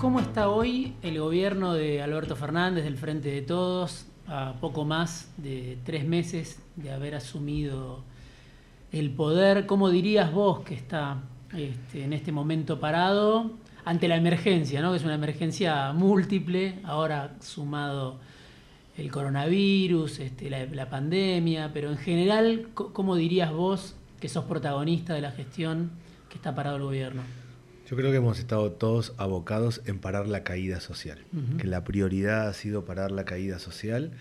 ¿Cómo 0.00 0.18
está 0.18 0.48
hoy 0.48 0.94
el 1.02 1.20
gobierno 1.20 1.74
de 1.74 2.00
Alberto 2.00 2.34
Fernández 2.34 2.84
del 2.84 2.96
Frente 2.96 3.30
de 3.30 3.42
Todos 3.42 4.06
a 4.26 4.54
poco 4.58 4.86
más 4.86 5.30
de 5.36 5.76
tres 5.84 6.06
meses 6.06 6.58
de 6.76 6.90
haber 6.90 7.14
asumido 7.14 8.02
el 8.92 9.10
poder? 9.10 9.66
¿Cómo 9.66 9.90
dirías 9.90 10.32
vos 10.32 10.60
que 10.60 10.74
está 10.74 11.18
este, 11.54 12.02
en 12.02 12.14
este 12.14 12.32
momento 12.32 12.80
parado 12.80 13.50
ante 13.84 14.08
la 14.08 14.16
emergencia, 14.16 14.80
¿no? 14.80 14.92
que 14.92 14.96
es 14.96 15.04
una 15.04 15.16
emergencia 15.16 15.92
múltiple, 15.92 16.78
ahora 16.84 17.36
sumado 17.40 18.20
el 18.96 19.10
coronavirus, 19.10 20.20
este, 20.20 20.48
la, 20.48 20.64
la 20.64 20.88
pandemia, 20.88 21.72
pero 21.74 21.90
en 21.90 21.98
general, 21.98 22.68
¿cómo 22.72 23.16
dirías 23.16 23.52
vos 23.52 23.96
que 24.18 24.30
sos 24.30 24.46
protagonista 24.46 25.12
de 25.12 25.20
la 25.20 25.32
gestión 25.32 25.90
que 26.30 26.36
está 26.36 26.54
parado 26.54 26.76
el 26.76 26.84
gobierno? 26.84 27.49
Yo 27.90 27.96
creo 27.96 28.12
que 28.12 28.18
hemos 28.18 28.38
estado 28.38 28.70
todos 28.70 29.14
abocados 29.16 29.82
en 29.84 29.98
parar 29.98 30.28
la 30.28 30.44
caída 30.44 30.78
social, 30.78 31.18
que 31.58 31.66
la 31.66 31.82
prioridad 31.82 32.46
ha 32.46 32.52
sido 32.52 32.84
parar 32.84 33.10
la 33.10 33.24
caída 33.24 33.58
social 33.58 34.12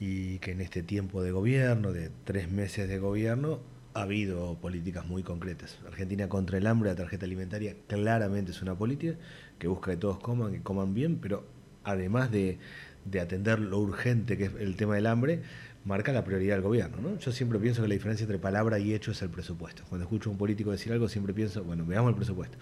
y 0.00 0.40
que 0.40 0.50
en 0.50 0.60
este 0.60 0.82
tiempo 0.82 1.22
de 1.22 1.30
gobierno, 1.30 1.92
de 1.92 2.10
tres 2.24 2.50
meses 2.50 2.88
de 2.88 2.98
gobierno, 2.98 3.60
ha 3.94 4.02
habido 4.02 4.56
políticas 4.56 5.06
muy 5.06 5.22
concretas. 5.22 5.78
Argentina 5.86 6.28
contra 6.28 6.58
el 6.58 6.66
hambre, 6.66 6.90
la 6.90 6.96
tarjeta 6.96 7.26
alimentaria 7.26 7.76
claramente 7.86 8.50
es 8.50 8.60
una 8.60 8.74
política 8.74 9.14
que 9.60 9.68
busca 9.68 9.92
que 9.92 9.98
todos 9.98 10.18
coman, 10.18 10.50
que 10.54 10.62
coman 10.62 10.92
bien, 10.92 11.18
pero 11.18 11.44
además 11.84 12.32
de, 12.32 12.58
de 13.04 13.20
atender 13.20 13.60
lo 13.60 13.78
urgente 13.78 14.36
que 14.36 14.46
es 14.46 14.52
el 14.58 14.74
tema 14.74 14.96
del 14.96 15.06
hambre, 15.06 15.42
marca 15.86 16.12
la 16.12 16.24
prioridad 16.24 16.56
del 16.56 16.62
gobierno. 16.62 16.96
¿no? 17.00 17.18
Yo 17.18 17.32
siempre 17.32 17.58
pienso 17.60 17.80
que 17.80 17.88
la 17.88 17.94
diferencia 17.94 18.24
entre 18.24 18.38
palabra 18.38 18.78
y 18.78 18.92
hecho 18.92 19.12
es 19.12 19.22
el 19.22 19.30
presupuesto. 19.30 19.84
Cuando 19.88 20.04
escucho 20.04 20.28
a 20.28 20.32
un 20.32 20.38
político 20.38 20.72
decir 20.72 20.92
algo, 20.92 21.08
siempre 21.08 21.32
pienso, 21.32 21.62
bueno, 21.62 21.86
veamos 21.86 22.10
el 22.10 22.16
presupuesto. 22.16 22.58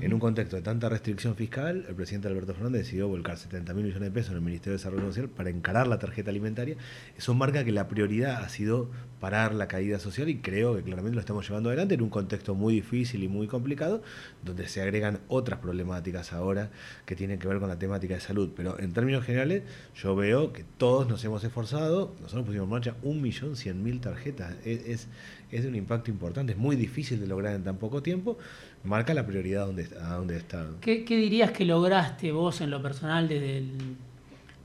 En 0.00 0.12
un 0.14 0.18
contexto 0.18 0.56
de 0.56 0.62
tanta 0.62 0.88
restricción 0.88 1.36
fiscal, 1.36 1.84
el 1.86 1.94
presidente 1.94 2.28
Alberto 2.28 2.54
Fernández 2.54 2.82
decidió 2.84 3.08
volcar 3.08 3.36
70 3.36 3.74
mil 3.74 3.84
millones 3.84 4.08
de 4.08 4.10
pesos 4.10 4.30
en 4.30 4.36
el 4.38 4.42
Ministerio 4.42 4.72
de 4.72 4.78
Desarrollo 4.78 5.06
Social 5.06 5.28
para 5.28 5.50
encarar 5.50 5.86
la 5.86 5.98
tarjeta 5.98 6.30
alimentaria. 6.30 6.76
Eso 7.16 7.34
marca 7.34 7.62
que 7.62 7.72
la 7.72 7.88
prioridad 7.88 8.42
ha 8.42 8.48
sido 8.48 8.90
parar 9.20 9.54
la 9.54 9.68
caída 9.68 9.98
social 9.98 10.30
y 10.30 10.38
creo 10.38 10.74
que 10.74 10.82
claramente 10.82 11.14
lo 11.14 11.20
estamos 11.20 11.46
llevando 11.46 11.68
adelante 11.68 11.94
en 11.94 12.02
un 12.02 12.10
contexto 12.10 12.54
muy 12.54 12.74
difícil 12.74 13.22
y 13.22 13.28
muy 13.28 13.48
complicado, 13.48 14.02
donde 14.42 14.66
se 14.66 14.80
agregan 14.80 15.20
otras 15.28 15.60
problemáticas 15.60 16.32
ahora 16.32 16.70
que 17.04 17.16
tienen 17.16 17.38
que 17.38 17.48
ver 17.48 17.58
con 17.58 17.68
la 17.68 17.78
temática 17.78 18.14
de 18.14 18.20
salud. 18.20 18.50
Pero 18.56 18.80
en 18.80 18.92
términos 18.92 19.24
generales, 19.24 19.62
yo 19.94 20.16
veo 20.16 20.52
que 20.52 20.64
todos 20.78 21.06
nos 21.06 21.22
hemos 21.24 21.44
esforzado, 21.44 22.14
nosotros 22.20 22.46
pusimos 22.46 22.61
en 22.64 22.70
marcha 22.70 22.94
1.100.000 23.02 24.00
tarjetas. 24.00 24.54
Es, 24.64 25.08
es, 25.50 25.62
de 25.62 25.68
un 25.68 25.74
impacto 25.74 26.10
importante, 26.10 26.52
es 26.52 26.58
muy 26.58 26.76
difícil 26.76 27.20
de 27.20 27.26
lograr 27.26 27.54
en 27.54 27.64
tan 27.64 27.76
poco 27.76 28.02
tiempo. 28.02 28.38
Marca 28.84 29.14
la 29.14 29.26
prioridad 29.26 29.66
donde, 29.66 29.88
a 30.00 30.14
dónde 30.14 30.36
está. 30.36 30.66
¿Qué, 30.80 31.04
¿Qué, 31.04 31.16
dirías 31.16 31.50
que 31.52 31.64
lograste 31.64 32.32
vos 32.32 32.60
en 32.60 32.70
lo 32.70 32.82
personal 32.82 33.28
desde 33.28 33.64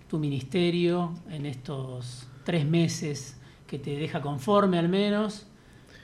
tu 0.09 0.19
ministerio 0.19 1.13
en 1.29 1.45
estos 1.45 2.27
tres 2.43 2.65
meses 2.65 3.37
que 3.67 3.79
te 3.79 3.97
deja 3.97 4.21
conforme 4.21 4.79
al 4.79 4.87
menos 4.89 5.47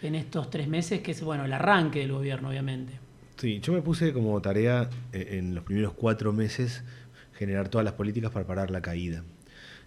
en 0.01 0.15
estos 0.15 0.49
tres 0.49 0.67
meses, 0.67 1.01
que 1.01 1.11
es 1.11 1.21
bueno 1.23 1.45
el 1.45 1.53
arranque 1.53 1.99
del 1.99 2.11
gobierno, 2.11 2.49
obviamente? 2.49 2.99
Sí, 3.37 3.59
yo 3.61 3.73
me 3.73 3.81
puse 3.81 4.13
como 4.13 4.39
tarea 4.41 4.89
eh, 5.11 5.37
en 5.39 5.55
los 5.55 5.63
primeros 5.63 5.93
cuatro 5.93 6.33
meses 6.33 6.83
generar 7.33 7.69
todas 7.69 7.85
las 7.85 7.93
políticas 7.93 8.31
para 8.31 8.45
parar 8.45 8.69
la 8.69 8.81
caída. 8.81 9.23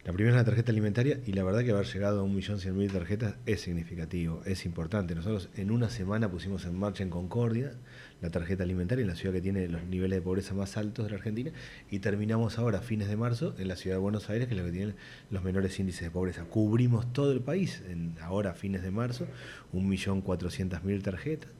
La 0.06 0.12
primera 0.12 0.36
es 0.36 0.40
la 0.40 0.44
tarjeta 0.44 0.70
alimentaria 0.70 1.18
y 1.26 1.32
la 1.32 1.42
verdad 1.42 1.64
que 1.64 1.72
haber 1.72 1.84
llegado 1.84 2.20
a 2.20 2.24
1.100.000 2.24 2.92
tarjetas 2.92 3.34
es 3.44 3.62
significativo, 3.62 4.40
es 4.46 4.64
importante. 4.64 5.16
Nosotros 5.16 5.48
en 5.56 5.72
una 5.72 5.90
semana 5.90 6.30
pusimos 6.30 6.64
en 6.64 6.78
marcha 6.78 7.02
en 7.02 7.10
Concordia 7.10 7.72
la 8.22 8.30
tarjeta 8.30 8.62
alimentaria 8.62 9.02
en 9.02 9.08
la 9.08 9.16
ciudad 9.16 9.34
que 9.34 9.40
tiene 9.40 9.66
los 9.66 9.82
niveles 9.82 10.18
de 10.18 10.22
pobreza 10.22 10.54
más 10.54 10.76
altos 10.76 11.06
de 11.06 11.10
la 11.10 11.16
Argentina 11.16 11.50
y 11.90 11.98
terminamos 11.98 12.56
ahora 12.56 12.82
fines 12.82 13.08
de 13.08 13.16
marzo 13.16 13.56
en 13.58 13.66
la 13.66 13.74
ciudad 13.74 13.96
de 13.96 14.00
Buenos 14.00 14.30
Aires 14.30 14.46
que 14.46 14.54
es 14.54 14.60
la 14.60 14.64
que 14.64 14.70
tiene 14.70 14.94
los 15.32 15.42
menores 15.42 15.76
índices 15.80 16.02
de 16.02 16.12
pobreza. 16.12 16.44
Cubrimos 16.44 17.12
todo 17.12 17.32
el 17.32 17.40
país 17.40 17.82
ahora 18.22 18.54
fines 18.54 18.82
de 18.82 18.92
marzo, 18.92 19.26
1.400.000 19.72 21.02
tarjetas 21.02 21.50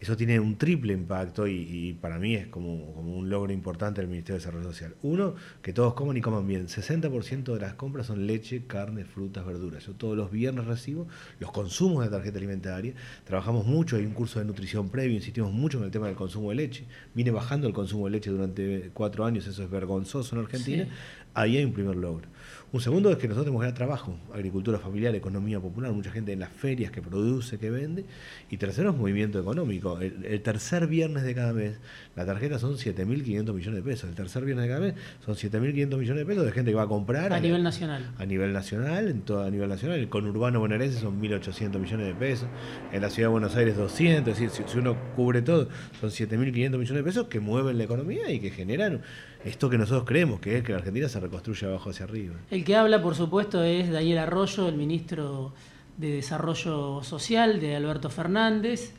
eso 0.00 0.16
tiene 0.16 0.38
un 0.38 0.56
triple 0.56 0.92
impacto 0.92 1.48
y, 1.48 1.98
para 2.00 2.18
mí 2.18 2.36
es 2.36 2.46
como, 2.46 2.72
un 2.72 3.28
logro 3.28 3.52
importante 3.52 4.00
del 4.00 4.08
Ministerio 4.08 4.34
de 4.34 4.44
Desarrollo 4.44 4.68
Social. 4.68 4.94
Uno, 5.02 5.34
que 5.60 5.72
todos 5.72 5.94
coman 5.94 6.16
y 6.16 6.20
coman 6.20 6.46
bien. 6.46 6.68
60% 6.68 7.54
de 7.54 7.60
las 7.60 7.74
compras 7.74 8.06
son 8.06 8.26
leche, 8.26 8.64
carne, 8.66 9.04
frutas, 9.04 9.44
verduras. 9.44 9.84
Yo 9.86 9.94
todos 9.94 10.16
los 10.16 10.30
viernes 10.30 10.66
recibo 10.66 11.08
los 11.40 11.50
consumos 11.50 12.04
de 12.04 12.10
tarjeta 12.10 12.38
alimentaria. 12.38 12.94
Trabajamos 13.24 13.66
mucho, 13.66 13.96
hay 13.96 14.04
un 14.04 14.12
curso 14.12 14.38
de 14.38 14.44
nutrición 14.44 14.88
previo, 14.88 15.16
insistimos 15.16 15.52
mucho 15.52 15.78
en 15.78 15.84
el 15.84 15.90
tema 15.90 16.06
del 16.06 16.16
consumo 16.16 16.50
de 16.50 16.56
leche. 16.56 16.84
Viene 17.14 17.32
bajando 17.32 17.66
el 17.66 17.72
consumo 17.72 18.06
de 18.06 18.12
leche 18.12 18.30
durante 18.30 18.90
cuatro 18.94 19.24
años, 19.24 19.46
eso 19.48 19.64
es 19.64 19.70
vergonzoso 19.70 20.36
en 20.36 20.42
Argentina. 20.42 20.88
Ahí 21.34 21.56
hay 21.56 21.64
un 21.64 21.72
primer 21.72 21.96
logro. 21.96 22.28
Un 22.70 22.82
segundo 22.82 23.10
es 23.10 23.16
que 23.16 23.28
nosotros 23.28 23.46
tenemos 23.46 23.66
que 23.66 23.72
trabajo, 23.72 24.18
agricultura 24.34 24.78
familiar, 24.78 25.14
economía 25.14 25.58
popular, 25.58 25.90
mucha 25.92 26.10
gente 26.10 26.32
en 26.32 26.40
las 26.40 26.50
ferias 26.50 26.92
que 26.92 27.00
produce, 27.00 27.58
que 27.58 27.70
vende. 27.70 28.04
Y 28.50 28.58
tercero 28.58 28.90
es 28.90 28.96
movimiento 28.96 29.40
económico. 29.40 29.98
El, 30.00 30.42
tercer 30.42 30.86
viernes 30.86 31.22
de 31.22 31.34
cada 31.34 31.54
mes, 31.54 31.78
la 32.14 32.26
tarjeta 32.26 32.58
son 32.58 32.74
7.500 32.74 33.54
millones 33.54 33.74
de 33.74 33.82
pesos. 33.82 34.10
El 34.10 34.14
tercer 34.14 34.44
viernes 34.44 34.64
de 34.64 34.68
cada 34.68 34.80
mes 34.80 34.94
son 35.24 35.34
7.500 35.34 35.96
millones 35.96 36.16
de 36.18 36.26
pesos 36.26 36.44
de 36.44 36.52
gente 36.52 36.70
que 36.70 36.76
va 36.76 36.82
a 36.82 36.88
comprar. 36.88 37.32
A, 37.32 37.40
nivel 37.40 37.62
nacional. 37.62 38.10
A 38.18 38.26
nivel 38.26 38.52
nacional, 38.52 39.08
en 39.08 39.22
todo 39.22 39.44
a 39.44 39.50
nivel 39.50 39.70
nacional. 39.70 39.98
El 39.98 40.10
conurbano 40.10 40.60
bonaerense 40.60 41.00
son 41.00 41.22
1.800 41.22 41.78
millones 41.78 42.06
de 42.06 42.14
pesos. 42.14 42.48
En 42.92 43.00
la 43.00 43.08
ciudad 43.08 43.28
de 43.28 43.32
Buenos 43.32 43.56
Aires 43.56 43.78
200. 43.78 44.30
Es 44.30 44.40
decir, 44.40 44.66
si, 44.66 44.78
uno 44.78 44.94
cubre 45.16 45.40
todo, 45.40 45.68
son 46.00 46.10
7.500 46.10 46.52
millones 46.52 46.88
de 46.88 47.02
pesos 47.02 47.28
que 47.28 47.40
mueven 47.40 47.78
la 47.78 47.84
economía 47.84 48.30
y 48.30 48.40
que 48.40 48.50
generan 48.50 49.00
esto 49.44 49.70
que 49.70 49.78
nosotros 49.78 50.04
creemos, 50.06 50.40
que 50.40 50.58
es 50.58 50.64
que 50.64 50.72
la 50.72 50.78
Argentina 50.78 51.08
se 51.08 51.20
reconstruye 51.20 51.66
abajo 51.66 51.90
hacia 51.90 52.04
arriba. 52.04 52.34
El 52.50 52.64
que 52.64 52.76
habla, 52.76 53.02
por 53.02 53.14
supuesto, 53.14 53.62
es 53.62 53.90
Daniel 53.90 54.18
Arroyo, 54.18 54.68
el 54.68 54.76
ministro 54.76 55.52
de 55.96 56.12
Desarrollo 56.12 57.02
Social 57.02 57.60
de 57.60 57.76
Alberto 57.76 58.10
Fernández. 58.10 58.94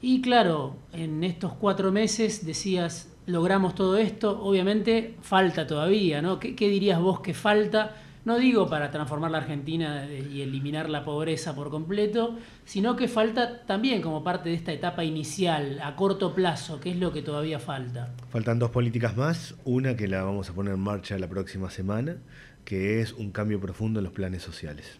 Y 0.00 0.20
claro, 0.20 0.76
en 0.92 1.24
estos 1.24 1.52
cuatro 1.54 1.90
meses 1.92 2.46
decías, 2.46 3.12
logramos 3.26 3.74
todo 3.74 3.96
esto, 3.96 4.40
obviamente 4.42 5.16
falta 5.22 5.66
todavía, 5.66 6.22
¿no? 6.22 6.38
¿Qué, 6.38 6.54
qué 6.54 6.68
dirías 6.68 7.00
vos 7.00 7.20
que 7.20 7.34
falta? 7.34 7.96
No 8.28 8.38
digo 8.38 8.68
para 8.68 8.90
transformar 8.90 9.30
la 9.30 9.38
Argentina 9.38 10.06
y 10.06 10.42
eliminar 10.42 10.90
la 10.90 11.02
pobreza 11.02 11.54
por 11.54 11.70
completo, 11.70 12.36
sino 12.66 12.94
que 12.94 13.08
falta 13.08 13.64
también 13.64 14.02
como 14.02 14.22
parte 14.22 14.50
de 14.50 14.54
esta 14.54 14.70
etapa 14.70 15.02
inicial, 15.02 15.80
a 15.82 15.96
corto 15.96 16.34
plazo, 16.34 16.78
que 16.78 16.90
es 16.90 16.96
lo 16.98 17.10
que 17.10 17.22
todavía 17.22 17.58
falta. 17.58 18.14
Faltan 18.28 18.58
dos 18.58 18.70
políticas 18.70 19.16
más, 19.16 19.54
una 19.64 19.96
que 19.96 20.08
la 20.08 20.24
vamos 20.24 20.50
a 20.50 20.52
poner 20.52 20.74
en 20.74 20.80
marcha 20.80 21.18
la 21.18 21.26
próxima 21.26 21.70
semana, 21.70 22.18
que 22.66 23.00
es 23.00 23.14
un 23.14 23.30
cambio 23.32 23.58
profundo 23.60 24.00
en 24.00 24.04
los 24.04 24.12
planes 24.12 24.42
sociales. 24.42 24.98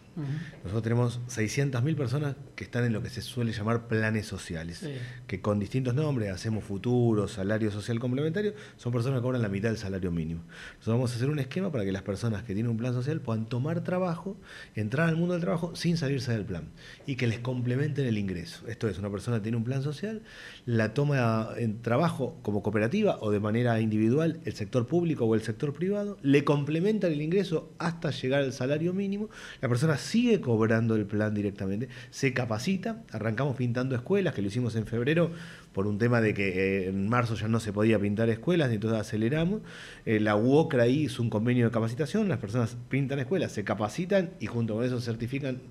Nosotros 0.63 0.83
tenemos 0.83 1.19
600.000 1.27 1.95
personas 1.95 2.35
que 2.55 2.63
están 2.63 2.85
en 2.85 2.93
lo 2.93 3.01
que 3.01 3.09
se 3.09 3.21
suele 3.21 3.51
llamar 3.51 3.87
planes 3.87 4.25
sociales, 4.25 4.87
que 5.27 5.41
con 5.41 5.59
distintos 5.59 5.93
nombres, 5.93 6.31
hacemos 6.31 6.63
futuro, 6.63 7.27
salario 7.27 7.71
social 7.71 7.99
complementario, 7.99 8.53
son 8.77 8.91
personas 8.91 9.19
que 9.19 9.23
cobran 9.23 9.41
la 9.41 9.49
mitad 9.49 9.69
del 9.69 9.77
salario 9.77 10.11
mínimo. 10.11 10.43
Nosotros 10.77 10.95
vamos 10.95 11.11
a 11.13 11.15
hacer 11.15 11.29
un 11.29 11.39
esquema 11.39 11.71
para 11.71 11.85
que 11.85 11.91
las 11.91 12.03
personas 12.03 12.43
que 12.43 12.53
tienen 12.53 12.71
un 12.71 12.77
plan 12.77 12.93
social 12.93 13.21
puedan 13.21 13.47
tomar 13.47 13.83
trabajo, 13.83 14.37
entrar 14.75 15.09
al 15.09 15.15
mundo 15.15 15.33
del 15.33 15.41
trabajo 15.41 15.75
sin 15.75 15.97
salirse 15.97 16.31
del 16.31 16.45
plan 16.45 16.69
y 17.05 17.15
que 17.15 17.27
les 17.27 17.39
complementen 17.39 18.05
el 18.05 18.17
ingreso. 18.17 18.67
Esto 18.67 18.87
es, 18.87 18.97
una 18.99 19.09
persona 19.09 19.41
tiene 19.41 19.57
un 19.57 19.63
plan 19.63 19.83
social, 19.83 20.21
la 20.65 20.93
toma 20.93 21.49
en 21.57 21.81
trabajo 21.81 22.37
como 22.41 22.61
cooperativa 22.61 23.17
o 23.21 23.31
de 23.31 23.39
manera 23.39 23.79
individual 23.79 24.39
el 24.45 24.53
sector 24.53 24.87
público 24.87 25.25
o 25.25 25.35
el 25.35 25.41
sector 25.41 25.73
privado, 25.73 26.17
le 26.21 26.43
complementan 26.43 27.11
el 27.11 27.21
ingreso 27.21 27.73
hasta 27.77 28.11
llegar 28.11 28.41
al 28.41 28.53
salario 28.53 28.93
mínimo, 28.93 29.29
la 29.61 29.69
persona 29.69 29.97
sigue 30.09 30.41
cobrando 30.41 30.95
el 30.95 31.05
plan 31.05 31.33
directamente, 31.33 31.89
se 32.09 32.33
capacita, 32.33 33.03
arrancamos 33.11 33.55
pintando 33.55 33.95
escuelas, 33.95 34.33
que 34.33 34.41
lo 34.41 34.47
hicimos 34.47 34.75
en 34.75 34.85
febrero 34.85 35.31
por 35.79 35.87
un 35.87 35.97
tema 35.97 36.19
de 36.19 36.33
que 36.33 36.49
eh, 36.49 36.89
en 36.89 37.07
marzo 37.07 37.35
ya 37.35 37.47
no 37.47 37.61
se 37.61 37.71
podía 37.71 37.97
pintar 37.97 38.27
escuelas, 38.27 38.69
entonces 38.69 38.99
aceleramos. 38.99 39.61
Eh, 40.05 40.19
la 40.19 40.35
UOCRA 40.35 40.87
hizo 40.87 41.23
un 41.23 41.29
convenio 41.29 41.63
de 41.67 41.71
capacitación, 41.71 42.27
las 42.27 42.39
personas 42.39 42.75
pintan 42.89 43.17
escuelas, 43.19 43.53
se 43.53 43.63
capacitan 43.63 44.31
y 44.41 44.47
junto 44.47 44.75
con 44.75 44.83
eso 44.83 44.99
certifican 44.99 45.61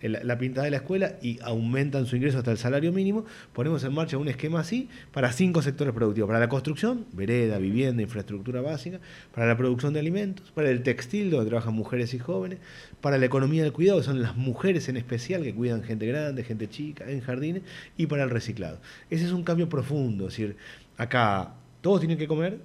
la 0.00 0.38
pintada 0.38 0.64
de 0.64 0.70
la 0.70 0.78
escuela 0.78 1.16
y 1.20 1.38
aumentan 1.42 2.06
su 2.06 2.16
ingreso 2.16 2.38
hasta 2.38 2.50
el 2.50 2.56
salario 2.56 2.92
mínimo. 2.92 3.26
Ponemos 3.52 3.84
en 3.84 3.92
marcha 3.92 4.16
un 4.16 4.28
esquema 4.28 4.60
así 4.60 4.88
para 5.12 5.32
cinco 5.32 5.60
sectores 5.60 5.92
productivos, 5.92 6.28
para 6.28 6.40
la 6.40 6.48
construcción, 6.48 7.04
vereda, 7.12 7.58
vivienda, 7.58 8.02
infraestructura 8.02 8.62
básica, 8.62 9.00
para 9.34 9.46
la 9.46 9.56
producción 9.56 9.92
de 9.92 10.00
alimentos, 10.00 10.50
para 10.52 10.70
el 10.70 10.82
textil, 10.82 11.30
donde 11.30 11.50
trabajan 11.50 11.74
mujeres 11.74 12.14
y 12.14 12.18
jóvenes, 12.18 12.58
para 13.00 13.18
la 13.18 13.26
economía 13.26 13.64
del 13.64 13.72
cuidado, 13.72 13.98
que 13.98 14.04
son 14.04 14.22
las 14.22 14.36
mujeres 14.36 14.88
en 14.88 14.96
especial 14.96 15.42
que 15.42 15.54
cuidan 15.54 15.82
gente 15.82 16.06
grande, 16.06 16.42
gente 16.42 16.68
chica, 16.68 17.10
en 17.10 17.20
jardines, 17.20 17.62
y 17.96 18.06
para 18.06 18.24
el 18.24 18.30
reciclado. 18.30 18.78
Ese 19.10 19.24
es 19.24 19.32
un 19.32 19.42
cambio 19.42 19.57
profundo, 19.66 20.28
es 20.28 20.36
decir, 20.36 20.56
acá 20.96 21.54
todos 21.80 22.00
tienen 22.00 22.18
que 22.18 22.28
comer, 22.28 22.60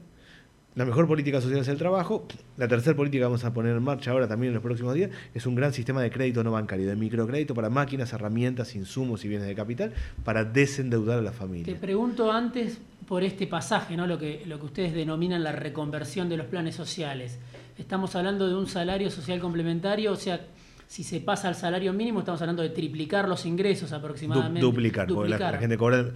la 0.75 0.85
mejor 0.85 1.07
política 1.07 1.39
social 1.39 1.59
es 1.59 1.67
el 1.67 1.77
trabajo. 1.77 2.25
La 2.57 2.67
tercera 2.67 2.95
política 2.95 3.21
que 3.21 3.25
vamos 3.25 3.45
a 3.45 3.53
poner 3.53 3.75
en 3.75 3.83
marcha 3.83 4.09
ahora 4.09 4.27
también 4.27 4.49
en 4.49 4.55
los 4.55 4.63
próximos 4.63 4.95
días 4.95 5.11
es 5.33 5.45
un 5.45 5.53
gran 5.53 5.71
sistema 5.71 6.01
de 6.01 6.09
crédito 6.09 6.43
no 6.43 6.51
bancario, 6.51 6.87
de 6.87 6.95
microcrédito 6.95 7.53
para 7.53 7.69
máquinas, 7.69 8.11
herramientas, 8.11 8.73
insumos 8.75 9.23
y 9.23 9.27
bienes 9.27 9.47
de 9.47 9.53
capital 9.53 9.93
para 10.23 10.43
desendeudar 10.43 11.19
a 11.19 11.21
la 11.21 11.31
familia. 11.31 11.71
Te 11.71 11.79
pregunto 11.79 12.31
antes, 12.31 12.79
por 13.07 13.23
este 13.23 13.45
pasaje, 13.45 13.95
¿no? 13.95 14.07
lo, 14.07 14.17
que, 14.17 14.43
lo 14.47 14.59
que 14.59 14.65
ustedes 14.65 14.93
denominan 14.93 15.43
la 15.43 15.51
reconversión 15.51 16.27
de 16.27 16.37
los 16.37 16.47
planes 16.47 16.75
sociales. 16.75 17.37
Estamos 17.77 18.15
hablando 18.15 18.47
de 18.47 18.55
un 18.55 18.65
salario 18.65 19.11
social 19.11 19.39
complementario, 19.39 20.11
o 20.11 20.15
sea, 20.15 20.41
si 20.87 21.03
se 21.03 21.19
pasa 21.19 21.47
al 21.47 21.55
salario 21.55 21.93
mínimo, 21.93 22.19
estamos 22.19 22.41
hablando 22.41 22.61
de 22.61 22.69
triplicar 22.69 23.27
los 23.27 23.45
ingresos 23.45 23.91
aproximadamente. 23.91 24.59
duplicar, 24.61 25.07
porque 25.07 25.29
la, 25.29 25.57
gente 25.57 25.77
cobra. 25.77 26.11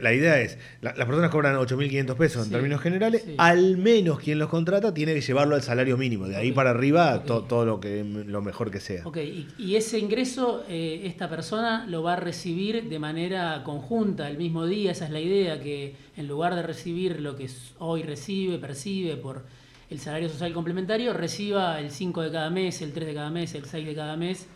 la 0.00 0.12
idea 0.12 0.40
es, 0.40 0.58
las 0.80 0.94
personas 0.94 1.30
cobran 1.30 1.56
8.500 1.56 2.16
pesos 2.16 2.46
en 2.46 2.52
términos 2.52 2.80
generales, 2.80 3.24
al 3.38 3.76
menos 3.76 4.20
quien 4.20 4.38
los 4.38 4.48
contrata 4.48 4.94
tiene 4.94 5.14
que 5.14 5.20
llevarlo 5.20 5.54
al 5.54 5.62
salario 5.62 5.96
mínimo, 5.96 6.26
de 6.28 6.36
ahí 6.36 6.52
para 6.52 6.70
arriba 6.70 7.24
todo 7.24 7.64
lo, 7.64 7.80
que, 7.80 8.04
lo 8.04 8.42
mejor 8.42 8.70
que 8.70 8.80
sea. 8.80 9.06
Ok, 9.06 9.18
y, 9.58 9.76
ese 9.76 9.98
ingreso, 9.98 10.64
eh, 10.68 11.02
esta 11.04 11.28
persona 11.28 11.86
lo 11.86 12.02
va 12.02 12.14
a 12.14 12.16
recibir 12.16 12.88
de 12.88 12.98
manera 12.98 13.62
conjunta, 13.64 14.28
el 14.28 14.38
mismo 14.38 14.66
día, 14.66 14.92
esa 14.92 15.06
es 15.06 15.10
la 15.10 15.20
idea, 15.20 15.60
que 15.60 15.94
en 16.16 16.28
lugar 16.28 16.54
de 16.54 16.62
recibir 16.62 17.20
lo 17.20 17.36
que 17.36 17.48
hoy 17.78 18.02
recibe, 18.02 18.58
percibe 18.58 19.16
por 19.16 19.44
el 19.92 20.00
salario 20.00 20.30
social 20.30 20.54
complementario 20.54 21.12
reciba 21.12 21.78
el 21.78 21.90
5 21.90 22.22
de 22.22 22.32
cada 22.32 22.48
mes, 22.48 22.80
el 22.80 22.92
3 22.94 23.08
de 23.08 23.14
cada 23.14 23.30
mes, 23.30 23.54
el 23.54 23.66
6 23.66 23.86
de 23.86 23.94
cada 23.94 24.16
mes, 24.16 24.46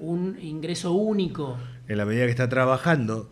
un 0.00 0.36
ingreso 0.42 0.92
único. 0.92 1.56
En 1.90 1.98
la 1.98 2.04
medida 2.04 2.26
que 2.26 2.30
está 2.30 2.48
trabajando, 2.48 3.28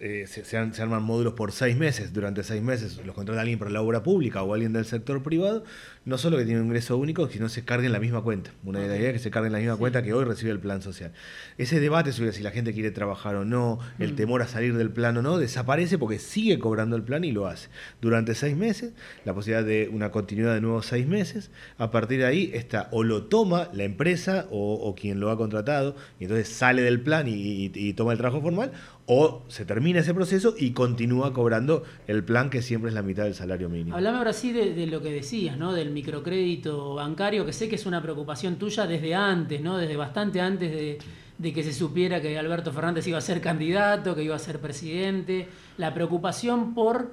eh, 0.00 0.26
se, 0.26 0.56
arman 0.56 1.02
módulos 1.02 1.34
por 1.34 1.52
seis 1.52 1.76
meses. 1.76 2.12
Durante 2.12 2.42
seis 2.42 2.60
meses 2.60 3.00
los 3.04 3.14
contrata 3.14 3.40
alguien 3.40 3.58
para 3.58 3.70
la 3.70 3.82
obra 3.82 4.02
pública 4.02 4.42
o 4.42 4.52
alguien 4.52 4.72
del 4.72 4.84
sector 4.84 5.22
privado. 5.22 5.62
No 6.04 6.18
solo 6.18 6.38
que 6.38 6.44
tiene 6.44 6.60
un 6.60 6.66
ingreso 6.66 6.96
único, 6.96 7.28
sino 7.28 7.48
se 7.48 7.64
cargue 7.64 7.86
en 7.86 7.92
la 7.92 8.00
misma 8.00 8.22
cuenta. 8.22 8.50
Una 8.64 8.80
de 8.80 8.88
las 8.88 8.98
ideas 8.98 9.10
es 9.10 9.20
que 9.20 9.22
se 9.24 9.30
cargue 9.30 9.46
en 9.46 9.52
la 9.52 9.58
misma 9.60 9.76
cuenta 9.76 10.02
que 10.02 10.12
hoy 10.12 10.24
recibe 10.24 10.50
el 10.50 10.58
plan 10.58 10.82
social. 10.82 11.12
Ese 11.56 11.78
debate 11.78 12.12
sobre 12.12 12.32
si 12.32 12.42
la 12.42 12.50
gente 12.50 12.72
quiere 12.72 12.90
trabajar 12.90 13.36
o 13.36 13.44
no, 13.44 13.78
el 13.98 14.14
mm. 14.14 14.16
temor 14.16 14.42
a 14.42 14.48
salir 14.48 14.76
del 14.76 14.90
plan 14.90 15.16
o 15.18 15.22
no, 15.22 15.38
desaparece 15.38 15.96
porque 15.98 16.18
sigue 16.18 16.58
cobrando 16.58 16.96
el 16.96 17.02
plan 17.02 17.22
y 17.22 17.30
lo 17.30 17.46
hace. 17.46 17.68
Durante 18.00 18.34
seis 18.34 18.56
meses, 18.56 18.92
la 19.24 19.34
posibilidad 19.34 19.64
de 19.64 19.88
una 19.92 20.10
continuidad 20.10 20.54
de 20.54 20.62
nuevos 20.62 20.86
seis 20.86 21.06
meses. 21.06 21.50
A 21.78 21.90
partir 21.90 22.18
de 22.18 22.26
ahí, 22.26 22.50
está, 22.54 22.88
o 22.90 23.04
lo 23.04 23.24
toma 23.24 23.68
la 23.72 23.84
empresa 23.84 24.46
o, 24.50 24.94
quien 24.98 25.20
lo 25.20 25.30
ha 25.30 25.36
contratado, 25.36 25.94
y 26.18 26.24
entonces 26.24 26.48
sale 26.48 26.82
del 26.82 27.00
plan 27.00 27.26
y 27.28 27.92
toma 28.00 28.12
el 28.12 28.18
trabajo 28.18 28.40
formal, 28.40 28.72
o 29.04 29.42
se 29.48 29.66
termina 29.66 30.00
ese 30.00 30.14
proceso 30.14 30.54
y 30.56 30.70
continúa 30.70 31.34
cobrando 31.34 31.82
el 32.06 32.24
plan 32.24 32.48
que 32.48 32.62
siempre 32.62 32.88
es 32.88 32.94
la 32.94 33.02
mitad 33.02 33.24
del 33.24 33.34
salario 33.34 33.68
mínimo. 33.68 33.94
Hablame 33.94 34.16
ahora 34.16 34.32
sí 34.32 34.52
de, 34.52 34.86
lo 34.86 35.02
que 35.02 35.12
decías, 35.12 35.58
¿no? 35.58 35.74
Del 35.74 35.90
microcrédito 35.90 36.94
bancario, 36.94 37.44
que 37.44 37.52
sé 37.52 37.68
que 37.68 37.74
es 37.74 37.84
una 37.84 38.00
preocupación 38.00 38.56
tuya 38.56 38.86
desde 38.86 39.14
antes, 39.14 39.60
¿no? 39.60 39.76
Desde 39.76 39.98
bastante 39.98 40.40
antes 40.40 40.98
de, 41.38 41.52
que 41.52 41.62
se 41.62 41.74
supiera 41.74 42.22
que 42.22 42.38
Alberto 42.38 42.72
Fernández 42.72 43.06
iba 43.06 43.18
a 43.18 43.20
ser 43.20 43.42
candidato, 43.42 44.14
que 44.14 44.22
iba 44.22 44.34
a 44.34 44.38
ser 44.38 44.60
presidente. 44.60 45.46
La 45.76 45.92
preocupación 45.92 46.72
por 46.72 47.12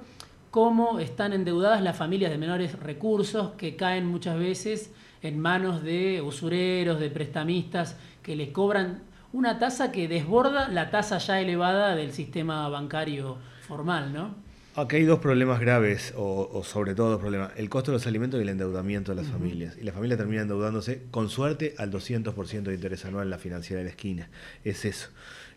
cómo 0.50 1.00
están 1.00 1.34
endeudadas 1.34 1.82
las 1.82 1.98
familias 1.98 2.30
de 2.30 2.38
menores 2.38 2.78
recursos 2.78 3.50
que 3.58 3.76
caen 3.76 4.06
muchas 4.06 4.38
veces 4.38 4.90
en 5.20 5.38
manos 5.38 5.82
de 5.82 6.22
usureros, 6.22 6.98
de 6.98 7.10
prestamistas 7.10 7.98
que 8.22 8.36
les 8.36 8.48
cobran 8.52 9.02
una 9.32 9.58
tasa 9.58 9.92
que 9.92 10.08
desborda 10.08 10.68
la 10.68 10.90
tasa 10.90 11.18
ya 11.18 11.40
elevada 11.40 11.94
del 11.94 12.12
sistema 12.12 12.68
bancario 12.68 13.38
formal, 13.66 14.12
¿no? 14.12 14.48
Aquí 14.76 14.94
hay 14.94 15.04
dos 15.04 15.18
problemas 15.18 15.58
graves, 15.58 16.14
o, 16.16 16.62
sobre 16.64 16.94
todo 16.94 17.10
dos 17.10 17.20
problemas. 17.20 17.50
El 17.56 17.68
costo 17.68 17.90
de 17.90 17.96
los 17.96 18.06
alimentos 18.06 18.38
y 18.38 18.44
el 18.44 18.48
endeudamiento 18.48 19.10
de 19.10 19.20
las 19.20 19.26
familias. 19.26 19.76
Y 19.76 19.82
la 19.82 19.92
familia 19.92 20.16
termina 20.16 20.42
endeudándose, 20.42 21.02
con 21.10 21.28
suerte, 21.30 21.74
al 21.78 21.90
200% 21.90 22.62
de 22.62 22.74
interés 22.74 23.04
anual 23.04 23.24
en 23.24 23.30
la 23.30 23.38
financiera 23.38 23.78
de 23.78 23.86
la 23.86 23.90
esquina. 23.90 24.28
Es 24.62 24.84
eso. 24.84 25.08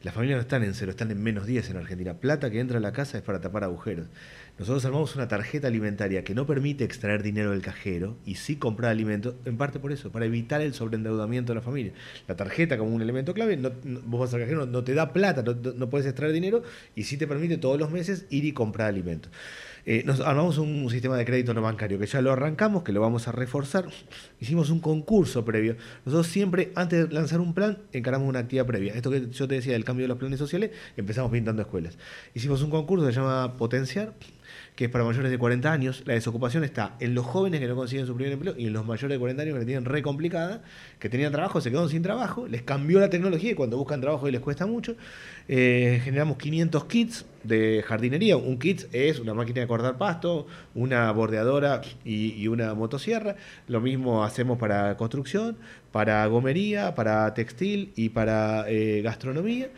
Las 0.01 0.15
familias 0.15 0.37
no 0.37 0.41
están 0.41 0.63
en 0.63 0.73
cero, 0.73 0.89
están 0.89 1.11
en 1.11 1.21
menos 1.21 1.45
10 1.45 1.69
en 1.69 1.77
Argentina. 1.77 2.15
Plata 2.15 2.49
que 2.49 2.59
entra 2.59 2.79
a 2.79 2.81
la 2.81 2.93
casa 2.93 3.19
es 3.19 3.23
para 3.23 3.39
tapar 3.39 3.63
agujeros. 3.63 4.07
Nosotros 4.59 4.85
armamos 4.85 5.15
una 5.15 5.27
tarjeta 5.27 5.67
alimentaria 5.67 6.23
que 6.23 6.35
no 6.35 6.45
permite 6.45 6.83
extraer 6.83 7.23
dinero 7.23 7.51
del 7.51 7.61
cajero 7.61 8.17
y 8.25 8.35
sí 8.35 8.57
comprar 8.57 8.91
alimentos, 8.91 9.35
en 9.45 9.57
parte 9.57 9.79
por 9.79 9.91
eso, 9.91 10.11
para 10.11 10.25
evitar 10.25 10.61
el 10.61 10.73
sobreendeudamiento 10.73 11.53
de 11.53 11.55
la 11.55 11.61
familia. 11.61 11.93
La 12.27 12.35
tarjeta 12.35 12.77
como 12.77 12.93
un 12.93 13.01
elemento 13.01 13.33
clave, 13.33 13.57
vos 13.57 14.19
vas 14.19 14.33
al 14.33 14.41
cajero, 14.41 14.65
no, 14.65 14.83
te 14.83 14.93
da 14.93 15.13
plata, 15.13 15.43
no, 15.43 15.89
puedes 15.89 16.05
extraer 16.05 16.31
dinero 16.31 16.63
y 16.95 17.03
sí 17.03 17.17
te 17.17 17.27
permite 17.27 17.57
todos 17.57 17.79
los 17.79 17.89
meses 17.91 18.25
ir 18.29 18.45
y 18.45 18.51
comprar 18.51 18.89
alimentos. 18.89 19.31
Eh, 19.85 20.03
nos 20.05 20.19
armamos 20.19 20.59
un, 20.59 20.87
sistema 20.91 21.17
de 21.17 21.25
crédito 21.25 21.55
no 21.55 21.61
bancario 21.61 21.97
que 21.97 22.05
ya 22.05 22.21
lo 22.21 22.31
arrancamos, 22.31 22.83
que 22.83 22.91
lo 22.91 23.01
vamos 23.01 23.27
a 23.27 23.31
reforzar. 23.31 23.87
Hicimos 24.39 24.69
un 24.69 24.79
concurso 24.79 25.43
previo. 25.43 25.75
Nosotros 26.05 26.27
siempre, 26.27 26.71
antes 26.75 27.09
de 27.09 27.13
lanzar 27.13 27.39
un 27.39 27.53
plan, 27.53 27.79
encaramos 27.91 28.27
una 28.29 28.39
actividad 28.39 28.65
previa. 28.65 28.93
Esto 28.93 29.09
que 29.09 29.29
yo 29.31 29.47
te 29.47 29.55
decía 29.55 29.73
del 29.73 29.83
cambio 29.83 30.03
de 30.03 30.09
los 30.09 30.17
planes 30.17 30.37
sociales, 30.37 30.71
empezamos 30.97 31.31
pintando 31.31 31.61
escuelas. 31.63 31.97
Hicimos 32.35 32.61
un 32.61 32.69
concurso 32.69 33.07
que 33.07 33.13
se 33.13 33.19
llama 33.19 33.57
Potenciar, 33.57 34.13
que 34.81 34.85
es 34.85 34.91
para 34.91 35.03
mayores 35.03 35.29
de 35.29 35.37
40 35.37 35.71
años. 35.71 36.01
La 36.07 36.15
desocupación 36.15 36.63
está 36.63 36.95
en 36.99 37.13
los 37.13 37.23
jóvenes 37.23 37.59
que 37.59 37.67
no 37.67 37.75
consiguen 37.75 38.07
su 38.07 38.15
primer 38.15 38.33
empleo 38.33 38.55
y 38.57 38.65
en 38.65 38.73
los 38.73 38.83
mayores 38.83 39.13
de 39.13 39.19
40 39.19 39.43
años 39.43 39.53
que 39.53 39.59
la 39.59 39.65
tienen 39.67 39.85
re 39.85 40.01
complicada, 40.01 40.63
que 40.97 41.07
tenían 41.07 41.31
trabajo, 41.31 41.61
se 41.61 41.69
quedaron 41.69 41.87
sin 41.87 42.01
trabajo, 42.01 42.47
les 42.47 42.63
cambió 42.63 42.99
la 42.99 43.07
tecnología 43.07 43.51
y 43.51 43.53
cuando 43.53 43.77
buscan 43.77 44.01
trabajo 44.01 44.27
y 44.27 44.31
les 44.31 44.41
cuesta 44.41 44.65
mucho. 44.65 44.95
Eh, 45.47 46.01
generamos 46.03 46.37
500 46.37 46.85
kits 46.85 47.25
de 47.43 47.83
jardinería. 47.87 48.37
Un 48.37 48.57
kit 48.57 48.85
es 48.91 49.19
una 49.19 49.35
máquina 49.35 49.61
de 49.61 49.67
cortar 49.67 49.99
pasto, 49.99 50.47
una 50.73 51.11
bordeadora 51.11 51.81
y, 52.03 52.47
una 52.47 52.73
motosierra. 52.73 53.35
Lo 53.67 53.81
mismo 53.81 54.23
hacemos 54.23 54.57
para 54.57 54.97
construcción, 54.97 55.57
para 55.91 56.25
gomería, 56.25 56.95
para 56.95 57.31
textil 57.35 57.93
y 57.95 58.09
para 58.09 58.65
eh, 58.67 59.03
gastronomía 59.03 59.69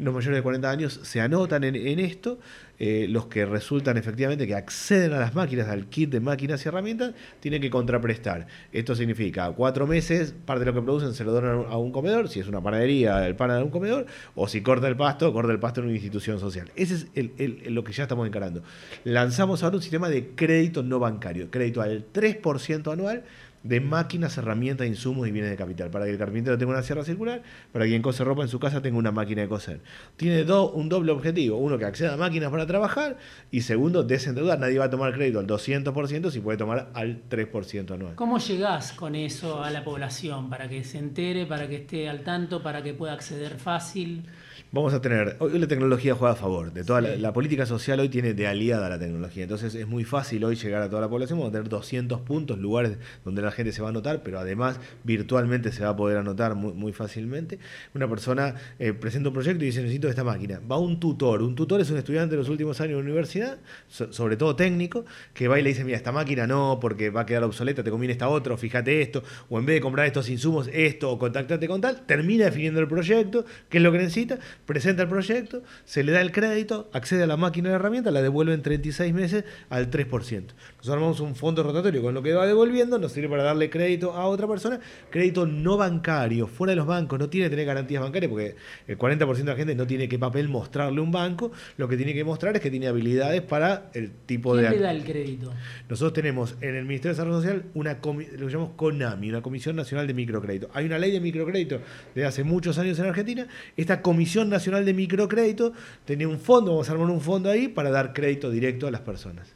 los 0.00 0.14
mayores 0.14 0.38
de 0.38 0.42
40 0.42 0.70
años 0.70 1.00
se 1.02 1.20
anotan 1.20 1.64
en, 1.64 1.98
esto, 2.00 2.38
eh, 2.78 3.06
los 3.08 3.26
que 3.26 3.44
resultan 3.44 3.96
efectivamente 3.96 4.46
que 4.46 4.54
acceden 4.54 5.12
a 5.12 5.18
las 5.18 5.34
máquinas, 5.34 5.68
al 5.68 5.86
kit 5.86 6.10
de 6.10 6.20
máquinas 6.20 6.64
y 6.64 6.68
herramientas, 6.68 7.14
tienen 7.40 7.60
que 7.60 7.70
contraprestar. 7.70 8.46
Esto 8.72 8.94
significa 8.94 9.50
cuatro 9.52 9.86
meses, 9.86 10.34
parte 10.44 10.60
de 10.60 10.66
lo 10.66 10.74
que 10.74 10.82
producen 10.82 11.12
se 11.12 11.24
lo 11.24 11.32
donan 11.32 11.66
a 11.68 11.76
un 11.76 11.92
comedor, 11.92 12.28
si 12.28 12.40
es 12.40 12.48
una 12.48 12.62
panadería, 12.62 13.26
el 13.26 13.36
pan 13.36 13.50
de 13.50 13.62
un 13.62 13.70
comedor, 13.70 14.06
o 14.34 14.48
si 14.48 14.62
corta 14.62 14.88
el 14.88 14.96
pasto, 14.96 15.32
corta 15.32 15.52
el 15.52 15.58
pasto 15.58 15.80
en 15.80 15.86
una 15.86 15.94
institución 15.94 16.40
social. 16.40 16.70
Ese 16.76 17.06
es 17.14 17.70
lo 17.70 17.84
que 17.84 17.92
ya 17.92 18.04
estamos 18.04 18.26
encarando. 18.26 18.62
Lanzamos 19.04 19.62
ahora 19.62 19.76
un 19.76 19.82
sistema 19.82 20.08
de 20.08 20.30
crédito 20.34 20.82
no 20.82 20.98
bancario, 20.98 21.50
crédito 21.50 21.82
al 21.82 22.06
3% 22.12 22.92
anual 22.92 23.24
de 23.62 23.80
máquinas, 23.80 24.36
herramientas, 24.38 24.86
insumos 24.86 25.28
y 25.28 25.32
bienes 25.32 25.50
de 25.50 25.56
capital. 25.56 25.90
Para 25.90 26.06
que 26.06 26.12
el 26.12 26.18
carpintero 26.18 26.56
tenga 26.56 26.72
una 26.72 26.82
sierra 26.82 27.04
circular, 27.04 27.42
para 27.72 27.84
quien 27.84 28.02
cose 28.02 28.24
ropa 28.24 28.42
en 28.42 28.48
su 28.48 28.58
casa 28.58 28.80
tenga 28.80 28.98
una 28.98 29.12
máquina 29.12 29.42
de 29.42 29.48
coser. 29.48 29.80
Tiene 30.16 30.50
un 30.52 30.88
doble 30.88 31.12
objetivo. 31.12 31.58
Uno, 31.58 31.78
que 31.78 31.84
acceda 31.84 32.14
a 32.14 32.16
máquinas 32.16 32.50
para 32.50 32.66
trabajar. 32.66 33.18
Y 33.50 33.62
segundo, 33.62 34.02
desendeudar. 34.02 34.58
Nadie 34.58 34.78
va 34.78 34.86
a 34.86 34.90
tomar 34.90 35.12
crédito 35.12 35.38
al 35.38 35.46
200% 35.46 36.30
si 36.30 36.40
puede 36.40 36.58
tomar 36.58 36.90
al 36.94 37.22
3% 37.28 37.92
anual. 37.92 38.14
¿Cómo 38.14 38.38
llegás 38.38 38.92
con 38.92 39.14
eso 39.14 39.62
a 39.62 39.70
la 39.70 39.84
población? 39.84 40.48
Para 40.48 40.68
que 40.68 40.84
se 40.84 40.98
entere, 40.98 41.46
para 41.46 41.68
que 41.68 41.76
esté 41.76 42.08
al 42.08 42.22
tanto, 42.22 42.62
para 42.62 42.82
que 42.82 42.94
pueda 42.94 43.12
acceder 43.12 43.58
fácil 43.58 44.24
vamos 44.72 44.94
a 44.94 45.00
tener, 45.00 45.36
hoy 45.40 45.58
la 45.58 45.66
tecnología 45.66 46.14
juega 46.14 46.34
a 46.34 46.36
favor, 46.36 46.72
de 46.72 46.84
toda 46.84 47.00
la, 47.00 47.32
política 47.32 47.66
social 47.66 47.98
hoy 47.98 48.08
tiene 48.08 48.34
de 48.34 48.46
aliada 48.46 48.88
la 48.88 49.00
tecnología, 49.00 49.42
entonces 49.42 49.74
es 49.74 49.86
muy 49.88 50.04
fácil 50.04 50.44
hoy 50.44 50.54
llegar 50.54 50.82
a 50.82 50.88
toda 50.88 51.02
la 51.02 51.08
población, 51.08 51.40
vamos 51.40 51.50
a 51.50 51.52
tener 51.52 51.68
200 51.68 52.20
puntos, 52.20 52.58
lugares 52.58 52.96
donde 53.24 53.42
la 53.42 53.50
gente 53.50 53.72
se 53.72 53.82
va 53.82 53.88
a 53.88 53.90
anotar, 53.90 54.22
pero 54.22 54.38
además 54.38 54.78
virtualmente 55.02 55.72
se 55.72 55.82
va 55.82 55.90
a 55.90 55.96
poder 55.96 56.18
anotar 56.18 56.54
muy, 56.54 56.92
fácilmente. 56.92 57.58
Una 57.94 58.08
persona 58.08 58.54
eh, 58.78 58.92
presenta 58.92 59.28
un 59.28 59.34
proyecto 59.34 59.62
y 59.64 59.66
dice 59.66 59.80
necesito 59.80 60.08
esta 60.08 60.24
máquina, 60.24 60.60
va 60.70 60.78
un 60.78 61.00
tutor, 61.00 61.42
un 61.42 61.54
tutor 61.54 61.80
es 61.80 61.90
un 61.90 61.98
estudiante 61.98 62.32
de 62.32 62.38
los 62.38 62.48
últimos 62.48 62.80
años 62.80 62.96
de 62.96 63.02
universidad, 63.02 63.58
sobre 63.88 64.36
todo 64.36 64.54
técnico, 64.54 65.04
que 65.34 65.48
va 65.48 65.58
y 65.58 65.62
le 65.62 65.70
dice, 65.70 65.84
mira, 65.84 65.96
esta 65.96 66.12
máquina 66.12 66.46
no, 66.46 66.78
porque 66.80 67.10
va 67.10 67.22
a 67.22 67.26
quedar 67.26 67.42
obsoleta, 67.44 67.82
te 67.82 67.90
conviene 67.90 68.12
esta 68.12 68.28
otra, 68.28 68.54
o 68.54 68.56
fíjate 68.56 69.02
esto, 69.02 69.22
o 69.48 69.58
en 69.58 69.66
vez 69.66 69.76
de 69.76 69.80
comprar 69.80 70.06
estos 70.06 70.28
insumos, 70.28 70.68
esto, 70.72 71.10
o 71.10 71.18
contactarte 71.18 71.66
con 71.66 71.80
tal, 71.80 72.02
termina 72.06 72.44
definiendo 72.44 72.80
el 72.80 72.88
proyecto, 72.88 73.44
qué 73.68 73.78
es 73.78 73.82
lo 73.82 73.92
que 73.92 73.98
necesita, 73.98 74.38
presenta 74.66 75.02
el 75.02 75.08
proyecto, 75.08 75.62
se 75.84 76.04
le 76.04 76.12
da 76.12 76.20
el 76.20 76.32
crédito, 76.32 76.90
accede 76.92 77.24
a 77.24 77.26
la 77.26 77.36
máquina 77.36 77.70
de 77.70 77.76
herramientas, 77.76 78.12
la 78.12 78.22
devuelve 78.22 78.54
en 78.54 78.62
36 78.62 79.12
meses 79.12 79.44
al 79.68 79.90
3%. 79.90 80.10
Nosotros 80.10 80.88
armamos 80.88 81.20
un 81.20 81.34
fondo 81.34 81.62
rotatorio 81.62 82.02
con 82.02 82.14
lo 82.14 82.22
que 82.22 82.32
va 82.32 82.46
devolviendo, 82.46 82.98
nos 82.98 83.12
sirve 83.12 83.28
para 83.28 83.42
darle 83.42 83.70
crédito 83.70 84.12
a 84.12 84.26
otra 84.26 84.46
persona, 84.46 84.80
crédito 85.10 85.46
no 85.46 85.76
bancario, 85.76 86.46
fuera 86.46 86.72
de 86.72 86.76
los 86.76 86.86
bancos, 86.86 87.18
no 87.18 87.28
tiene 87.28 87.46
que 87.46 87.50
tener 87.50 87.66
garantías 87.66 88.02
bancarias 88.02 88.30
porque 88.30 88.56
el 88.86 88.98
40% 88.98 89.36
de 89.36 89.44
la 89.44 89.56
gente 89.56 89.74
no 89.74 89.86
tiene 89.86 90.08
que 90.08 90.18
papel 90.18 90.48
mostrarle 90.48 91.00
un 91.00 91.10
banco, 91.12 91.52
lo 91.76 91.88
que 91.88 91.96
tiene 91.96 92.14
que 92.14 92.24
mostrar 92.24 92.54
es 92.56 92.62
que 92.62 92.70
tiene 92.70 92.86
habilidades 92.86 93.42
para 93.42 93.90
el 93.94 94.10
tipo 94.26 94.52
¿Quién 94.52 94.64
de... 94.64 94.70
le 94.76 94.82
da 94.82 94.90
el 94.90 95.04
crédito? 95.04 95.52
Nosotros 95.88 96.12
tenemos 96.12 96.56
en 96.60 96.76
el 96.76 96.84
Ministerio 96.84 97.14
de 97.14 97.14
Desarrollo 97.14 97.40
Social 97.40 97.64
una 97.74 97.98
lo 98.02 98.46
que 98.46 98.52
llamamos 98.52 98.74
CONAMI, 98.76 99.30
una 99.30 99.42
Comisión 99.42 99.76
Nacional 99.76 100.06
de 100.06 100.14
Microcrédito. 100.14 100.70
Hay 100.74 100.86
una 100.86 100.98
ley 100.98 101.10
de 101.12 101.20
microcrédito 101.20 101.80
de 102.14 102.24
hace 102.24 102.44
muchos 102.44 102.78
años 102.78 102.98
en 102.98 103.06
Argentina. 103.06 103.46
Esta 103.76 104.02
Comisión 104.02 104.49
Nacional 104.50 104.84
de 104.84 104.92
Microcrédito 104.92 105.72
tenía 106.04 106.28
un 106.28 106.38
fondo, 106.38 106.72
vamos 106.72 106.88
a 106.88 106.92
armar 106.92 107.08
un 107.08 107.20
fondo 107.20 107.50
ahí 107.50 107.68
para 107.68 107.90
dar 107.90 108.12
crédito 108.12 108.50
directo 108.50 108.86
a 108.86 108.90
las 108.90 109.00
personas. 109.00 109.54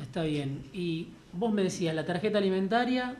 Está 0.00 0.24
bien. 0.24 0.64
Y 0.72 1.08
vos 1.32 1.52
me 1.52 1.62
decías, 1.62 1.94
la 1.94 2.04
tarjeta 2.04 2.38
alimentaria, 2.38 3.16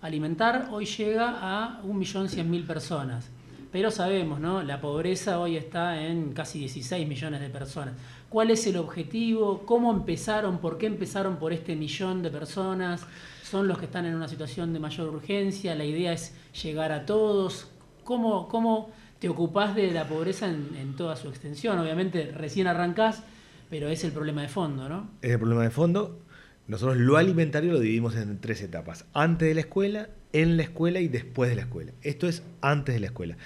alimentar, 0.00 0.68
hoy 0.70 0.86
llega 0.86 1.38
a 1.40 1.82
1.100.000 1.82 2.66
personas. 2.66 3.30
pero 3.70 3.90
sabemos, 3.90 4.38
¿no? 4.38 4.62
La 4.62 4.82
pobreza 4.82 5.38
hoy 5.40 5.56
está 5.56 6.06
en 6.06 6.32
casi 6.34 6.58
16 6.58 7.08
millones 7.08 7.40
de 7.40 7.48
personas. 7.48 7.94
¿Cuál 8.28 8.50
es 8.50 8.66
el 8.66 8.76
objetivo? 8.76 9.62
¿Cómo 9.64 9.90
empezaron? 9.90 10.58
¿Por 10.58 10.76
qué 10.76 10.86
empezaron 10.86 11.36
por 11.36 11.54
este 11.54 11.74
millón 11.74 12.22
de 12.22 12.30
personas? 12.30 13.06
¿Son 13.42 13.66
los 13.68 13.78
que 13.78 13.86
están 13.86 14.04
en 14.04 14.14
una 14.14 14.28
situación 14.28 14.74
de 14.74 14.78
mayor 14.78 15.08
urgencia? 15.08 15.74
¿La 15.74 15.84
idea 15.84 16.12
es 16.12 16.34
llegar 16.62 16.92
a 16.92 17.06
todos? 17.06 17.68
¿Cómo, 18.04 18.46
cómo 18.48 18.90
te 19.22 19.28
ocupás 19.28 19.76
de 19.76 19.92
la 19.92 20.08
pobreza 20.08 20.48
en, 20.48 20.96
toda 20.96 21.14
su 21.14 21.28
extensión? 21.28 21.78
Obviamente 21.78 22.32
recién 22.32 22.66
arrancás, 22.66 23.22
pero 23.70 23.88
es 23.88 24.02
el 24.02 24.10
problema 24.10 24.42
de 24.42 24.48
fondo, 24.48 24.88
¿no? 24.88 25.10
Es 25.22 25.30
el 25.30 25.38
problema 25.38 25.62
de 25.62 25.70
fondo. 25.70 26.18
Nosotros 26.66 26.96
lo 26.96 27.16
alimentario 27.16 27.70
lo 27.70 27.78
dividimos 27.78 28.16
en 28.16 28.40
tres 28.40 28.62
etapas. 28.62 29.04
Antes 29.14 29.46
de 29.46 29.54
la 29.54 29.60
escuela, 29.60 30.08
en 30.32 30.56
la 30.56 30.64
escuela 30.64 30.98
y 30.98 31.06
después 31.06 31.50
de 31.50 31.54
la 31.54 31.62
escuela. 31.62 31.92
Esto 32.02 32.26
es 32.26 32.42
antes 32.62 32.96
de 32.96 33.00
la 33.00 33.06
escuela. 33.06 33.36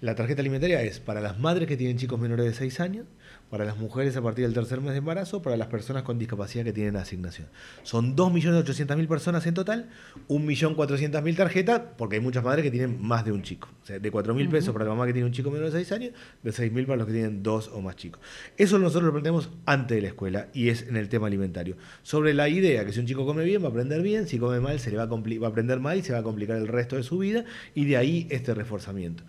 La 0.00 0.14
tarjeta 0.14 0.42
alimentaria 0.42 0.80
es 0.82 1.00
para 1.00 1.20
las 1.20 1.40
madres 1.40 1.66
que 1.66 1.76
tienen 1.76 1.96
chicos 1.96 2.20
menores 2.20 2.46
de 2.46 2.54
6 2.54 2.78
años, 2.78 3.06
para 3.50 3.64
las 3.64 3.76
mujeres 3.76 4.16
a 4.16 4.22
partir 4.22 4.44
del 4.44 4.54
tercer 4.54 4.80
mes 4.80 4.92
de 4.92 4.98
embarazo, 4.98 5.40
para 5.42 5.56
las 5.56 5.68
personas 5.68 6.02
con 6.02 6.18
discapacidad 6.18 6.64
que 6.64 6.72
tienen 6.72 6.96
asignación. 6.96 7.48
Son 7.82 8.16
2.800.000 8.16 9.06
personas 9.06 9.46
en 9.46 9.54
total, 9.54 9.88
1.400.000 10.28 11.36
tarjetas, 11.36 11.82
porque 11.96 12.16
hay 12.16 12.22
muchas 12.22 12.42
madres 12.42 12.64
que 12.64 12.70
tienen 12.70 13.00
más 13.00 13.24
de 13.24 13.32
un 13.32 13.42
chico. 13.42 13.68
O 13.82 13.86
sea, 13.86 13.98
de 13.98 14.12
4.000 14.12 14.50
pesos 14.50 14.72
para 14.72 14.84
la 14.84 14.90
mamá 14.90 15.06
que 15.06 15.12
tiene 15.12 15.26
un 15.26 15.32
chico 15.32 15.50
menor 15.50 15.70
de 15.70 15.84
6 15.84 15.92
años, 15.92 16.12
de 16.42 16.50
6.000 16.50 16.86
para 16.86 16.96
los 16.96 17.06
que 17.06 17.12
tienen 17.12 17.42
dos 17.42 17.68
o 17.72 17.80
más 17.80 17.96
chicos. 17.96 18.20
Eso 18.56 18.78
nosotros 18.78 19.04
lo 19.04 19.12
planteamos 19.12 19.50
antes 19.64 19.96
de 19.96 20.02
la 20.02 20.08
escuela 20.08 20.48
y 20.52 20.68
es 20.70 20.82
en 20.88 20.96
el 20.96 21.08
tema 21.08 21.28
alimentario. 21.28 21.76
Sobre 22.02 22.34
la 22.34 22.48
idea 22.48 22.84
que 22.84 22.92
si 22.92 23.00
un 23.00 23.06
chico 23.06 23.24
come 23.24 23.44
bien, 23.44 23.62
va 23.62 23.66
a 23.66 23.70
aprender 23.70 24.02
bien, 24.02 24.26
si 24.26 24.38
come 24.38 24.60
mal, 24.60 24.80
se 24.80 24.90
le 24.90 24.96
va 24.96 25.04
a, 25.04 25.06
va 25.06 25.46
a 25.46 25.50
aprender 25.50 25.78
mal 25.78 25.98
y 25.98 26.02
se 26.02 26.12
va 26.12 26.18
a 26.18 26.22
complicar 26.22 26.56
el 26.56 26.68
resto 26.68 26.96
de 26.96 27.02
su 27.02 27.18
vida, 27.18 27.44
y 27.74 27.84
de 27.84 27.96
ahí 27.96 28.26
este 28.30 28.54
reforzamiento. 28.54 29.22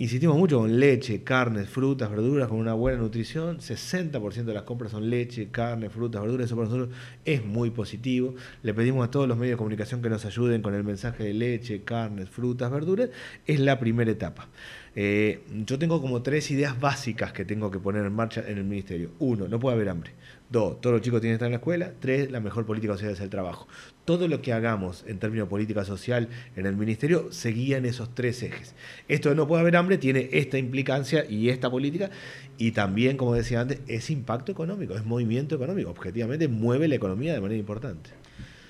Insistimos 0.00 0.36
mucho 0.36 0.60
con 0.60 0.78
leche, 0.78 1.24
carnes, 1.24 1.68
frutas, 1.68 2.08
verduras, 2.08 2.46
con 2.46 2.58
una 2.58 2.72
buena 2.72 2.98
nutrición. 2.98 3.58
60% 3.58 4.44
de 4.44 4.54
las 4.54 4.62
compras 4.62 4.92
son 4.92 5.10
leche, 5.10 5.48
carne, 5.50 5.90
frutas, 5.90 6.22
verduras. 6.22 6.46
Eso 6.46 6.54
para 6.54 6.68
nosotros 6.68 6.96
es 7.24 7.44
muy 7.44 7.70
positivo. 7.70 8.36
Le 8.62 8.74
pedimos 8.74 9.04
a 9.08 9.10
todos 9.10 9.26
los 9.26 9.36
medios 9.36 9.54
de 9.54 9.58
comunicación 9.58 10.00
que 10.00 10.08
nos 10.08 10.24
ayuden 10.24 10.62
con 10.62 10.72
el 10.74 10.84
mensaje 10.84 11.24
de 11.24 11.34
leche, 11.34 11.82
carnes, 11.82 12.30
frutas, 12.30 12.70
verduras. 12.70 13.10
Es 13.44 13.58
la 13.58 13.80
primera 13.80 14.08
etapa. 14.08 14.46
Eh, 14.94 15.40
yo 15.66 15.80
tengo 15.80 16.00
como 16.00 16.22
tres 16.22 16.48
ideas 16.52 16.78
básicas 16.78 17.32
que 17.32 17.44
tengo 17.44 17.68
que 17.68 17.80
poner 17.80 18.06
en 18.06 18.12
marcha 18.12 18.44
en 18.46 18.58
el 18.58 18.64
ministerio. 18.64 19.10
Uno, 19.18 19.48
no 19.48 19.58
puede 19.58 19.74
haber 19.74 19.88
hambre. 19.88 20.12
Dos, 20.48 20.80
todos 20.80 20.94
los 20.94 21.02
chicos 21.02 21.20
tienen 21.20 21.32
que 21.32 21.36
estar 21.38 21.46
en 21.46 21.52
la 21.52 21.58
escuela. 21.58 21.92
Tres, 21.98 22.30
la 22.30 22.38
mejor 22.38 22.64
política 22.64 22.92
social 22.92 23.14
es 23.14 23.20
el 23.20 23.30
trabajo. 23.30 23.66
Todo 24.08 24.26
lo 24.26 24.40
que 24.40 24.54
hagamos 24.54 25.04
en 25.06 25.18
términos 25.18 25.48
de 25.48 25.50
política 25.50 25.84
social 25.84 26.30
en 26.56 26.64
el 26.64 26.74
ministerio 26.76 27.30
seguía 27.30 27.76
en 27.76 27.84
esos 27.84 28.14
tres 28.14 28.42
ejes. 28.42 28.74
Esto 29.06 29.28
de 29.28 29.34
no 29.34 29.46
puede 29.46 29.60
haber 29.60 29.76
hambre 29.76 29.98
tiene 29.98 30.30
esta 30.32 30.56
implicancia 30.56 31.26
y 31.28 31.50
esta 31.50 31.70
política 31.70 32.08
y 32.56 32.70
también, 32.70 33.18
como 33.18 33.34
decía 33.34 33.60
antes, 33.60 33.80
es 33.86 34.08
impacto 34.08 34.50
económico, 34.50 34.94
es 34.94 35.04
movimiento 35.04 35.56
económico. 35.56 35.90
Objetivamente 35.90 36.48
mueve 36.48 36.88
la 36.88 36.94
economía 36.94 37.34
de 37.34 37.42
manera 37.42 37.60
importante. 37.60 38.08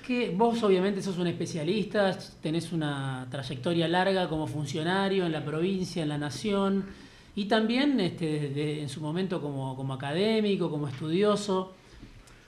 Que 0.05 0.35
vos 0.35 0.61
obviamente 0.61 1.01
sos 1.01 1.17
un 1.17 1.27
especialista, 1.27 2.19
tenés 2.41 2.73
una 2.73 3.25
trayectoria 3.31 3.87
larga 3.87 4.27
como 4.27 4.45
funcionario 4.45 5.25
en 5.25 5.31
la 5.31 5.45
provincia, 5.45 6.03
en 6.03 6.09
la 6.09 6.17
nación 6.17 6.83
y 7.33 7.45
también 7.45 7.97
este, 8.01 8.81
en 8.81 8.89
su 8.89 8.99
momento 8.99 9.41
como, 9.41 9.77
como 9.77 9.93
académico, 9.93 10.69
como 10.69 10.89
estudioso. 10.89 11.75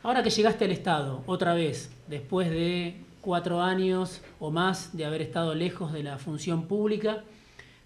Ahora 0.03 0.24
que 0.24 0.29
llegaste 0.29 0.65
al 0.65 0.71
Estado, 0.71 1.24
otra 1.27 1.53
vez, 1.53 1.89
después 2.12 2.51
de 2.51 2.98
cuatro 3.22 3.62
años 3.62 4.22
o 4.39 4.51
más 4.51 4.96
de 4.96 5.06
haber 5.06 5.22
estado 5.22 5.56
lejos 5.56 5.94
de 5.94 6.03
la 6.03 6.18
función 6.18 6.68
pública, 6.68 7.24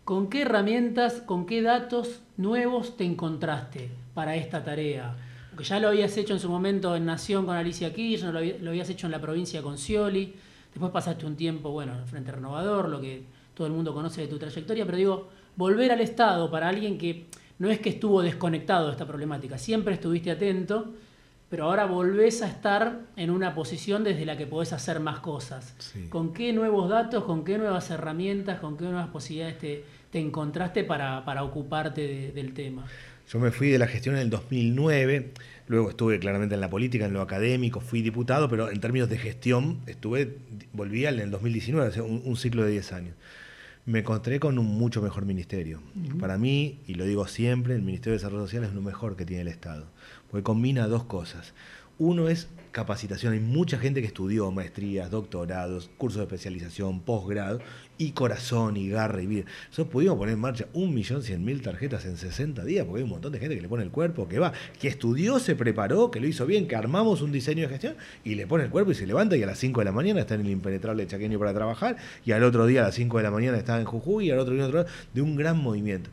¿con 0.04 0.30
qué 0.30 0.42
herramientas, 0.42 1.22
con 1.26 1.46
qué 1.46 1.62
datos 1.62 2.22
nuevos 2.36 2.98
te 2.98 3.06
encontraste 3.06 3.92
para 4.14 4.36
esta 4.36 4.64
tarea? 4.64 5.16
Porque 5.52 5.64
ya 5.64 5.80
lo 5.80 5.90
habías 5.90 6.18
hecho 6.18 6.34
en 6.34 6.40
su 6.40 6.50
momento 6.50 6.96
en 6.96 7.06
Nación 7.06 7.46
con 7.46 7.56
Alicia 7.56 7.94
Kirchner, 7.94 8.34
lo, 8.62 8.70
habías 8.70 8.90
hecho 8.90 9.08
en 9.08 9.12
la 9.12 9.22
provincia 9.22 9.62
con 9.62 9.78
Scioli, 9.78 10.34
después 10.74 10.92
pasaste 10.92 11.26
un 11.26 11.36
tiempo, 11.36 11.70
bueno, 11.70 11.94
en 11.94 12.08
Frente 12.08 12.32
Renovador, 12.32 12.90
lo 12.90 13.00
que 13.00 13.24
todo 13.54 13.68
el 13.68 13.74
mundo 13.74 13.94
conoce 13.94 14.22
de 14.22 14.28
tu 14.28 14.40
trayectoria, 14.40 14.86
pero 14.86 14.98
digo, 14.98 15.30
volver 15.56 15.92
al 15.92 16.02
Estado 16.02 16.50
para 16.50 16.68
alguien 16.68 16.98
que 16.98 17.28
no 17.60 17.70
es 17.70 17.80
que 17.80 17.90
estuvo 17.90 18.22
desconectado 18.22 18.88
de 18.88 18.94
esta 18.94 19.06
problemática, 19.06 19.58
siempre 19.58 19.94
estuviste 19.94 20.32
atento, 20.32 20.94
pero 21.50 21.66
ahora 21.66 21.86
volvés 21.86 22.42
a 22.42 22.48
estar 22.48 23.02
en 23.16 23.30
una 23.30 23.54
posición 23.54 24.04
desde 24.04 24.26
la 24.26 24.38
que 24.38 24.48
podés 24.48 24.74
hacer 24.74 25.00
más 25.00 25.20
cosas. 25.20 25.76
¿Con 26.10 26.34
qué 26.34 26.54
nuevos 26.54 26.90
datos, 26.90 27.24
con 27.24 27.44
qué 27.44 27.58
nuevas 27.58 27.90
herramientas, 27.92 28.60
con 28.60 28.78
qué 28.78 28.86
nuevas 28.86 29.10
posibilidades 29.10 29.60
te, 29.60 29.84
encontraste 30.14 30.84
para, 30.84 31.44
ocuparte 31.44 32.32
del 32.34 32.54
tema? 32.54 32.86
Yo 33.28 33.40
me 33.40 33.52
fui 33.52 33.70
de 33.70 33.80
la 33.80 33.88
gestión 33.88 34.16
en 34.16 34.22
el 34.22 34.30
2009, 34.30 35.34
luego 35.68 35.90
estuve 35.90 36.20
claramente 36.20 36.56
en 36.56 36.62
la 36.62 36.70
política, 36.70 37.06
en 37.06 37.14
lo 37.14 37.22
académico, 37.22 37.80
fui 37.80 38.02
diputado, 38.02 38.48
pero 38.50 38.70
en 38.70 38.80
términos 38.80 39.10
de 39.10 39.18
gestión 39.18 39.80
estuve, 39.88 40.38
volví 40.74 41.06
en 41.06 41.20
el 41.20 41.32
2019, 41.32 41.90
o 41.90 41.92
sea, 41.92 42.04
un, 42.04 42.22
un 42.24 42.38
ciclo 42.38 42.64
de 42.64 42.72
10 42.72 42.94
años 42.94 43.16
me 43.86 44.00
encontré 44.00 44.40
con 44.40 44.58
un 44.58 44.66
mucho 44.66 45.02
mejor 45.02 45.26
ministerio. 45.26 45.80
Para 46.20 46.38
mí, 46.38 46.80
y 46.88 46.96
lo 46.96 47.06
digo 47.06 47.28
siempre, 47.28 47.76
el 47.76 47.84
Ministerio 47.84 48.14
de 48.14 48.18
Desarrollo 48.18 48.46
Social 48.46 48.64
es 48.64 48.74
lo 48.74 48.82
mejor 48.82 49.16
que 49.16 49.26
tiene 49.26 49.44
el 49.44 49.48
Estado, 49.48 49.86
porque 50.36 50.44
combina 50.44 50.86
dos 50.90 51.06
cosas. 51.06 51.54
Uno 51.98 52.28
es 52.28 52.50
capacitación. 52.74 53.32
Hay 53.32 53.40
mucha 53.40 53.78
gente 53.78 54.02
que 54.02 54.08
estudió 54.08 54.52
maestrías, 54.52 55.10
doctorados, 55.10 55.90
cursos 55.98 56.18
de 56.18 56.24
especialización, 56.26 57.00
posgrado, 57.00 57.62
y 57.98 58.12
corazón, 58.12 58.76
y 58.76 58.90
garra, 58.90 59.22
y 59.22 59.28
vida. 59.28 59.46
Nosotros 59.70 59.88
pudimos 59.94 60.18
poner 60.18 60.34
en 60.34 60.42
marcha 60.42 60.66
un 60.74 60.94
millón 60.94 61.24
cien 61.24 61.46
mil 61.46 61.62
tarjetas 61.62 62.04
en 62.04 62.18
60 62.18 62.66
días, 62.66 62.84
porque 62.84 62.98
hay 62.98 63.04
un 63.06 63.12
montón 63.12 63.32
de 63.32 63.40
gente 63.40 63.56
que 63.56 63.62
le 63.62 63.70
pone 63.70 63.84
el 63.84 63.92
cuerpo, 63.92 64.28
que 64.28 64.38
va, 64.38 64.52
que 64.78 64.90
estudió, 64.90 65.40
se 65.40 65.56
preparó, 65.56 66.12
que 66.12 66.20
lo 66.20 66.28
hizo 66.28 66.46
bien, 66.46 66.68
que 66.68 66.76
armamos 66.76 67.22
un 67.22 67.32
diseño 67.32 67.62
de 67.62 67.70
gestión, 67.70 67.96
y 68.26 68.36
le 68.36 68.46
pone 68.46 68.66
el 68.66 68.70
cuerpo 68.70 68.92
y 68.92 68.96
se 68.96 69.08
levanta, 69.08 69.38
y 69.38 69.44
a 69.44 69.46
las 69.46 69.60
5 69.60 69.80
de 69.80 69.86
la 69.86 69.94
mañana 69.94 70.20
está 70.20 70.36
en 70.36 70.42
el 70.42 70.50
impenetrable 70.50 71.08
chaqueño 71.08 71.40
para 71.40 71.54
trabajar, 71.54 71.96
y 72.26 72.34
al 72.34 72.44
otro 72.44 72.66
día 72.66 72.82
a 72.82 72.88
las 72.88 72.96
5 72.96 73.16
de 73.16 73.24
la 73.24 73.32
mañana 73.32 73.58
está 73.58 73.80
en 73.80 73.86
Jujuy, 73.86 74.28
y 74.28 74.32
al 74.32 74.40
otro 74.40 74.54
día 74.54 74.66
otro, 74.66 74.86
de 75.14 75.22
un 75.22 75.38
gran 75.38 75.58
movimiento. 75.58 76.10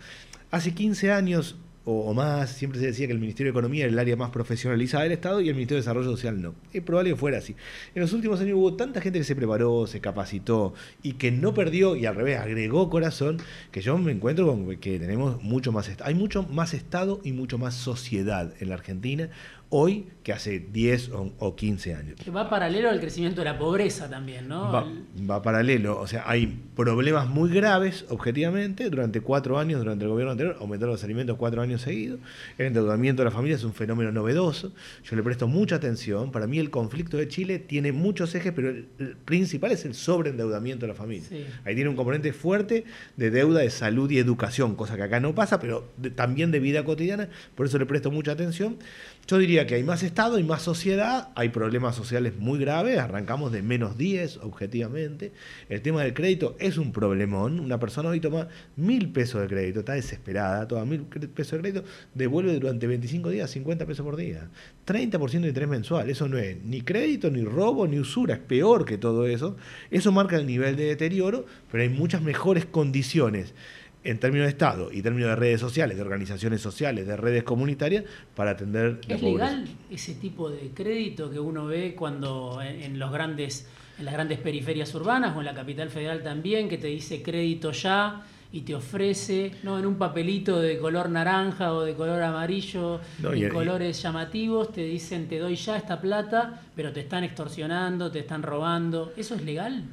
Hace 0.53 0.75
15 0.75 1.11
años 1.11 1.57
o, 1.85 2.15
más, 2.15 2.51
siempre 2.51 2.79
se 2.79 2.87
decía 2.87 3.07
que 3.07 3.13
el 3.13 3.19
Ministerio 3.19 3.53
de 3.53 3.59
Economía 3.59 3.85
era 3.85 3.93
el 3.93 3.99
área 3.99 4.17
más 4.17 4.31
profesionalizada 4.31 5.03
del 5.03 5.13
Estado 5.13 5.41
y 5.41 5.49
el 5.49 5.55
Ministerio 5.55 5.79
de 5.79 5.83
Desarrollo 5.83 6.11
Social 6.11 6.41
no. 6.41 6.55
Es 6.73 6.83
probable 6.83 7.11
que 7.11 7.17
fuera 7.17 7.39
así. 7.39 7.57
En 7.95 8.03
los 8.03 8.13
últimos 8.13 8.41
años 8.41 8.57
hubo 8.57 8.75
tanta 8.75 9.01
gente 9.01 9.19
que 9.19 9.25
se 9.25 9.35
preparó, 9.35 9.87
se 9.87 10.01
capacitó 10.01 10.75
y 11.03 11.15
que 11.15 11.33
no 11.33 11.55
perdió 11.55 11.97
y 11.97 12.07
al 12.07 12.15
revés 12.15 12.39
agregó 12.39 12.89
corazón, 12.89 13.39
que 13.73 13.81
yo 13.81 13.99
me 13.99 14.13
encuentro 14.13 14.47
con 14.47 14.77
que 14.77 14.99
tenemos 14.99 15.43
mucho 15.43 15.73
más, 15.73 15.91
hay 16.03 16.15
mucho 16.15 16.45
más 16.45 16.73
Estado 16.75 17.21
y 17.25 17.33
mucho 17.33 17.59
más 17.59 17.75
sociedad 17.75 18.53
en 18.61 18.69
la 18.69 18.77
Argentina 18.77 19.31
hoy 19.75 20.07
que 20.23 20.33
hace 20.33 20.61
10 20.61 21.11
o, 21.39 21.57
15 21.57 21.95
años. 21.95 22.17
va 22.35 22.49
paralelo 22.49 22.91
al 22.91 23.01
crecimiento 23.01 23.41
de 23.41 23.47
la 23.47 23.59
pobreza 23.59 24.09
también, 24.09 24.47
¿no? 24.47 24.71
Va, 25.29 25.43
paralelo, 25.43 25.99
o 25.99 26.07
sea, 26.07 26.25
hay 26.27 26.61
problemas 26.77 27.29
muy 27.29 27.51
graves, 27.51 28.05
objetivamente, 28.09 28.89
durante 28.89 29.21
cuatro 29.21 29.59
años, 29.59 29.81
durante 29.81 30.05
el 30.05 30.11
gobierno 30.11 30.33
anterior, 30.33 30.57
aumentaron 30.61 30.93
los 30.93 31.03
alimentos 31.03 31.37
cuatro 31.39 31.63
años 31.63 31.81
seguidos, 31.81 32.21
el 32.59 32.67
endeudamiento 32.67 33.23
de 33.23 33.31
la 33.31 33.31
familia 33.35 33.57
es 33.57 33.65
un 33.65 33.73
fenómeno 33.73 34.13
novedoso, 34.13 34.73
yo 35.05 35.17
le 35.17 35.23
presto 35.23 35.49
mucha 35.49 35.77
atención, 35.77 36.31
para 36.31 36.47
mí 36.47 36.59
el 36.59 36.71
conflicto 36.71 37.17
de 37.17 37.27
Chile 37.27 37.59
tiene 37.59 37.93
muchos 37.93 38.35
ejes, 38.35 38.53
pero 38.53 38.69
el, 38.69 38.87
principal 39.25 39.73
es 39.73 39.85
el 39.87 39.95
sobreendeudamiento 39.95 40.87
de 40.87 40.93
la 40.93 40.97
familia. 40.97 41.27
Ahí 41.65 41.75
tiene 41.75 41.89
un 41.91 41.97
componente 41.97 42.33
fuerte 42.33 42.85
de 43.17 43.31
deuda 43.31 43.61
de 43.61 43.71
salud 43.71 44.11
y 44.11 44.19
educación, 44.19 44.77
cosa 44.77 44.97
que 44.97 45.03
acá 45.03 45.19
no 45.19 45.35
pasa, 45.35 45.59
pero 45.59 45.89
también 46.15 46.51
de 46.51 46.61
vida 46.61 46.85
cotidiana, 46.85 47.29
por 47.57 47.67
eso 47.67 47.79
le 47.79 47.87
presto 47.87 48.11
mucha 48.11 48.33
atención. 48.33 48.77
Yo 49.29 49.39
diría 49.39 49.69
que 49.69 49.77
hay 49.77 49.85
más 49.85 50.03
Estado, 50.03 50.37
hay 50.37 50.43
más 50.43 50.63
sociedad, 50.63 51.29
hay 51.37 51.51
problemas 51.51 51.95
sociales 51.95 52.35
muy 52.39 52.59
graves, 52.59 52.99
arrancamos 52.99 53.53
de 53.53 53.63
menos 53.63 53.97
10 53.97 54.39
objetivamente. 54.39 55.33
El 55.69 55.81
tema 55.81 56.03
del 56.03 56.13
crédito 56.13 56.57
es 56.59 56.77
un 56.77 56.93
problemón. 56.93 57.61
Una 57.61 57.79
persona 57.79 58.09
hoy 58.09 58.19
toma 58.19 58.49
mil 58.77 59.11
pesos 59.13 59.41
de 59.41 59.47
crédito, 59.47 59.81
está 59.81 59.93
desesperada, 59.93 60.67
toma 60.67 60.85
mil 60.85 61.03
pesos 61.03 61.53
de 61.53 61.61
crédito, 61.61 61.85
devuelve 62.15 62.59
durante 62.59 62.89
25 62.89 63.31
días 63.31 63.49
50 63.51 63.87
pesos 63.87 64.05
por 64.05 64.17
día. 64.17 64.49
30% 64.87 65.41
de 65.41 65.49
interés 65.49 65.69
mensual, 65.69 66.11
eso 66.11 66.29
no 66.29 66.37
es 66.37 66.61
ni 66.65 66.83
crédito, 66.83 67.31
ni 67.31 67.45
robo, 67.45 67.87
ni 67.87 68.01
usura, 68.01 68.35
es 68.35 68.41
peor 68.41 68.85
que 68.85 68.99
todo 68.99 69.29
eso. 69.29 69.57
Eso 69.93 70.11
marca 70.11 70.37
el 70.37 70.47
nivel 70.47 70.75
de 70.75 70.87
deterioro, 70.87 71.47
pero 71.71 71.85
hay 71.85 71.91
muchas 71.91 72.23
mejores 72.23 72.67
condiciones 72.67 73.55
en 74.05 74.19
términos 74.19 74.47
de 74.47 74.51
Estado 74.51 74.91
y 74.93 75.03
términos 75.03 75.31
de 75.31 75.37
redes 75.37 75.61
sociales, 75.61 75.97
de 75.97 76.03
organizaciones 76.03 76.61
sociales, 76.61 77.07
de 77.07 77.17
redes 77.17 77.43
comunitarias, 77.45 78.05
para 78.35 78.53
atender 78.53 79.01
la 79.07 79.15
¿Es 79.15 79.23
legal 79.23 79.69
ese 79.91 80.15
tipo 80.15 80.51
de 80.51 80.71
crédito 80.75 81.31
que 81.31 81.39
uno 81.39 81.67
ve 81.67 81.95
cuando 81.95 82.61
en, 82.63 82.99
los 82.99 83.13
grandes, 83.13 83.69
en 83.99 84.05
las 84.05 84.15
grandes 84.15 84.39
periferias 84.39 84.95
urbanas 84.95 85.37
o 85.37 85.41
en 85.41 85.47
la 85.47 85.55
capital 85.55 85.91
federal 85.91 86.23
también, 86.23 86.69
que 86.69 86.79
te 86.79 86.89
dice 86.89 87.23
crédito 87.23 87.73
ya 87.73 88.23
y 88.53 88.63
te 88.63 88.75
ofrece, 88.75 89.53
¿no? 89.63 89.79
En 89.79 89.87
un 89.87 89.95
papelito 89.95 90.61
de 90.61 90.79
color 90.79 91.09
naranja 91.09 91.73
o 91.73 91.83
de 91.83 91.95
color 91.95 92.23
amarillo 92.23 93.01
y, 93.35 93.49
colores 93.49 94.03
llamativos, 94.03 94.73
te 94.73 94.83
dicen 94.83 95.27
te 95.27 95.39
doy 95.39 95.57
ya 95.57 95.77
esta 95.77 96.01
plata, 96.01 96.61
pero 96.77 96.93
te 96.93 97.01
están 97.01 97.25
extorsionando, 97.25 98.11
te 98.11 98.19
están 98.19 98.43
robando. 98.43 99.15
¿Eso 99.17 99.35
es 99.35 99.43
legal? 99.43 99.85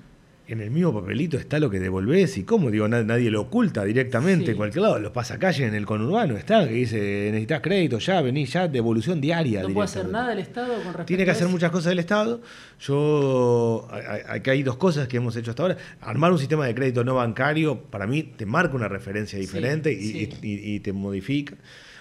En 0.49 0.61
el 0.61 0.71
mismo 0.71 0.93
papelito 0.93 1.37
está 1.37 1.59
lo 1.59 1.69
que 1.69 1.79
devolvés 1.79 2.37
y 2.37 2.43
cómo, 2.43 2.71
digo, 2.71 2.87
nadie 2.87 3.29
lo 3.29 3.41
oculta 3.41 3.83
directamente 3.83 4.51
en 4.51 4.57
cualquier 4.57 4.81
lado. 4.81 4.99
Los 4.99 5.11
calle 5.37 5.67
en 5.67 5.75
el 5.75 5.85
conurbano 5.85 6.37
está, 6.37 6.67
que 6.67 6.73
dice, 6.73 7.29
necesitas 7.29 7.61
crédito, 7.61 7.99
ya, 7.99 8.19
venís 8.21 8.51
ya, 8.51 8.67
devolución 8.67 9.21
diaria. 9.21 9.61
¿No 9.61 9.69
puede 9.69 9.85
hacer 9.85 10.09
nada 10.09 10.33
el 10.33 10.39
Estado 10.39 10.73
con 10.73 10.85
respecto 10.85 11.05
Tiene 11.05 11.25
que 11.25 11.31
hacer 11.31 11.47
muchas 11.47 11.69
cosas 11.71 11.91
el 11.91 11.99
Estado. 11.99 12.41
Yo, 12.79 13.87
aquí 14.27 14.49
hay 14.49 14.63
dos 14.63 14.77
cosas 14.77 15.07
que 15.07 15.17
hemos 15.17 15.35
hecho 15.35 15.51
hasta 15.51 15.61
ahora. 15.61 15.77
Armar 16.01 16.31
un 16.31 16.39
sistema 16.39 16.65
de 16.65 16.73
crédito 16.73 17.03
no 17.03 17.15
bancario, 17.15 17.77
para 17.83 18.07
mí, 18.07 18.23
te 18.23 18.47
marca 18.47 18.75
una 18.75 18.87
referencia 18.87 19.37
diferente 19.37 19.91
y 19.91 20.79
te 20.79 20.93
modifica. 20.93 21.55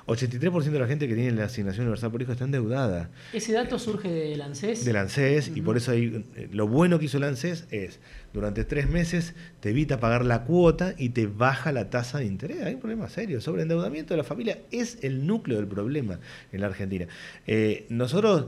83% 0.09 0.71
de 0.71 0.79
la 0.79 0.87
gente 0.87 1.07
que 1.07 1.15
tiene 1.15 1.33
la 1.33 1.45
asignación 1.45 1.83
universal 1.83 2.11
por 2.11 2.23
hijo 2.23 2.33
está 2.33 2.45
endeudada. 2.45 3.11
¿Ese 3.33 3.53
dato 3.53 3.79
surge 3.79 4.09
del 4.09 4.41
ANSES? 4.41 4.85
Del 4.85 4.97
ANSES, 4.97 5.53
y 5.55 5.61
por 5.61 5.77
eso 5.77 5.93
hay, 5.93 6.25
lo 6.51 6.67
bueno 6.67 6.99
que 6.99 7.05
hizo 7.05 7.19
el 7.19 7.25
ANSES 7.25 7.67
es, 7.71 8.01
durante 8.33 8.65
tres 8.65 8.89
meses 8.89 9.35
te 9.61 9.71
evita 9.71 10.01
pagar 10.01 10.25
la 10.25 10.45
cuota 10.45 10.95
y 10.97 11.11
te 11.11 11.27
baja 11.27 11.73
la 11.73 11.91
tasa 11.91 12.19
de 12.19 12.25
interés. 12.25 12.63
Hay 12.63 12.75
un 12.75 12.81
problema 12.81 13.09
serio. 13.09 13.41
Sobre 13.41 13.63
endeudamiento 13.63 14.15
de 14.15 14.19
la 14.19 14.25
familia 14.25 14.59
es 14.71 14.99
el 15.03 15.27
núcleo 15.27 15.59
del 15.59 15.67
problema 15.67 16.19
en 16.53 16.61
la 16.61 16.69
Argentina. 16.69 17.07
Eh, 17.47 17.87
nosotros 17.91 18.47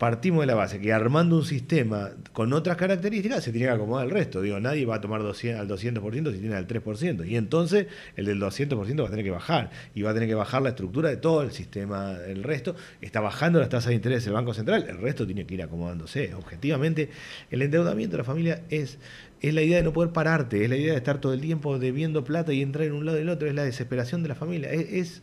partimos 0.00 0.40
de 0.40 0.46
la 0.46 0.54
base 0.54 0.80
que 0.80 0.94
armando 0.94 1.36
un 1.36 1.44
sistema 1.44 2.08
con 2.32 2.54
otras 2.54 2.78
características 2.78 3.44
se 3.44 3.52
tiene 3.52 3.66
que 3.66 3.74
acomodar 3.74 4.06
el 4.06 4.10
resto. 4.10 4.40
Digo, 4.40 4.58
nadie 4.58 4.86
va 4.86 4.94
a 4.94 5.00
tomar 5.02 5.22
200, 5.22 5.60
al 5.60 5.68
200% 5.68 6.32
si 6.32 6.38
tiene 6.38 6.54
al 6.54 6.66
3%. 6.66 7.28
Y 7.28 7.36
entonces 7.36 7.86
el 8.16 8.24
del 8.24 8.40
200% 8.40 9.02
va 9.02 9.08
a 9.08 9.10
tener 9.10 9.26
que 9.26 9.30
bajar. 9.30 9.70
Y 9.94 10.00
va 10.00 10.12
a 10.12 10.14
tener 10.14 10.26
que 10.26 10.34
bajar 10.34 10.62
la 10.62 10.70
estructura 10.70 11.10
de 11.10 11.18
todo 11.18 11.42
el 11.42 11.52
sistema. 11.52 12.16
El 12.26 12.44
resto 12.44 12.74
está 13.02 13.20
bajando 13.20 13.60
las 13.60 13.68
tasas 13.68 13.90
de 13.90 13.96
interés 13.96 14.24
del 14.24 14.32
Banco 14.32 14.54
Central. 14.54 14.86
El 14.88 14.96
resto 14.96 15.26
tiene 15.26 15.44
que 15.44 15.52
ir 15.52 15.62
acomodándose. 15.62 16.32
Objetivamente, 16.32 17.10
el 17.50 17.60
endeudamiento 17.60 18.16
de 18.16 18.18
la 18.22 18.24
familia 18.24 18.62
es, 18.70 18.96
es 19.42 19.52
la 19.52 19.60
idea 19.60 19.76
de 19.76 19.82
no 19.82 19.92
poder 19.92 20.12
pararte. 20.12 20.64
Es 20.64 20.70
la 20.70 20.76
idea 20.76 20.92
de 20.92 20.98
estar 20.98 21.20
todo 21.20 21.34
el 21.34 21.42
tiempo 21.42 21.78
debiendo 21.78 22.24
plata 22.24 22.54
y 22.54 22.62
entrar 22.62 22.86
en 22.86 22.94
un 22.94 23.04
lado 23.04 23.18
y 23.18 23.20
el 23.20 23.28
otro. 23.28 23.48
Es 23.48 23.54
la 23.54 23.64
desesperación 23.64 24.22
de 24.22 24.30
la 24.30 24.34
familia. 24.34 24.72
Es, 24.72 25.20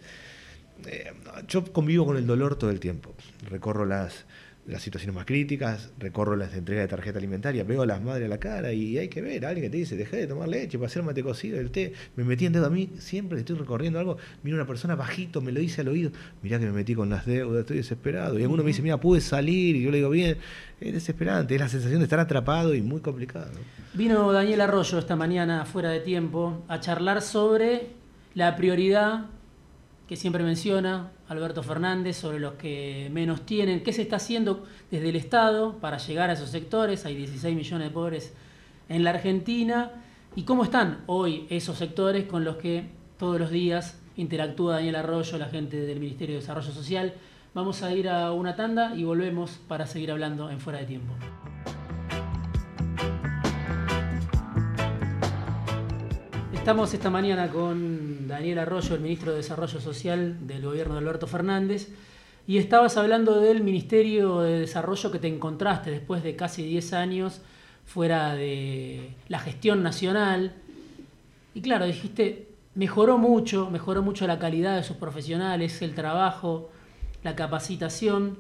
eh, 0.86 1.14
yo 1.48 1.64
convivo 1.74 2.06
con 2.06 2.16
el 2.16 2.28
dolor 2.28 2.58
todo 2.58 2.70
el 2.70 2.80
tiempo. 2.80 3.16
Recorro 3.50 3.84
las 3.84 4.28
las 4.68 4.82
situaciones 4.82 5.16
más 5.16 5.26
críticas, 5.26 5.92
recorro 5.98 6.36
las 6.36 6.54
entregas 6.54 6.84
de 6.84 6.88
tarjeta 6.90 7.18
alimentaria, 7.18 7.64
veo 7.64 7.84
a 7.84 7.86
las 7.86 8.02
madres 8.02 8.26
a 8.26 8.30
la 8.30 8.38
cara 8.38 8.74
y 8.74 8.98
hay 8.98 9.08
que 9.08 9.22
ver, 9.22 9.46
alguien 9.46 9.66
que 9.66 9.70
te 9.70 9.78
dice, 9.78 9.96
dejé 9.96 10.18
de 10.18 10.28
tomar 10.28 10.50
leche 10.50 10.78
para 10.78 10.88
hacer 10.88 11.04
mate 11.04 11.24
cocido, 11.24 11.58
el 11.58 11.72
té, 11.72 11.94
me 12.18 12.26
metí 12.26 12.46
en 12.46 12.54
dedo 12.54 12.66
a 12.66 12.70
mí, 12.70 12.90
siempre 13.00 13.40
estoy 13.40 13.56
recorriendo 13.56 13.98
algo, 13.98 14.18
mira 14.44 14.58
una 14.58 14.68
persona 14.68 14.96
bajito, 14.96 15.40
me 15.40 15.54
lo 15.54 15.62
dice 15.62 15.82
al 15.82 15.88
oído, 15.88 16.12
mirá 16.44 16.60
que 16.60 16.66
me 16.66 16.74
metí 16.74 16.96
con 16.96 17.10
las 17.10 17.26
deudas, 17.26 17.62
estoy 17.62 17.78
desesperado. 17.78 18.38
Y 18.38 18.44
alguno 18.44 18.62
me 18.62 18.68
dice, 18.68 18.82
mira, 18.82 19.00
pude 19.00 19.22
salir, 19.22 19.78
y 19.78 19.84
yo 19.84 19.92
le 19.92 19.98
digo, 19.98 20.10
bien, 20.10 20.38
es 20.82 20.94
desesperante, 20.94 21.56
es 21.56 21.62
la 21.62 21.70
sensación 21.70 22.00
de 22.00 22.04
estar 22.04 22.20
atrapado 22.20 22.76
y 22.76 22.82
muy 22.82 23.00
complicado. 23.00 23.52
Vino 23.94 24.32
Daniel 24.34 24.62
Arroyo 24.62 25.00
esta 25.00 25.16
mañana, 25.16 25.66
fuera 25.66 25.92
de 25.92 26.02
tiempo, 26.02 26.66
a 26.68 26.82
charlar 26.82 27.22
sobre 27.22 27.88
la 28.36 28.58
prioridad 28.58 29.28
que 30.08 30.16
siempre 30.16 30.44
menciona 30.44 31.12
Alberto 31.28 31.64
Fernández 31.64 32.18
sobre 32.18 32.40
los 32.40 32.54
que 32.54 33.10
menos 33.12 33.46
tienen, 33.46 33.84
qué 33.84 33.92
se 33.92 34.04
está 34.04 34.16
haciendo 34.16 34.66
desde 34.90 35.10
el 35.10 35.16
Estado 35.16 35.80
para 35.80 35.98
llegar 35.98 36.30
a 36.30 36.34
esos 36.34 36.50
sectores, 36.50 37.06
hay 37.06 37.16
16 37.16 37.56
millones 37.56 37.88
de 37.90 37.94
pobres 37.94 38.34
en 38.88 39.04
la 39.04 39.10
Argentina, 39.10 39.92
y 40.38 40.44
cómo 40.44 40.64
están 40.64 41.00
hoy 41.08 41.48
esos 41.50 41.80
sectores 41.80 42.26
con 42.26 42.46
los 42.46 42.58
que 42.58 42.86
todos 43.18 43.40
los 43.40 43.50
días 43.50 44.00
interactúa 44.18 44.76
Daniel 44.76 44.96
Arroyo, 44.98 45.38
la 45.38 45.48
gente 45.48 45.78
del 45.82 46.00
Ministerio 46.00 46.36
de 46.36 46.42
Desarrollo 46.42 46.72
Social. 46.72 47.16
Vamos 47.56 47.82
a 47.82 47.92
ir 47.92 48.08
a 48.08 48.32
una 48.32 48.56
tanda 48.56 48.96
y 48.96 49.04
volvemos 49.04 49.60
para 49.68 49.88
seguir 49.88 50.12
hablando 50.12 50.52
en 50.52 50.60
fuera 50.60 50.80
de 50.80 50.86
tiempo. 50.86 51.14
Estamos 56.68 56.94
esta 56.94 57.10
mañana 57.10 57.48
con 57.48 58.28
Daniel 58.28 58.60
Arroyo, 58.60 58.94
el 58.94 59.00
ministro 59.00 59.32
de 59.32 59.38
Desarrollo 59.38 59.80
Social 59.80 60.46
del 60.46 60.64
gobierno 60.64 60.96
de 60.96 61.00
Alberto 61.00 61.26
Fernández, 61.26 61.88
y 62.46 62.58
estabas 62.58 62.98
hablando 62.98 63.40
del 63.40 63.64
Ministerio 63.64 64.42
de 64.42 64.60
Desarrollo 64.60 65.10
que 65.10 65.20
te 65.20 65.30
encontraste 65.30 65.92
después 65.92 66.24
de 66.24 66.36
casi 66.36 66.64
10 66.64 66.92
años 66.92 67.40
fuera 67.86 68.36
de 68.36 69.14
la 69.30 69.40
gestión 69.40 69.82
nacional. 69.82 70.56
Y 71.54 71.62
claro, 71.62 71.86
dijiste, 71.86 72.50
mejoró 72.76 73.18
mucho, 73.18 73.70
mejoró 73.70 74.02
mucho 74.02 74.28
la 74.28 74.38
calidad 74.38 74.76
de 74.76 74.84
sus 74.84 74.98
profesionales, 74.98 75.82
el 75.82 75.96
trabajo, 75.96 76.70
la 77.24 77.34
capacitación. 77.38 78.40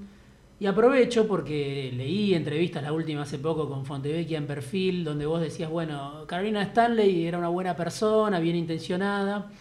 Y 0.59 0.65
aprovecho 0.65 1.27
porque 1.27 1.91
leí 1.95 2.33
entrevistas, 2.33 2.81
la 2.81 2.91
última 2.91 3.21
hace 3.21 3.37
poco 3.37 3.69
con 3.69 3.85
Fontevecchia 3.85 4.39
en 4.39 4.47
perfil, 4.47 5.03
donde 5.03 5.27
vos 5.27 5.39
decías, 5.39 5.69
bueno, 5.69 6.25
Carolina 6.25 6.63
Stanley 6.63 7.27
era 7.27 7.37
una 7.37 7.49
buena 7.49 7.75
persona, 7.75 8.39
bien 8.39 8.55
intencionada. 8.55 9.51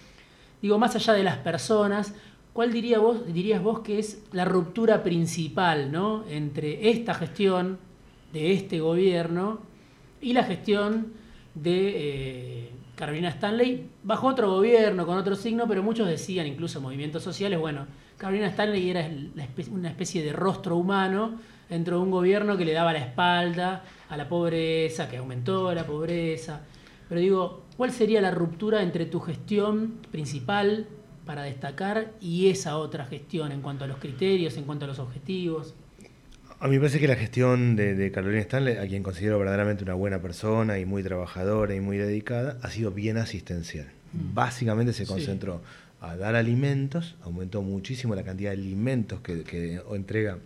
Digo, 0.63 0.79
más 0.79 0.97
allá 0.97 1.13
de 1.13 1.23
las 1.23 1.37
personas, 1.37 2.15
¿cuál 2.55 2.73
diría 2.73 2.99
vos, 2.99 3.27
dirías 3.31 3.63
vos 3.63 3.81
que 3.81 3.99
es 3.99 4.25
la 4.33 4.47
ruptura 4.47 5.03
principal 5.03 5.93
¿no? 5.93 6.25
entre 6.31 6.89
esta 6.89 7.13
gestión 7.13 7.79
de 8.33 8.55
este 8.55 8.81
gobierno 8.81 9.61
y 10.23 10.33
la 10.33 10.45
gestión 10.45 11.13
de 11.57 11.93
eh, 11.97 12.71
Carolina 12.95 13.31
Stanley 13.31 13.89
bajo 14.05 14.29
otro 14.29 14.51
gobierno, 14.51 15.07
con 15.07 15.19
otro 15.19 15.35
signo, 15.35 15.67
pero 15.67 15.83
muchos 15.83 16.07
decían, 16.07 16.47
incluso 16.47 16.81
movimientos 16.81 17.23
sociales, 17.23 17.59
bueno, 17.59 17.87
Carolina 18.17 18.47
Stanley 18.47 18.89
era 18.89 19.11
una 19.71 19.89
especie 19.89 20.23
de 20.23 20.33
rostro 20.33 20.77
humano 20.77 21.39
dentro 21.69 21.97
de 21.97 22.03
un 22.03 22.11
gobierno 22.11 22.57
que 22.57 22.65
le 22.65 22.73
daba 22.73 22.93
la 22.93 23.01
espalda 23.01 23.83
a 24.09 24.17
la 24.17 24.29
pobreza, 24.29 25.09
que 25.09 25.17
aumentó 25.17 25.75
la 25.75 25.85
pobreza. 25.85 26.61
Pero 27.09 27.21
digo, 27.21 27.63
¿cuál 27.77 27.93
sería 27.93 28.21
la 28.21 28.31
ruptura 28.31 28.83
entre 28.83 29.07
tu 29.07 29.21
gestión 29.21 29.99
principal 30.11 30.87
para 31.25 31.43
destacar 31.43 32.13
y 32.21 32.49
esa 32.49 32.79
otra 32.79 33.05
gestión 33.05 33.53
en 33.53 33.61
cuanto 33.61 33.85
a 33.85 33.89
los 33.89 33.99
criterios, 33.99 34.57
en 34.57 34.65
cuanto 34.65 34.85
a 34.85 34.89
los 34.89 34.99
objetivos? 34.99 35.75
A 36.59 36.69
mí 36.69 36.77
me 36.77 36.81
parece 36.81 36.99
que 36.99 37.07
la 37.07 37.17
gestión 37.17 37.77
de, 37.77 38.11
Carolina 38.13 38.41
Stanley, 38.41 38.79
a 38.79 38.87
quien 38.87 39.03
considero 39.03 39.39
verdaderamente 39.39 39.85
una 39.85 39.93
buena 39.93 40.23
persona 40.23 40.79
y 40.79 40.87
muy 40.87 41.03
trabajadora 41.03 41.75
y 41.75 41.81
muy 41.81 41.99
dedicada, 41.99 42.59
ha 42.63 42.71
sido 42.71 42.93
bien 42.93 43.19
asistencial. 43.19 43.87
Mm. 44.15 44.35
Básicamente 44.35 44.95
se 44.95 45.05
concentró 45.05 45.61
a 46.01 46.17
dar 46.17 46.35
alimentos, 46.35 47.17
aumentó 47.23 47.61
muchísimo 47.61 48.15
la 48.15 48.23
cantidad 48.23 48.53
de 48.53 48.57
alimentos 48.57 49.21
que, 49.21 49.83
entrega 49.93 50.39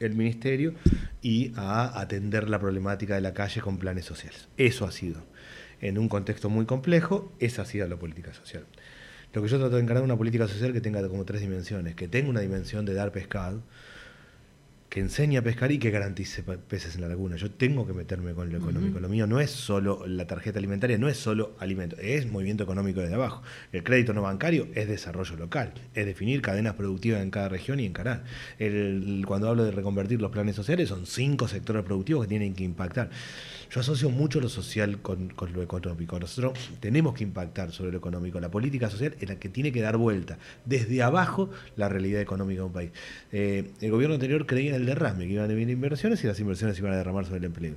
el 0.00 0.14
ministerio 0.14 0.74
y 1.20 1.52
a 1.56 2.00
atender 2.00 2.48
la 2.48 2.58
problemática 2.58 3.16
de 3.16 3.20
la 3.20 3.34
calle 3.34 3.60
con 3.60 3.78
planes 3.78 4.06
sociales. 4.06 4.48
Eso 4.56 4.86
ha 4.86 4.90
sido. 4.90 5.22
En 5.82 5.98
un 5.98 6.08
contexto 6.08 6.48
muy 6.48 6.64
complejo, 6.64 7.30
esa 7.40 7.62
ha 7.62 7.66
sido 7.66 7.86
la 7.88 7.96
política 7.96 8.32
social. 8.32 8.64
Lo 9.34 9.42
que 9.42 9.48
yo 9.48 9.58
trato 9.58 9.76
de 9.76 9.82
encargar 9.82 10.02
una 10.02 10.16
política 10.16 10.48
social 10.48 10.72
que 10.72 10.80
tenga 10.80 11.06
como 11.08 11.26
tres 11.26 11.42
dimensiones, 11.42 11.94
que 11.94 12.08
tenga 12.08 12.30
una 12.30 12.40
dimensión 12.40 12.86
de 12.86 12.94
dar 12.94 13.12
pescado, 13.12 13.62
que 14.88 15.00
enseñe 15.00 15.36
a 15.36 15.42
pescar 15.42 15.70
y 15.70 15.78
que 15.78 15.90
garantice 15.90 16.42
peces 16.42 16.94
en 16.94 17.02
la 17.02 17.08
laguna. 17.08 17.36
Yo 17.36 17.50
tengo 17.50 17.86
que 17.86 17.92
meterme 17.92 18.32
con 18.32 18.50
lo 18.50 18.56
económico. 18.56 19.00
Lo 19.00 19.08
mío 19.08 19.26
no 19.26 19.38
es 19.38 19.50
solo 19.50 20.06
la 20.06 20.26
tarjeta 20.26 20.58
alimentaria, 20.58 20.96
no 20.96 21.08
es 21.08 21.18
solo 21.18 21.54
alimento, 21.58 21.96
es 22.00 22.30
movimiento 22.30 22.64
económico 22.64 23.00
desde 23.00 23.14
abajo. 23.14 23.42
El 23.72 23.84
crédito 23.84 24.14
no 24.14 24.22
bancario 24.22 24.66
es 24.74 24.88
desarrollo 24.88 25.36
local, 25.36 25.74
es 25.94 26.06
definir 26.06 26.40
cadenas 26.40 26.74
productivas 26.74 27.22
en 27.22 27.30
cada 27.30 27.50
región 27.50 27.80
y 27.80 27.86
encarar. 27.86 28.24
El, 28.58 29.24
cuando 29.26 29.48
hablo 29.48 29.64
de 29.64 29.72
reconvertir 29.72 30.22
los 30.22 30.30
planes 30.30 30.56
sociales, 30.56 30.88
son 30.88 31.04
cinco 31.06 31.48
sectores 31.48 31.84
productivos 31.84 32.24
que 32.24 32.28
tienen 32.28 32.54
que 32.54 32.64
impactar. 32.64 33.10
Yo 33.70 33.80
asocio 33.80 34.08
mucho 34.08 34.40
lo 34.40 34.48
social 34.48 35.02
con, 35.02 35.34
lo 35.52 35.62
económico. 35.62 36.18
Nosotros 36.18 36.58
tenemos 36.80 37.12
que 37.12 37.24
impactar 37.24 37.72
sobre 37.72 37.92
lo 37.92 37.98
económico. 37.98 38.40
La 38.40 38.50
política 38.50 38.88
social 38.88 39.14
es 39.20 39.28
la 39.28 39.38
que 39.38 39.50
tiene 39.50 39.72
que 39.72 39.82
dar 39.82 39.98
vuelta 39.98 40.38
desde 40.64 41.02
abajo 41.02 41.50
la 41.76 41.90
realidad 41.90 42.22
económica 42.22 42.62
de 42.62 42.66
un 42.66 42.72
país. 42.72 42.90
Eh, 43.30 43.72
el 43.82 43.90
gobierno 43.90 44.14
anterior 44.14 44.46
creía 44.46 44.70
en 44.70 44.77
el 44.78 44.86
derrame, 44.86 45.26
que 45.26 45.34
iban 45.34 45.44
a 45.44 45.48
venir 45.48 45.70
inversiones 45.70 46.22
y 46.24 46.26
las 46.26 46.40
inversiones 46.40 46.78
iban 46.78 46.92
a 46.92 46.96
derramar 46.96 47.24
sobre 47.24 47.38
el 47.38 47.44
empleo. 47.44 47.76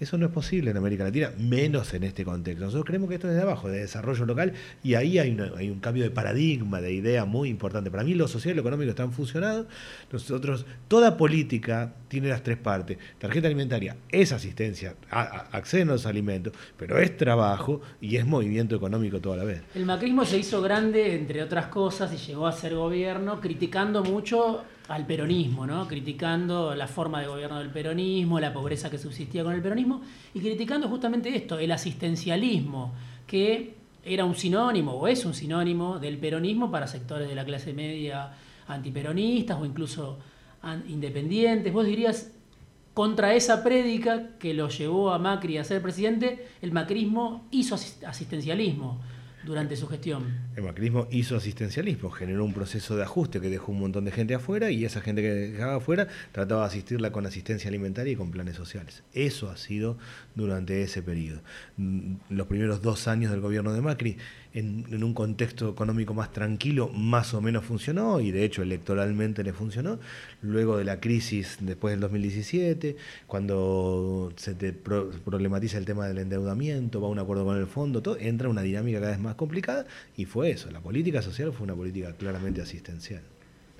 Eso 0.00 0.16
no 0.16 0.26
es 0.26 0.32
posible 0.32 0.70
en 0.70 0.76
América 0.76 1.02
Latina, 1.04 1.32
menos 1.38 1.92
en 1.92 2.04
este 2.04 2.24
contexto. 2.24 2.64
Nosotros 2.64 2.86
creemos 2.86 3.08
que 3.08 3.16
esto 3.16 3.28
es 3.28 3.34
de 3.34 3.42
abajo, 3.42 3.68
de 3.68 3.80
desarrollo 3.80 4.26
local, 4.26 4.52
y 4.84 4.94
ahí 4.94 5.18
hay, 5.18 5.30
un 5.70 5.80
cambio 5.80 6.04
de 6.04 6.10
paradigma, 6.10 6.80
de 6.80 6.92
idea 6.92 7.24
muy 7.24 7.48
importante. 7.48 7.90
Para 7.90 8.04
mí 8.04 8.14
lo 8.14 8.28
social 8.28 8.52
y 8.52 8.56
lo 8.56 8.60
económico 8.60 8.90
están 8.90 9.12
fusionados. 9.12 9.66
Nosotros, 10.12 10.66
toda 10.86 11.16
política 11.16 11.94
tiene 12.06 12.28
las 12.28 12.44
tres 12.44 12.58
partes. 12.58 12.96
Tarjeta 13.18 13.48
alimentaria 13.48 13.96
es 14.08 14.30
asistencia, 14.30 14.94
acceden 15.10 15.88
a 15.88 15.92
los 15.92 16.06
alimentos, 16.06 16.52
pero 16.76 16.98
es 16.98 17.16
trabajo 17.16 17.80
y 18.00 18.16
es 18.16 18.26
movimiento 18.26 18.76
económico 18.76 19.20
toda 19.20 19.38
la 19.38 19.44
vez. 19.44 19.62
El 19.74 19.84
macrismo 19.84 20.24
se 20.24 20.38
hizo 20.38 20.62
grande, 20.62 21.16
entre 21.16 21.42
otras 21.42 21.66
cosas, 21.66 22.12
y 22.12 22.18
llegó 22.18 22.46
a 22.46 22.52
ser 22.52 22.76
gobierno 22.76 23.40
criticando 23.40 24.04
mucho 24.04 24.62
al 24.88 25.06
peronismo, 25.06 25.66
¿no? 25.66 25.86
criticando 25.86 26.74
la 26.74 26.88
forma 26.88 27.20
de 27.20 27.26
gobierno 27.26 27.58
del 27.58 27.70
peronismo, 27.70 28.40
la 28.40 28.52
pobreza 28.52 28.90
que 28.90 28.98
subsistía 28.98 29.44
con 29.44 29.52
el 29.52 29.62
peronismo, 29.62 30.00
y 30.34 30.40
criticando 30.40 30.88
justamente 30.88 31.34
esto, 31.34 31.58
el 31.58 31.70
asistencialismo, 31.70 32.94
que 33.26 33.74
era 34.02 34.24
un 34.24 34.34
sinónimo 34.34 34.92
o 34.92 35.06
es 35.06 35.26
un 35.26 35.34
sinónimo 35.34 35.98
del 35.98 36.16
peronismo 36.16 36.70
para 36.70 36.86
sectores 36.86 37.28
de 37.28 37.34
la 37.34 37.44
clase 37.44 37.74
media 37.74 38.32
antiperonistas 38.66 39.60
o 39.60 39.66
incluso 39.66 40.18
independientes. 40.88 41.72
Vos 41.72 41.84
dirías, 41.84 42.32
contra 42.94 43.34
esa 43.34 43.62
prédica 43.62 44.38
que 44.38 44.54
lo 44.54 44.68
llevó 44.68 45.10
a 45.12 45.18
Macri 45.18 45.58
a 45.58 45.64
ser 45.64 45.82
presidente, 45.82 46.48
el 46.62 46.72
macrismo 46.72 47.46
hizo 47.50 47.74
asistencialismo 47.74 49.00
durante 49.44 49.76
su 49.76 49.86
gestión. 49.88 50.24
El 50.56 50.64
macrismo 50.64 51.08
hizo 51.10 51.36
asistencialismo, 51.36 52.10
generó 52.10 52.44
un 52.44 52.52
proceso 52.52 52.96
de 52.96 53.02
ajuste 53.02 53.40
que 53.40 53.48
dejó 53.48 53.72
un 53.72 53.80
montón 53.80 54.04
de 54.04 54.12
gente 54.12 54.34
afuera 54.34 54.70
y 54.70 54.84
esa 54.84 55.00
gente 55.00 55.22
que 55.22 55.30
dejaba 55.30 55.76
afuera 55.76 56.08
trataba 56.32 56.62
de 56.62 56.66
asistirla 56.68 57.12
con 57.12 57.26
asistencia 57.26 57.68
alimentaria 57.68 58.12
y 58.12 58.16
con 58.16 58.30
planes 58.30 58.56
sociales. 58.56 59.02
Eso 59.12 59.50
ha 59.50 59.56
sido 59.56 59.98
durante 60.34 60.82
ese 60.82 61.02
periodo. 61.02 61.40
Mm, 61.76 62.14
los 62.30 62.46
primeros 62.46 62.82
dos 62.82 63.08
años 63.08 63.30
del 63.30 63.40
gobierno 63.40 63.72
de 63.72 63.80
Macri 63.80 64.16
en, 64.54 65.02
un 65.02 65.14
contexto 65.14 65.68
económico 65.68 66.14
más 66.14 66.32
tranquilo, 66.32 66.88
más 66.88 67.34
o 67.34 67.40
menos 67.40 67.64
funcionó, 67.64 68.20
y 68.20 68.30
de 68.30 68.44
hecho 68.44 68.62
electoralmente 68.62 69.44
le 69.44 69.52
funcionó. 69.52 69.98
Luego 70.42 70.76
de 70.76 70.84
la 70.84 71.00
crisis 71.00 71.58
después 71.60 71.92
del 71.92 72.00
2017, 72.00 72.96
cuando 73.26 74.32
se 74.36 74.54
te 74.54 74.72
problematiza 74.72 75.78
el 75.78 75.84
tema 75.84 76.06
del 76.06 76.18
endeudamiento, 76.18 77.00
va 77.00 77.08
un 77.08 77.18
acuerdo 77.18 77.44
con 77.44 77.56
el 77.56 77.66
fondo, 77.66 78.02
todo, 78.02 78.16
entra 78.18 78.48
una 78.48 78.62
dinámica 78.62 79.00
cada 79.00 79.12
vez 79.12 79.20
más 79.20 79.34
complicada, 79.34 79.86
y 80.16 80.24
fue 80.24 80.50
eso. 80.50 80.70
La 80.70 80.80
política 80.80 81.22
social 81.22 81.52
fue 81.52 81.64
una 81.64 81.74
política 81.74 82.12
claramente 82.12 82.60
asistencial. 82.60 83.22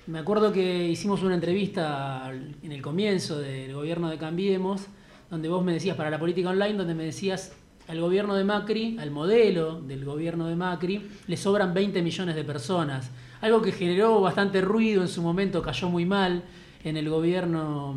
Me 0.07 0.19
acuerdo 0.19 0.51
que 0.51 0.87
hicimos 0.87 1.21
una 1.21 1.35
entrevista 1.35 2.31
en 2.31 2.71
el 2.71 2.81
comienzo 2.81 3.39
del 3.39 3.73
gobierno 3.73 4.09
de 4.09 4.17
Cambiemos, 4.17 4.87
donde 5.29 5.49
vos 5.49 5.63
me 5.63 5.73
decías 5.73 5.95
para 5.95 6.09
la 6.09 6.17
política 6.17 6.49
online, 6.49 6.73
donde 6.73 6.95
me 6.95 7.03
decías 7.03 7.51
al 7.89 7.99
gobierno 7.99 8.35
de 8.35 8.43
Macri, 8.43 8.97
al 8.99 9.09
modelo 9.09 9.81
del 9.81 10.05
gobierno 10.05 10.45
de 10.45 10.55
Macri, 10.55 11.09
le 11.25 11.37
sobran 11.37 11.73
20 11.73 12.03
millones 12.03 12.35
de 12.35 12.43
personas. 12.43 13.09
Algo 13.41 13.63
que 13.63 13.71
generó 13.71 14.21
bastante 14.21 14.61
ruido 14.61 15.01
en 15.01 15.07
su 15.07 15.23
momento, 15.23 15.63
cayó 15.63 15.89
muy 15.89 16.05
mal 16.05 16.43
en 16.83 16.97
el 16.97 17.09
gobierno 17.09 17.95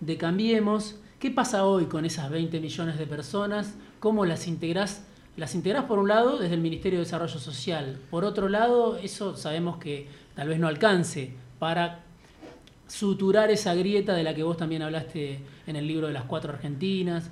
de 0.00 0.16
Cambiemos. 0.16 0.96
¿Qué 1.20 1.30
pasa 1.30 1.64
hoy 1.64 1.84
con 1.84 2.04
esas 2.04 2.28
20 2.28 2.58
millones 2.58 2.98
de 2.98 3.06
personas? 3.06 3.76
¿Cómo 4.00 4.26
las 4.26 4.48
integrás? 4.48 5.04
Las 5.36 5.54
integrás 5.54 5.84
por 5.84 6.00
un 6.00 6.08
lado 6.08 6.38
desde 6.38 6.54
el 6.54 6.60
Ministerio 6.60 6.98
de 6.98 7.04
Desarrollo 7.04 7.38
Social. 7.38 8.00
Por 8.10 8.24
otro 8.24 8.48
lado, 8.48 8.96
eso 8.96 9.36
sabemos 9.36 9.76
que 9.76 10.08
tal 10.34 10.48
vez 10.48 10.58
no 10.58 10.66
alcance 10.66 11.34
para 11.60 12.00
suturar 12.88 13.52
esa 13.52 13.76
grieta 13.76 14.12
de 14.14 14.24
la 14.24 14.34
que 14.34 14.42
vos 14.42 14.56
también 14.56 14.82
hablaste 14.82 15.38
en 15.68 15.76
el 15.76 15.86
libro 15.86 16.08
de 16.08 16.14
las 16.14 16.24
cuatro 16.24 16.52
Argentinas. 16.52 17.30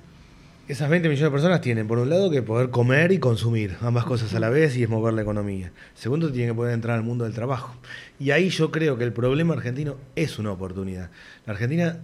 Esas 0.69 0.87
20 0.87 1.09
millones 1.09 1.31
de 1.31 1.31
personas 1.31 1.61
tienen, 1.61 1.87
por 1.87 1.97
un 1.97 2.11
lado, 2.11 2.29
que 2.29 2.43
poder 2.43 2.69
comer 2.69 3.11
y 3.11 3.17
consumir, 3.17 3.77
ambas 3.81 4.05
cosas 4.05 4.35
a 4.35 4.39
la 4.39 4.49
vez, 4.49 4.77
y 4.77 4.83
es 4.83 4.89
mover 4.89 5.15
la 5.15 5.23
economía. 5.23 5.71
Segundo, 5.95 6.31
tienen 6.31 6.51
que 6.51 6.55
poder 6.55 6.75
entrar 6.75 6.95
al 6.95 7.03
mundo 7.03 7.23
del 7.23 7.33
trabajo. 7.33 7.73
Y 8.19 8.29
ahí 8.29 8.49
yo 8.49 8.69
creo 8.69 8.95
que 8.95 9.03
el 9.03 9.11
problema 9.11 9.55
argentino 9.55 9.95
es 10.15 10.37
una 10.37 10.51
oportunidad. 10.51 11.09
La 11.47 11.53
Argentina 11.53 11.97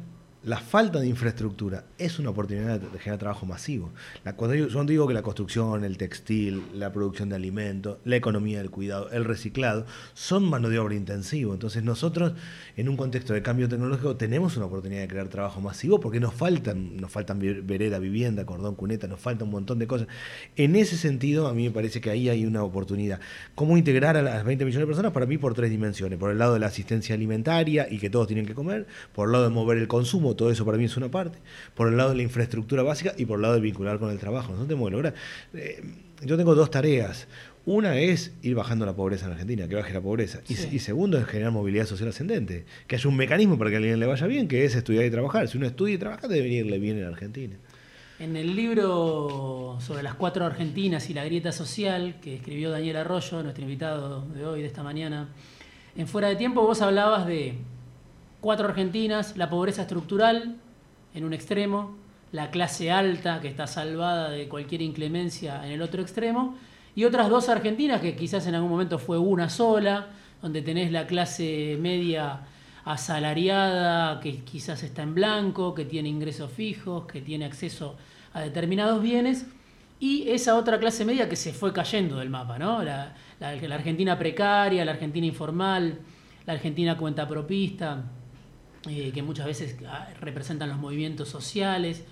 la 0.46 0.60
falta 0.60 1.00
de 1.00 1.08
infraestructura 1.08 1.86
es 1.98 2.20
una 2.20 2.30
oportunidad 2.30 2.80
de 2.80 3.00
generar 3.00 3.20
trabajo 3.20 3.48
masivo. 3.48 3.92
cuando 4.36 4.56
yo, 4.56 4.84
digo 4.84 5.08
que 5.08 5.16
la 5.16 5.24
construcción, 5.24 5.84
el 5.84 5.98
textil, 5.98 6.62
la 6.76 6.94
producción 6.94 7.30
de 7.30 7.36
alimentos, 7.36 7.98
la 8.06 8.16
economía 8.16 8.60
del 8.60 8.70
cuidado, 8.70 9.10
el 9.10 9.26
reciclado, 9.26 9.88
son 10.14 10.48
mano 10.48 10.70
de 10.70 10.78
obra 10.78 10.94
intensivo. 10.94 11.54
Entonces 11.54 11.84
nosotros, 11.84 12.34
en 12.78 12.90
un 12.90 12.96
contexto 12.96 13.34
de 13.34 13.42
cambio 13.42 13.68
tecnológico, 13.68 14.18
tenemos 14.18 14.56
una 14.56 14.68
oportunidad 14.68 15.02
de 15.02 15.08
crear 15.08 15.30
trabajo 15.30 15.62
masivo 15.62 16.00
porque 16.00 16.20
nos 16.20 16.36
faltan, 16.36 16.98
nos 16.98 17.12
faltan 17.12 17.40
vereda, 17.40 17.98
vivienda, 17.98 18.46
cordón, 18.46 18.76
cuneta, 18.76 19.08
nos 19.08 19.20
falta 19.20 19.46
un 19.46 19.52
montón 19.52 19.80
de 19.80 19.88
cosas. 19.88 20.08
En 20.56 20.76
ese 20.76 20.96
sentido, 20.96 21.48
a 21.48 21.56
mí 21.56 21.64
me 21.64 21.72
parece 21.72 22.02
que 22.02 22.12
ahí 22.12 22.30
hay 22.30 22.46
una 22.46 22.64
oportunidad. 22.64 23.20
¿Cómo 23.56 23.78
integrar 23.78 24.16
a 24.16 24.22
las 24.22 24.44
20 24.44 24.64
millones 24.64 24.84
de 24.84 24.88
personas? 24.88 25.12
Para 25.12 25.26
mí 25.26 25.40
por 25.40 25.56
tres 25.56 25.72
dimensiones. 25.72 26.20
Por 26.20 26.30
el 26.30 26.38
lado 26.38 26.54
de 26.54 26.60
la 26.60 26.68
asistencia 26.68 27.16
alimentaria 27.16 27.88
y 27.90 27.98
que 27.98 28.12
todos 28.12 28.28
tienen 28.28 28.46
que 28.46 28.54
comer, 28.54 28.86
por 29.12 29.28
el 29.28 29.32
lado 29.32 29.46
de 29.46 29.50
mover 29.50 29.80
el 29.80 29.88
consumo, 29.88 30.35
todo 30.36 30.52
eso 30.52 30.66
para 30.66 30.78
mí 30.78 30.86
es 30.86 30.98
una 30.98 31.10
parte, 31.10 31.40
por 31.74 31.88
el 31.88 31.98
lado 31.98 32.12
de 32.12 32.18
la 32.18 32.24
infraestructura 32.24 32.84
básica 32.84 33.14
y 33.18 33.26
por 33.26 33.38
el 33.38 33.44
lado 33.44 33.56
de 33.56 33.62
vincular 33.62 34.00
con 34.00 34.12
el 34.12 34.20
trabajo. 34.20 34.54
No 34.54 34.64
tenemos 34.64 34.88
que 34.88 34.92
lograr. 34.92 35.14
Eh, 35.54 35.84
yo 36.24 36.38
tengo 36.38 36.56
dos 36.56 36.72
tareas. 36.72 37.28
Una 37.66 37.98
es 37.98 38.32
ir 38.44 38.54
bajando 38.54 38.86
la 38.86 38.96
pobreza 38.96 39.26
en 39.26 39.32
Argentina, 39.32 39.68
que 39.68 39.76
baje 39.76 39.92
la 39.92 40.02
pobreza. 40.02 40.40
Y, 40.48 40.80
segundo 40.80 41.18
es 41.18 41.26
generar 41.26 41.52
movilidad 41.52 41.88
social 41.88 42.10
ascendente, 42.10 42.66
que 42.86 42.96
haya 42.96 43.10
un 43.10 43.16
mecanismo 43.16 43.58
para 43.58 43.72
que 43.72 43.78
a 43.78 43.80
alguien 43.80 44.00
le 44.00 44.06
vaya 44.06 44.28
bien, 44.28 44.48
que 44.48 44.66
es 44.66 44.76
estudiar 44.76 45.04
y 45.04 45.10
trabajar. 45.10 45.48
Si 45.48 45.58
uno 45.58 45.66
estudia 45.66 45.96
y 45.96 45.98
trabaja, 45.98 46.28
debe 46.28 46.48
irle 46.48 46.78
bien 46.78 47.00
en 47.00 47.06
Argentina. 47.06 47.56
En 48.20 48.36
el 48.38 48.56
libro 48.56 49.78
sobre 49.82 50.04
las 50.04 50.14
cuatro 50.14 50.46
Argentinas 50.46 51.10
y 51.10 51.16
la 51.16 51.26
grieta 51.26 51.52
social, 51.52 52.18
que 52.22 52.36
escribió 52.36 52.70
Daniel 52.70 52.98
Arroyo, 52.98 53.42
nuestro 53.42 53.64
invitado 53.64 54.28
de 54.28 54.46
hoy, 54.46 54.62
de 54.62 54.68
esta 54.68 54.84
mañana, 54.84 55.30
en 55.98 56.08
Fuera 56.08 56.30
de 56.30 56.36
Tiempo 56.36 56.62
vos 56.62 56.82
hablabas 56.82 57.26
de 57.26 57.56
cuatro 58.46 58.68
Argentinas, 58.68 59.38
la 59.38 59.50
pobreza 59.50 59.82
estructural 59.82 60.58
en 61.16 61.26
un 61.26 61.34
extremo, 61.34 61.96
la 62.32 62.52
clase 62.52 62.92
alta 62.92 63.42
que 63.42 63.48
está 63.48 63.66
salvada 63.66 64.30
de 64.30 64.48
cualquier 64.48 64.84
inclemencia 64.84 65.66
en 65.66 65.72
el 65.72 65.82
otro 65.82 66.04
extremo, 66.04 66.56
y 66.96 67.06
otras 67.06 67.28
dos 67.28 67.50
Argentinas 67.50 68.02
que 68.02 68.16
quizás 68.16 68.46
en 68.46 68.54
algún 68.54 68.70
momento 68.70 69.00
fue 69.00 69.18
una 69.18 69.50
sola, 69.50 70.10
donde 70.44 70.62
tenés 70.62 70.92
la 70.92 71.08
clase 71.08 71.76
media 71.82 72.42
asalariada, 72.84 74.20
que 74.20 74.42
quizás 74.42 74.84
está 74.84 75.02
en 75.02 75.16
blanco, 75.16 75.74
que 75.74 75.86
tiene 75.86 76.10
ingresos 76.10 76.52
fijos, 76.52 77.08
que 77.08 77.22
tiene 77.22 77.46
acceso 77.46 77.96
a 78.32 78.42
determinados 78.42 79.02
bienes, 79.02 79.48
y 80.00 80.30
esa 80.30 80.56
otra 80.56 80.78
clase 80.78 81.04
media 81.04 81.28
que 81.28 81.36
se 81.36 81.52
fue 81.52 81.74
cayendo 81.74 82.18
del 82.18 82.30
mapa, 82.30 82.60
¿no? 82.60 82.84
La, 82.84 83.16
Argentina 83.40 84.20
precaria, 84.20 84.86
la 84.86 84.92
Argentina 84.92 85.26
informal, 85.26 85.98
la 86.46 86.54
Argentina 86.54 86.96
cuenta 86.96 87.28
propista, 87.28 88.04
eh, 88.90 89.12
que 89.14 89.22
muchas 89.22 89.46
veces 89.46 89.78
ah, 89.88 90.08
representan 90.20 90.70
los 90.70 90.78
movimientos 90.78 91.30
sociales. 91.30 92.04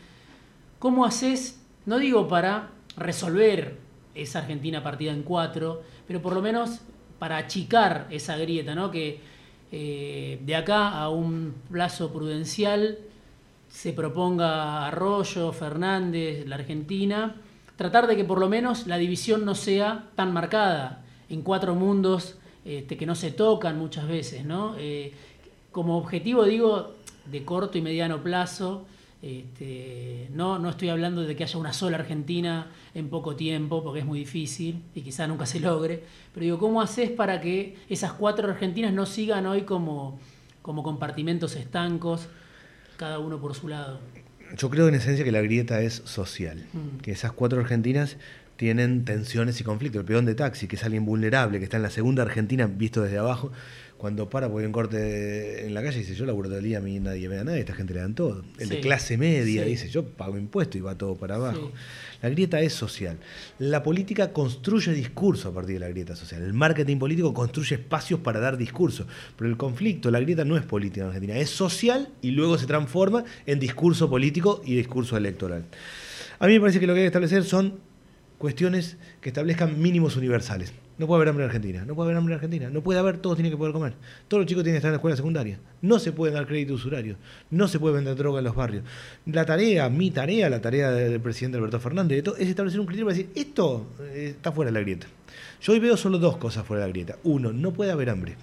¿Cómo 0.79 1.05
haces, 1.05 1.61
no 1.85 1.99
digo 1.99 2.27
para 2.27 2.69
resolver 2.97 3.77
esa 4.15 4.39
Argentina 4.39 4.83
partida 4.83 5.11
en 5.11 5.23
cuatro, 5.23 5.83
pero 6.07 6.21
por 6.21 6.33
lo 6.33 6.41
menos 6.41 6.79
para 7.19 7.37
achicar 7.37 8.07
esa 8.09 8.37
grieta, 8.37 8.75
¿no? 8.75 8.91
que 8.91 9.19
eh, 9.71 10.39
de 10.43 10.55
acá 10.55 10.89
a 10.89 11.09
un 11.09 11.55
plazo 11.71 12.11
prudencial 12.11 12.99
se 13.69 13.93
proponga 13.93 14.85
Arroyo, 14.87 15.51
Fernández, 15.51 16.45
la 16.47 16.55
Argentina, 16.55 17.35
tratar 17.75 18.05
de 18.05 18.15
que 18.15 18.23
por 18.23 18.39
lo 18.39 18.49
menos 18.49 18.85
la 18.85 18.97
división 18.97 19.45
no 19.45 19.55
sea 19.55 20.09
tan 20.15 20.31
marcada 20.31 21.03
en 21.29 21.41
cuatro 21.41 21.73
mundos 21.73 22.37
este, 22.65 22.97
que 22.97 23.05
no 23.05 23.15
se 23.15 23.31
tocan 23.31 23.79
muchas 23.79 24.07
veces, 24.07 24.45
¿no? 24.45 24.75
Eh, 24.77 25.13
como 25.73 25.97
objetivo, 25.97 26.45
digo, 26.45 26.95
de 27.25 27.43
corto 27.43 27.77
y 27.77 27.81
mediano 27.81 28.23
plazo, 28.23 28.85
este, 29.21 30.29
no, 30.33 30.59
no 30.59 30.69
estoy 30.69 30.89
hablando 30.89 31.23
de 31.23 31.35
que 31.35 31.43
haya 31.43 31.57
una 31.57 31.73
sola 31.73 31.97
Argentina 31.97 32.71
en 32.93 33.09
poco 33.09 33.35
tiempo, 33.35 33.83
porque 33.83 34.01
es 34.01 34.05
muy 34.05 34.19
difícil 34.19 34.83
y 34.93 35.01
quizá 35.01 35.27
nunca 35.27 35.45
se 35.45 35.59
logre, 35.59 36.03
pero 36.33 36.43
digo, 36.43 36.59
¿cómo 36.59 36.81
haces 36.81 37.09
para 37.09 37.41
que 37.41 37.75
esas 37.89 38.13
cuatro 38.13 38.49
Argentinas 38.49 38.93
no 38.93 39.05
sigan 39.05 39.45
hoy 39.45 39.63
como, 39.63 40.19
como 40.61 40.83
compartimentos 40.83 41.55
estancos, 41.55 42.27
cada 42.97 43.19
uno 43.19 43.39
por 43.41 43.55
su 43.55 43.67
lado? 43.67 43.99
Yo 44.57 44.69
creo 44.69 44.87
en 44.87 44.95
esencia 44.95 45.25
que 45.25 45.31
la 45.31 45.41
grieta 45.41 45.81
es 45.81 46.03
social, 46.05 46.65
mm. 46.73 46.99
que 46.99 47.11
esas 47.11 47.31
cuatro 47.31 47.59
Argentinas 47.59 48.17
tienen 48.57 49.03
tensiones 49.03 49.59
y 49.59 49.63
conflictos. 49.63 50.01
El 50.01 50.05
peón 50.05 50.25
de 50.25 50.35
taxi, 50.35 50.67
que 50.67 50.75
es 50.75 50.83
alguien 50.83 51.05
vulnerable, 51.05 51.57
que 51.57 51.63
está 51.63 51.77
en 51.77 51.83
la 51.83 51.89
segunda 51.89 52.23
Argentina 52.23 52.67
visto 52.67 53.01
desde 53.01 53.17
abajo, 53.17 53.51
cuando 54.03 54.29
para 54.29 54.49
porque 54.49 54.63
hay 54.63 54.65
un 54.65 54.73
corte 54.73 55.65
en 55.65 55.73
la 55.73 55.81
calle 55.81 55.99
dice 55.99 56.13
yo 56.13 56.25
laburo 56.25 56.49
todo 56.49 56.57
el 56.57 56.65
día, 56.65 56.79
a 56.79 56.81
mí 56.81 56.99
nadie 56.99 57.29
me 57.29 57.37
da 57.37 57.45
nada, 57.45 57.57
esta 57.57 57.73
gente 57.73 57.93
le 57.93 58.01
dan 58.01 58.13
todo. 58.13 58.43
El 58.59 58.67
de 58.67 58.81
clase 58.81 59.17
media 59.17 59.63
dice 59.63 59.87
yo 59.87 60.03
pago 60.03 60.37
impuestos 60.37 60.75
y 60.75 60.81
va 60.81 60.97
todo 60.97 61.15
para 61.15 61.35
abajo. 61.35 61.71
La 62.21 62.27
grieta 62.27 62.59
es 62.59 62.73
social. 62.73 63.17
La 63.59 63.81
política 63.81 64.33
construye 64.33 64.91
discurso 64.91 65.47
a 65.47 65.53
partir 65.53 65.75
de 65.75 65.79
la 65.79 65.87
grieta 65.87 66.17
social. 66.17 66.41
El 66.41 66.51
marketing 66.51 66.97
político 66.97 67.33
construye 67.33 67.75
espacios 67.75 68.19
para 68.19 68.41
dar 68.41 68.57
discurso. 68.57 69.07
Pero 69.37 69.49
el 69.49 69.55
conflicto, 69.55 70.11
la 70.11 70.19
grieta 70.19 70.43
no 70.43 70.57
es 70.57 70.65
política 70.65 71.03
en 71.03 71.07
Argentina, 71.07 71.37
es 71.37 71.49
social 71.49 72.09
y 72.21 72.31
luego 72.31 72.57
se 72.57 72.65
transforma 72.65 73.23
en 73.45 73.57
discurso 73.57 74.09
político 74.09 74.61
y 74.65 74.75
discurso 74.75 75.15
electoral. 75.15 75.63
A 76.39 76.47
mí 76.47 76.55
me 76.55 76.59
parece 76.59 76.81
que 76.81 76.87
lo 76.87 76.93
que 76.93 76.99
hay 76.99 77.03
que 77.03 77.07
establecer 77.07 77.45
son 77.45 77.79
cuestiones 78.37 78.97
que 79.21 79.29
establezcan 79.29 79.81
mínimos 79.81 80.17
universales. 80.17 80.73
No 80.97 81.07
puede 81.07 81.17
haber 81.17 81.29
hambre 81.29 81.43
en 81.43 81.49
Argentina, 81.49 81.85
no 81.85 81.95
puede 81.95 82.07
haber 82.07 82.17
hambre 82.17 82.33
en 82.33 82.35
Argentina, 82.35 82.69
no 82.69 82.81
puede 82.81 82.99
haber, 82.99 83.17
todos 83.17 83.35
tienen 83.35 83.51
que 83.51 83.57
poder 83.57 83.73
comer. 83.73 83.93
Todos 84.27 84.41
los 84.41 84.47
chicos 84.47 84.63
tienen 84.63 84.75
que 84.75 84.77
estar 84.77 84.89
en 84.89 84.93
la 84.93 84.97
escuela 84.97 85.15
secundaria. 85.15 85.59
No 85.81 85.97
se 85.97 86.11
puede 86.11 86.33
dar 86.33 86.45
crédito 86.45 86.75
usurario, 86.75 87.15
no 87.49 87.67
se 87.67 87.79
puede 87.79 87.95
vender 87.95 88.15
droga 88.15 88.39
en 88.39 88.45
los 88.45 88.55
barrios. 88.55 88.83
La 89.25 89.45
tarea, 89.45 89.89
mi 89.89 90.11
tarea, 90.11 90.49
la 90.49 90.61
tarea 90.61 90.91
del 90.91 91.19
presidente 91.19 91.57
Alberto 91.57 91.79
Fernández, 91.79 92.23
es 92.37 92.47
establecer 92.47 92.79
un 92.79 92.85
criterio 92.85 93.07
para 93.07 93.17
decir, 93.17 93.31
esto 93.35 93.87
eh, 94.01 94.33
está 94.35 94.51
fuera 94.51 94.69
de 94.69 94.73
la 94.73 94.81
grieta. 94.81 95.07
Yo 95.61 95.73
hoy 95.73 95.79
veo 95.79 95.97
solo 95.97 96.19
dos 96.19 96.37
cosas 96.37 96.65
fuera 96.65 96.81
de 96.81 96.89
la 96.89 96.93
grieta. 96.93 97.17
Uno, 97.23 97.51
no 97.51 97.73
puede 97.73 97.91
haber 97.91 98.09
hambre. 98.09 98.35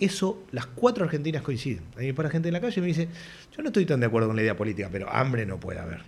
Eso, 0.00 0.42
las 0.50 0.66
cuatro 0.66 1.04
argentinas 1.04 1.42
coinciden. 1.42 1.82
A 1.96 2.00
mí 2.00 2.06
me 2.06 2.14
para 2.14 2.28
gente 2.28 2.48
en 2.48 2.54
la 2.54 2.60
calle 2.60 2.74
y 2.76 2.80
me 2.80 2.88
dice, 2.88 3.08
yo 3.56 3.62
no 3.62 3.68
estoy 3.68 3.86
tan 3.86 4.00
de 4.00 4.06
acuerdo 4.06 4.26
con 4.28 4.36
la 4.36 4.42
idea 4.42 4.56
política, 4.56 4.88
pero 4.90 5.08
hambre 5.08 5.46
no 5.46 5.60
puede 5.60 5.78
haber. 5.78 6.00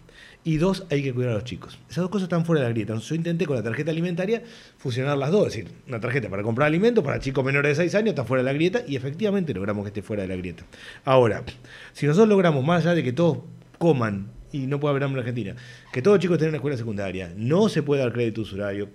Y 0.47 0.59
dos, 0.59 0.87
hay 0.91 1.03
que 1.03 1.13
cuidar 1.13 1.33
a 1.33 1.35
los 1.35 1.43
chicos. 1.43 1.77
Esas 1.91 2.03
dos 2.03 2.09
cosas 2.09 2.27
están 2.27 2.45
fuera 2.45 2.63
de 2.63 2.69
la 2.69 2.73
grieta. 2.73 2.95
Yo 2.95 3.15
intenté 3.17 3.47
con 3.47 3.57
la 3.57 3.65
tarjeta 3.65 3.91
alimentaria 3.91 4.45
fusionar 4.79 5.19
las 5.19 5.33
dos. 5.33 5.49
Es 5.49 5.55
decir, 5.55 5.73
una 5.89 5.99
tarjeta 5.99 6.31
para 6.31 6.45
comprar 6.45 6.69
alimentos 6.69 7.03
para 7.03 7.19
chicos 7.19 7.45
menores 7.45 7.77
de 7.77 7.83
6 7.83 7.97
años 7.97 8.11
está 8.11 8.25
fuera 8.25 8.45
de 8.45 8.45
la 8.45 8.53
grieta 8.53 8.83
y 8.87 8.95
efectivamente 8.95 9.53
logramos 9.53 9.83
que 9.83 9.89
esté 9.89 10.03
fuera 10.03 10.23
de 10.23 10.29
la 10.29 10.37
grieta. 10.37 10.63
Ahora, 11.05 11.43
si 11.95 12.07
nosotros 12.07 12.29
logramos, 12.29 12.65
más 12.65 12.87
allá 12.87 12.95
de 12.95 13.03
que 13.03 13.13
todos 13.13 13.39
coman 13.79 14.29
y 14.53 14.69
no 14.69 14.79
puede 14.79 14.91
haber 14.93 15.03
hambre 15.03 15.21
en 15.21 15.27
Argentina. 15.27 15.57
Que 15.93 16.01
todos 16.01 16.15
los 16.15 16.23
chicos 16.23 16.39
tengan 16.39 16.51
una 16.51 16.59
escuela 16.59 16.77
secundaria. 16.77 17.33
No 17.37 17.69
se 17.69 17.83
puede 17.83 18.03
dar 18.03 18.13
crédito 18.13 18.43
usurario. 18.43 18.89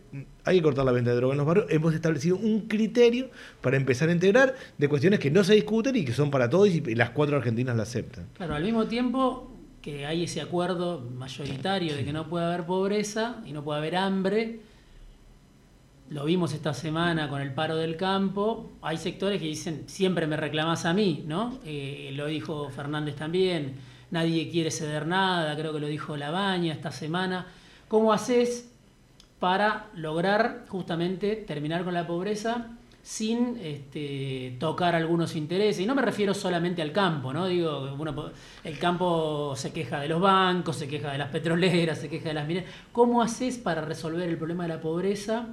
Hay 0.46 0.56
que 0.56 0.64
cortar 0.64 0.86
la 0.86 0.94
venta 0.94 1.10
de 1.10 1.18
drogas 1.18 1.34
en 1.34 1.40
los 1.40 1.48
barrios. 1.48 1.66
Hemos 1.70 1.94
establecido 1.94 2.38
un 2.38 2.70
criterio 2.70 3.30
para 3.60 3.76
empezar 3.76 4.08
a 4.08 4.14
integrar 4.14 4.56
de 4.78 4.88
cuestiones 4.88 5.20
que 5.20 5.30
no 5.30 5.44
se 5.44 5.54
discuten 5.54 5.98
y 5.98 6.06
que 6.06 6.14
son 6.14 6.32
para 6.32 6.50
todos 6.50 6.70
y 6.70 6.96
las 6.96 7.10
cuatro 7.10 7.36
argentinas 7.36 7.76
la 7.76 7.84
aceptan. 7.84 8.28
Claro, 8.38 8.56
al 8.56 8.64
mismo 8.64 8.88
tiempo 8.88 9.51
que 9.82 10.06
hay 10.06 10.24
ese 10.24 10.41
acuerdo 10.41 11.02
mayoritario 11.15 11.96
de 11.96 12.06
que 12.06 12.13
no 12.13 12.28
puede 12.28 12.46
haber 12.46 12.65
pobreza 12.65 13.41
y 13.46 13.52
no 13.52 13.63
puede 13.63 13.80
haber 13.80 13.96
hambre, 13.96 14.60
lo 16.10 16.26
vimos 16.26 16.54
esta 16.54 16.74
semana 16.74 17.30
con 17.30 17.41
el 17.41 17.54
paro 17.54 17.78
del 17.78 17.96
campo, 17.96 18.72
hay 18.82 18.98
sectores 18.98 19.39
que 19.39 19.48
dicen, 19.48 19.84
siempre 19.88 20.28
me 20.28 20.36
reclamas 20.36 20.86
a 20.86 20.94
mí, 20.94 21.24
¿no? 21.26 21.60
Eh, 21.65 22.12
lo 22.15 22.28
dijo 22.28 22.70
Fernández 22.70 23.15
también, 23.15 23.76
nadie 24.12 24.50
quiere 24.50 24.72
ceder 24.72 25.08
nada, 25.08 25.56
creo 25.56 25.72
que 25.74 25.80
lo 25.80 25.88
dijo 25.88 26.17
Labaña 26.17 26.74
esta 26.74 26.91
semana. 26.91 27.48
¿Cómo 27.88 28.12
haces 28.12 28.70
para 29.39 29.88
lograr 29.96 30.65
justamente 30.67 31.36
terminar 31.36 31.84
con 31.84 31.94
la 31.94 32.06
pobreza 32.06 32.67
sin 33.04 33.58
este, 33.62 34.56
tocar 34.60 34.96
algunos 34.96 35.36
intereses? 35.36 35.82
Y 35.82 35.86
no 35.86 35.96
me 35.96 36.02
refiero 36.02 36.34
solamente 36.34 36.82
al 36.82 36.92
campo, 36.92 37.34
¿no? 37.34 37.48
Digo, 37.48 37.98
el 38.64 38.80
campo 38.80 39.54
se 39.56 39.72
queja 39.72 40.00
de 40.00 40.08
los 40.08 40.22
bancos, 40.22 40.76
se 40.76 40.88
queja 40.88 41.12
de 41.12 41.18
las 41.18 41.30
petroleras, 41.30 42.00
se 42.00 42.10
queja 42.10 42.30
de 42.30 42.36
las 42.36 42.48
mineras. 42.48 42.70
¿Cómo 42.92 43.22
haces 43.22 43.58
para 43.58 43.82
resolver 43.82 44.30
el 44.30 44.38
problema 44.38 44.64
de 44.64 44.70
la 44.70 44.82
pobreza? 44.82 45.48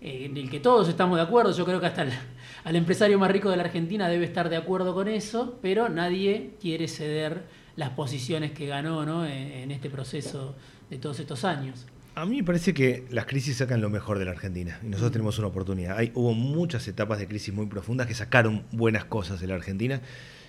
Eh, 0.00 0.26
en 0.26 0.36
el 0.36 0.48
que 0.48 0.60
todos 0.60 0.88
estamos 0.88 1.16
de 1.16 1.22
acuerdo, 1.22 1.52
yo 1.52 1.64
creo 1.64 1.80
que 1.80 1.86
hasta 1.86 2.02
el, 2.02 2.76
empresario 2.76 3.18
más 3.18 3.30
rico 3.30 3.50
de 3.50 3.56
la 3.56 3.64
Argentina 3.64 4.08
debe 4.08 4.24
estar 4.24 4.48
de 4.48 4.56
acuerdo 4.56 4.94
con 4.94 5.08
eso, 5.08 5.58
pero 5.60 5.88
nadie 5.88 6.54
quiere 6.60 6.86
ceder 6.86 7.42
las 7.74 7.90
posiciones 7.90 8.52
que 8.52 8.66
ganó 8.66 9.04
¿no? 9.04 9.26
en, 9.26 9.70
este 9.70 9.90
proceso 9.90 10.54
de 10.88 10.98
todos 10.98 11.18
estos 11.18 11.44
años. 11.44 11.86
A 12.18 12.26
mí 12.26 12.38
me 12.38 12.42
parece 12.42 12.74
que 12.74 13.04
las 13.10 13.26
crisis 13.26 13.58
sacan 13.58 13.80
lo 13.80 13.90
mejor 13.90 14.18
de 14.18 14.24
la 14.24 14.32
Argentina 14.32 14.80
y 14.82 14.88
nosotros 14.88 15.12
tenemos 15.12 15.38
una 15.38 15.46
oportunidad. 15.46 15.96
Hay, 15.96 16.10
hubo 16.16 16.34
muchas 16.34 16.88
etapas 16.88 17.20
de 17.20 17.28
crisis 17.28 17.54
muy 17.54 17.66
profundas 17.66 18.08
que 18.08 18.14
sacaron 18.14 18.64
buenas 18.72 19.04
cosas 19.04 19.38
de 19.38 19.46
la 19.46 19.54
Argentina. 19.54 20.00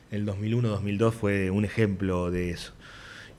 El 0.09 0.25
2001-2002 0.25 1.11
fue 1.11 1.51
un 1.51 1.65
ejemplo 1.65 2.31
de 2.31 2.49
eso. 2.49 2.73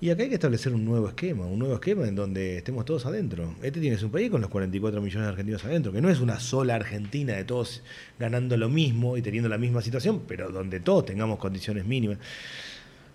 Y 0.01 0.11
acá 0.11 0.23
hay 0.23 0.29
que 0.29 0.37
establecer 0.37 0.73
un 0.73 0.85
nuevo 0.85 1.09
esquema, 1.09 1.45
un 1.45 1.59
nuevo 1.59 1.75
esquema 1.75 2.07
en 2.07 2.15
donde 2.15 2.59
estemos 2.59 2.85
todos 2.85 3.05
adentro. 3.05 3.57
Este 3.63 3.81
tiene 3.81 3.99
un 4.01 4.13
país 4.13 4.31
con 4.31 4.41
los 4.41 4.49
44 4.49 5.03
millones 5.03 5.27
de 5.27 5.31
argentinos 5.31 5.65
adentro, 5.65 5.91
que 5.91 6.01
no 6.01 6.09
es 6.09 6.21
una 6.21 6.39
sola 6.39 6.77
Argentina 6.77 7.33
de 7.33 7.43
todos 7.43 7.83
ganando 8.21 8.57
lo 8.57 8.69
mismo 8.69 9.17
y 9.17 9.23
teniendo 9.23 9.49
la 9.49 9.59
misma 9.59 9.83
situación, 9.83 10.23
pero 10.29 10.51
donde 10.51 10.79
todos 10.79 11.05
tengamos 11.05 11.41
condiciones 11.41 11.85
mínimas. 11.85 12.19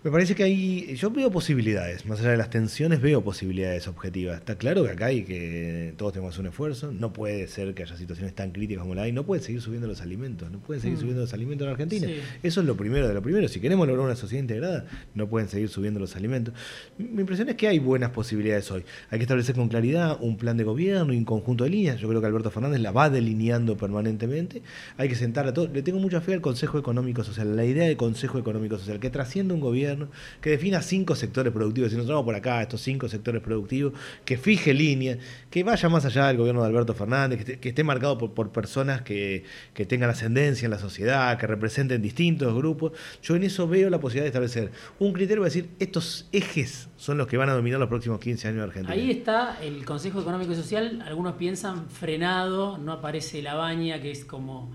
Me 0.06 0.12
parece 0.12 0.36
que 0.36 0.44
hay, 0.44 0.96
yo 0.98 1.10
veo 1.10 1.32
posibilidades, 1.32 2.06
más 2.06 2.20
allá 2.20 2.30
de 2.30 2.38
las 2.38 2.52
tensiones, 2.52 3.02
veo 3.02 3.24
posibilidades 3.24 3.88
objetivas. 3.88 4.38
Está 4.38 4.56
claro 4.56 4.84
que 4.84 4.92
acá 4.92 5.08
hay 5.08 5.24
que 5.24 5.96
todos 5.98 6.14
tenemos 6.14 6.38
un 6.38 6.46
esfuerzo, 6.46 6.92
no 6.92 7.12
puede 7.12 7.48
ser 7.48 7.74
que 7.74 7.82
haya 7.82 7.98
situaciones 7.98 8.36
tan 8.36 8.52
críticas 8.52 8.84
como 8.84 8.94
la 8.94 9.02
hay, 9.02 9.12
no 9.12 9.26
pueden 9.26 9.44
seguir 9.44 9.64
subiendo 9.64 9.88
los 9.88 10.02
alimentos, 10.02 10.52
no 10.52 10.60
pueden 10.60 10.80
seguir 10.80 11.00
mm. 11.00 11.02
subiendo 11.02 11.22
los 11.24 11.34
alimentos 11.34 11.66
en 11.66 11.72
Argentina. 11.72 12.08
Eso 12.44 12.62
es 12.62 12.68
lo 12.68 12.78
primero 12.78 13.08
de 13.08 13.16
lo 13.16 13.24
primero. 13.24 13.48
Si 13.48 13.60
queremos 13.60 13.88
lograr 13.88 14.06
una 14.06 14.16
sociedad 14.16 14.44
integrada, 14.44 14.86
no 15.16 15.28
pueden 15.28 15.50
seguir 15.50 15.70
subiendo 15.70 16.00
los 16.00 16.16
alimentos. 16.16 16.54
Mi 17.00 17.22
impresión 17.22 17.50
es 17.50 17.56
que 17.56 17.68
hay 17.68 17.80
buenas 17.80 18.12
posibilidades 18.12 18.70
hoy. 18.70 18.84
Hay 19.10 19.18
que 19.18 19.24
establecer 19.24 19.56
con 19.56 19.70
claridad 19.70 20.20
un 20.22 20.38
plan 20.38 20.56
de 20.56 20.66
gobierno 20.66 21.14
y 21.14 21.18
un 21.18 21.26
conjunto 21.26 21.64
de 21.64 21.72
líneas. 21.72 22.00
Yo 22.00 22.08
creo 22.08 22.22
que 22.22 22.28
Alberto 22.28 22.52
Fernández 22.52 22.80
la 22.80 22.92
va 22.92 23.10
delineando 23.10 23.76
permanentemente. 23.76 24.62
Hay 24.98 25.10
que 25.10 25.16
sentar 25.16 25.48
a 25.48 25.54
todos. 25.56 25.72
Le 25.72 25.82
tengo 25.82 25.98
mucha 25.98 26.22
fe 26.22 26.36
al 26.36 26.42
Consejo 26.42 26.78
Económico 26.78 27.24
Social, 27.24 27.56
la 27.56 27.66
idea 27.66 27.88
de 27.88 27.98
Consejo 27.98 28.38
Económico 28.38 28.78
Social, 28.78 29.00
que 29.00 29.10
trascienda 29.10 29.56
un 29.56 29.62
gobierno 29.62 29.95
que 30.42 30.50
defina 30.50 30.82
cinco 30.82 31.16
sectores 31.16 31.52
productivos, 31.52 31.92
si 31.92 31.98
nos 31.98 32.08
vamos 32.08 32.24
por 32.24 32.36
acá, 32.36 32.62
estos 32.62 32.82
cinco 32.82 33.08
sectores 33.10 33.42
productivos, 33.42 33.94
que 34.24 34.38
fije 34.38 34.74
línea, 34.74 35.18
que 35.50 35.64
vaya 35.64 35.90
más 35.90 36.06
allá 36.06 36.28
del 36.28 36.38
gobierno 36.38 36.62
de 36.62 36.68
Alberto 36.68 36.94
Fernández, 36.94 37.60
que 37.60 37.70
esté, 37.70 37.84
marcado 37.84 38.18
por, 38.18 38.52
personas 38.52 39.02
que, 39.02 39.44
tengan 39.88 40.10
ascendencia 40.10 40.66
en 40.66 40.72
la 40.72 40.80
sociedad, 40.80 41.38
que 41.38 41.48
representen 41.48 42.02
distintos 42.02 42.54
grupos. 42.54 42.94
Yo 43.22 43.36
en 43.36 43.44
eso 43.44 43.68
veo 43.68 43.90
la 43.90 44.00
posibilidad 44.00 44.26
de 44.26 44.30
establecer 44.30 44.72
un 45.00 45.14
criterio 45.14 45.42
para 45.42 45.54
decir, 45.54 45.70
estos 45.80 46.28
ejes 46.32 46.90
son 46.98 47.18
los 47.18 47.28
que 47.28 47.38
van 47.38 47.50
a 47.50 47.54
dominar 47.54 47.80
los 47.80 47.90
próximos 47.90 48.20
15 48.20 48.48
años 48.48 48.58
de 48.58 48.64
Argentina. 48.64 48.94
Ahí 48.94 49.12
está 49.12 49.58
el 49.62 49.86
Consejo 49.86 50.22
Económico 50.22 50.54
y 50.54 50.56
Social, 50.56 51.02
algunos 51.06 51.34
piensan 51.36 51.90
frenado, 51.90 52.78
no 52.78 52.94
aparece 52.94 53.42
la 53.42 53.56
baña, 53.56 54.02
que 54.02 54.12
es 54.12 54.26
como 54.26 54.72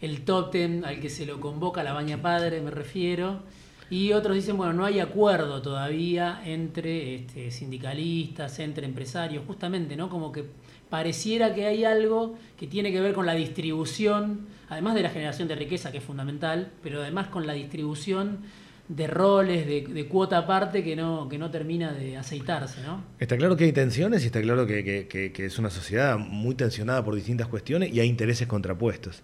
el 0.00 0.22
tótem 0.22 0.84
al 0.84 1.00
que 1.00 1.10
se 1.10 1.26
lo 1.26 1.40
convoca, 1.40 1.82
la 1.82 1.92
baña 1.92 2.20
padre 2.20 2.60
me 2.60 2.70
refiero. 2.70 3.42
Y 3.90 4.12
otros 4.12 4.36
dicen, 4.36 4.56
bueno, 4.56 4.72
no 4.72 4.84
hay 4.84 5.00
acuerdo 5.00 5.60
todavía 5.60 6.40
entre 6.44 7.16
este, 7.16 7.50
sindicalistas, 7.50 8.60
entre 8.60 8.86
empresarios, 8.86 9.44
justamente, 9.44 9.96
¿no? 9.96 10.08
Como 10.08 10.30
que 10.30 10.44
pareciera 10.88 11.52
que 11.54 11.66
hay 11.66 11.84
algo 11.84 12.36
que 12.56 12.68
tiene 12.68 12.92
que 12.92 13.00
ver 13.00 13.14
con 13.14 13.26
la 13.26 13.34
distribución, 13.34 14.46
además 14.68 14.94
de 14.94 15.02
la 15.02 15.10
generación 15.10 15.48
de 15.48 15.56
riqueza, 15.56 15.90
que 15.90 15.98
es 15.98 16.04
fundamental, 16.04 16.70
pero 16.84 17.02
además 17.02 17.28
con 17.28 17.48
la 17.48 17.52
distribución 17.52 18.38
de 18.88 19.06
roles, 19.06 19.66
de, 19.66 20.06
cuota 20.08 20.38
aparte 20.38 20.82
que 20.82 20.96
no, 20.96 21.28
que 21.28 21.38
no 21.38 21.48
termina 21.50 21.92
de 21.92 22.16
aceitarse, 22.16 22.82
¿no? 22.82 23.04
Está 23.20 23.36
claro 23.36 23.56
que 23.56 23.64
hay 23.64 23.72
tensiones 23.72 24.24
y 24.24 24.26
está 24.26 24.40
claro 24.40 24.66
que, 24.66 25.32
es 25.36 25.58
una 25.58 25.70
sociedad 25.70 26.18
muy 26.18 26.56
tensionada 26.56 27.04
por 27.04 27.14
distintas 27.14 27.46
cuestiones 27.46 27.92
y 27.92 28.00
hay 28.00 28.08
intereses 28.08 28.48
contrapuestos. 28.48 29.22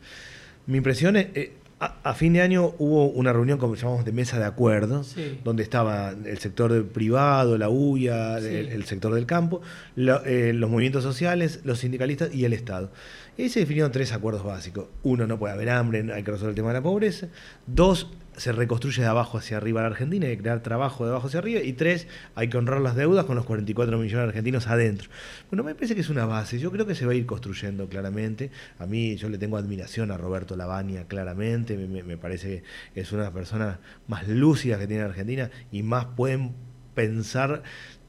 Mi 0.66 0.78
impresión 0.78 1.16
es, 1.16 1.26
eh, 1.34 1.52
a, 1.78 2.14
fin 2.14 2.32
de 2.32 2.40
año 2.40 2.74
hubo 2.78 3.08
una 3.08 3.34
reunión, 3.34 3.58
como 3.58 3.74
llamamos, 3.74 4.06
de 4.06 4.12
mesa 4.12 4.38
de 4.38 4.46
acuerdo, 4.46 5.04
donde 5.44 5.62
estaba 5.62 6.10
el 6.10 6.38
sector 6.38 6.86
privado, 6.88 7.58
la 7.58 7.68
UIA, 7.68 8.38
el, 8.38 8.84
sector 8.84 9.12
del 9.14 9.26
campo, 9.26 9.60
eh, 9.96 10.52
los 10.54 10.70
movimientos 10.70 11.02
sociales, 11.02 11.60
los 11.64 11.80
sindicalistas 11.80 12.34
y 12.34 12.46
el 12.46 12.54
Estado. 12.54 12.90
Y 13.38 13.50
se 13.50 13.60
definieron 13.60 13.92
tres 13.92 14.12
acuerdos 14.12 14.44
básicos. 14.44 14.86
Uno, 15.02 15.26
no 15.26 15.38
puede 15.38 15.52
haber 15.52 15.68
hambre, 15.68 16.04
hay 16.12 16.22
que 16.22 16.30
resolver 16.30 16.50
el 16.50 16.56
tema 16.56 16.68
de 16.68 16.74
la 16.74 16.82
pobreza. 16.82 17.28
Dos, 17.66 18.10
se 18.36 18.52
reconstruye 18.52 19.02
de 19.02 19.08
abajo 19.08 19.36
hacia 19.36 19.58
arriba 19.58 19.82
la 19.82 19.88
Argentina, 19.88 20.26
hay 20.26 20.36
que 20.36 20.42
crear 20.42 20.62
trabajo 20.62 21.04
de 21.04 21.10
abajo 21.10 21.26
hacia 21.26 21.40
arriba. 21.40 21.60
Y 21.60 21.74
tres, 21.74 22.06
hay 22.34 22.48
que 22.48 22.56
honrar 22.56 22.80
las 22.80 22.96
deudas 22.96 23.26
con 23.26 23.36
los 23.36 23.44
44 23.44 23.98
millones 23.98 24.24
de 24.24 24.28
argentinos 24.28 24.66
adentro. 24.68 25.10
Bueno, 25.50 25.64
me 25.64 25.74
parece 25.74 25.94
que 25.94 26.00
es 26.00 26.08
una 26.08 26.24
base. 26.24 26.58
Yo 26.58 26.70
creo 26.70 26.86
que 26.86 26.94
se 26.94 27.04
va 27.04 27.12
a 27.12 27.14
ir 27.14 27.26
construyendo 27.26 27.88
claramente. 27.88 28.50
A 28.78 28.86
mí, 28.86 29.16
yo 29.16 29.28
le 29.28 29.36
tengo 29.36 29.58
admiración 29.58 30.10
a 30.10 30.16
Roberto 30.16 30.56
Lavagna, 30.56 31.04
claramente. 31.04 31.76
Me, 31.76 32.16
parece 32.16 32.62
que 32.94 33.00
es 33.00 33.12
una 33.12 33.22
de 33.22 33.28
las 33.28 33.34
personas 33.34 33.78
más 34.08 34.26
lúcidas 34.28 34.78
que 34.78 34.86
tiene 34.86 35.02
Argentina 35.02 35.50
y 35.70 35.82
más 35.82 36.06
pueden 36.06 36.54
pensar 36.94 37.62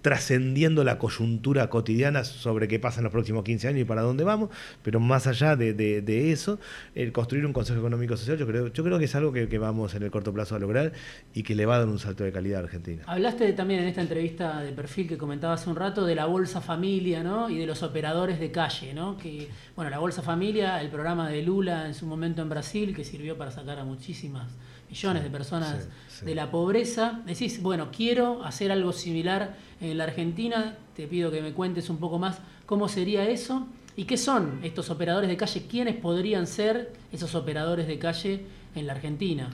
trascendiendo 0.08 0.86
la 0.86 1.00
coyuntura 1.00 1.70
cotidiana 1.70 2.24
sobre 2.24 2.70
qué 2.70 2.80
pasa 2.80 3.02
en 3.02 3.04
los 3.04 3.12
próximos 3.12 3.44
15 3.44 3.68
años 3.68 3.82
y 3.82 3.84
para 3.84 4.04
dónde 4.04 4.24
vamos, 4.24 4.50
pero 4.82 5.02
más 5.02 5.28
allá 5.28 5.58
de, 5.58 6.32
eso, 6.32 6.60
el 6.96 7.12
construir 7.12 7.46
un 7.46 7.52
Consejo 7.52 7.80
Económico 7.80 8.16
Social, 8.16 8.38
yo 8.38 8.48
creo, 8.48 8.68
yo 8.68 8.86
creo 8.86 9.00
que 9.00 9.04
es 9.04 9.16
algo 9.16 9.34
que, 9.34 9.58
vamos 9.58 9.96
en 9.96 10.04
el 10.04 10.10
corto 10.10 10.32
plazo 10.32 10.56
a 10.56 10.60
lograr 10.60 10.94
y 11.34 11.44
que 11.44 11.56
le 11.56 11.66
va 11.66 11.76
a 11.76 11.80
dar 11.80 11.90
un 11.90 12.00
salto 12.00 12.24
de 12.24 12.32
calidad 12.32 12.62
a 12.62 12.64
Argentina. 12.64 13.04
Hablaste 13.06 13.52
también 13.52 13.82
en 13.82 13.90
esta 13.90 14.00
entrevista 14.00 14.62
de 14.62 14.72
perfil 14.72 15.10
que 15.10 15.18
comentaba 15.18 15.56
hace 15.56 15.70
un 15.70 15.76
rato 15.76 16.06
de 16.06 16.16
la 16.16 16.26
Bolsa 16.26 16.62
Familia 16.62 17.22
¿no? 17.22 17.50
y 17.50 17.58
de 17.58 17.66
los 17.66 17.84
operadores 17.84 18.40
de 18.40 18.50
calle, 18.50 18.94
¿no? 18.94 19.18
que 19.18 19.50
bueno, 19.76 19.92
la 19.92 20.00
Bolsa 20.00 20.22
Familia, 20.22 20.80
el 20.80 20.88
programa 20.88 21.28
de 21.28 21.42
Lula 21.42 21.86
en 21.86 21.94
su 21.94 22.06
momento 22.06 22.42
en 22.42 22.48
Brasil, 22.48 22.96
que 22.96 23.04
sirvió 23.04 23.38
para 23.38 23.52
sacar 23.52 23.78
a 23.78 23.84
muchísimas 23.84 24.56
millones 24.90 25.24
de 25.24 25.30
personas 25.30 25.88
de 26.22 26.36
la 26.36 26.50
pobreza. 26.52 27.22
Decís, 27.26 27.62
bueno, 27.62 27.90
quiero 27.92 28.44
hacer 28.44 28.72
algo 28.72 28.94
similar 28.94 29.56
en 29.82 29.98
la 29.98 30.06
Argentina, 30.06 30.78
te 30.96 31.08
pido 31.08 31.32
que 31.32 31.42
me 31.42 31.54
cuentes 31.54 31.90
un 31.90 31.98
poco 31.98 32.20
más 32.20 32.40
cómo 32.66 32.88
sería 32.88 33.28
eso 33.30 33.68
y 33.96 34.06
qué 34.06 34.18
son 34.18 34.60
estos 34.64 34.90
operadores 34.90 35.30
de 35.30 35.38
calle, 35.38 35.66
quiénes 35.70 35.96
podrían 35.96 36.48
ser 36.48 36.94
esos 37.12 37.36
operadores 37.36 37.88
de 37.88 38.00
calle 38.00 38.46
en 38.76 38.88
la 38.88 38.94
Argentina. 38.94 39.50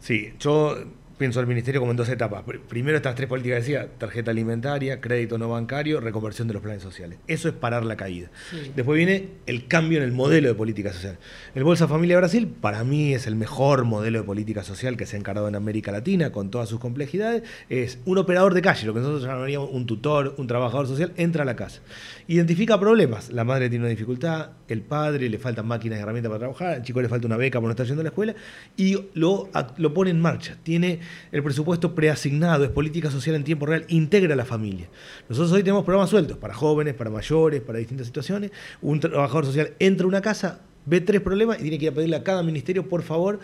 Sí, 0.00 0.32
yo 0.40 0.76
pienso 1.22 1.38
al 1.38 1.46
ministerio 1.46 1.80
como 1.80 1.92
en 1.92 1.96
dos 1.96 2.08
etapas. 2.08 2.42
Primero 2.68 2.96
estas 2.96 3.14
tres 3.14 3.28
políticas 3.28 3.60
decía, 3.60 3.86
tarjeta 3.96 4.32
alimentaria, 4.32 5.00
crédito 5.00 5.38
no 5.38 5.48
bancario, 5.48 6.00
reconversión 6.00 6.48
de 6.48 6.54
los 6.54 6.64
planes 6.64 6.82
sociales. 6.82 7.20
Eso 7.28 7.46
es 7.46 7.54
parar 7.54 7.84
la 7.84 7.96
caída. 7.96 8.28
Después 8.74 8.96
viene 8.96 9.28
el 9.46 9.68
cambio 9.68 9.98
en 9.98 10.04
el 10.04 10.10
modelo 10.10 10.48
de 10.48 10.54
política 10.56 10.92
social. 10.92 11.18
El 11.54 11.62
Bolsa 11.62 11.86
Familia 11.86 12.16
Brasil 12.16 12.48
para 12.48 12.82
mí 12.82 13.14
es 13.14 13.28
el 13.28 13.36
mejor 13.36 13.84
modelo 13.84 14.18
de 14.18 14.24
política 14.24 14.64
social 14.64 14.96
que 14.96 15.06
se 15.06 15.14
ha 15.14 15.20
encargado 15.20 15.46
en 15.46 15.54
América 15.54 15.92
Latina 15.92 16.32
con 16.32 16.50
todas 16.50 16.68
sus 16.68 16.80
complejidades. 16.80 17.44
Es 17.68 18.00
un 18.04 18.18
operador 18.18 18.52
de 18.52 18.62
calle, 18.62 18.84
lo 18.84 18.92
que 18.92 18.98
nosotros 18.98 19.22
llamaríamos 19.22 19.70
un 19.70 19.86
tutor, 19.86 20.34
un 20.38 20.48
trabajador 20.48 20.88
social, 20.88 21.12
entra 21.16 21.44
a 21.44 21.46
la 21.46 21.54
casa. 21.54 21.82
Identifica 22.26 22.80
problemas. 22.80 23.30
La 23.30 23.44
madre 23.44 23.70
tiene 23.70 23.84
una 23.84 23.90
dificultad, 23.90 24.50
el 24.66 24.82
padre 24.82 25.28
le 25.28 25.38
faltan 25.38 25.68
máquinas 25.68 26.00
y 26.00 26.02
herramientas 26.02 26.30
para 26.30 26.40
trabajar, 26.40 26.68
al 26.74 26.82
chico 26.82 27.00
le 27.00 27.08
falta 27.08 27.28
una 27.28 27.36
beca 27.36 27.60
por 27.60 27.68
no 27.68 27.70
estar 27.70 27.86
yendo 27.86 28.00
a 28.00 28.02
la 28.02 28.08
escuela 28.08 28.34
y 28.76 28.98
lo, 29.14 29.48
lo 29.76 29.94
pone 29.94 30.10
en 30.10 30.20
marcha. 30.20 30.56
Tiene 30.64 30.98
el 31.30 31.42
presupuesto 31.42 31.94
preasignado, 31.94 32.64
es 32.64 32.70
política 32.70 33.10
social 33.10 33.36
en 33.36 33.44
tiempo 33.44 33.66
real, 33.66 33.84
integra 33.88 34.34
a 34.34 34.36
la 34.36 34.44
familia. 34.44 34.88
Nosotros 35.28 35.52
hoy 35.52 35.62
tenemos 35.62 35.84
programas 35.84 36.10
sueltos 36.10 36.38
para 36.38 36.54
jóvenes, 36.54 36.94
para 36.94 37.10
mayores, 37.10 37.60
para 37.60 37.78
distintas 37.78 38.06
situaciones. 38.06 38.50
Un 38.80 39.00
trabajador 39.00 39.46
social 39.46 39.74
entra 39.78 40.04
a 40.04 40.08
una 40.08 40.20
casa, 40.20 40.60
ve 40.86 41.00
tres 41.00 41.20
problemas 41.20 41.58
y 41.58 41.62
tiene 41.62 41.78
que 41.78 41.86
ir 41.86 41.90
a 41.92 41.94
pedirle 41.94 42.16
a 42.16 42.22
cada 42.22 42.42
ministerio, 42.42 42.88
por 42.88 43.02
favor, 43.02 43.40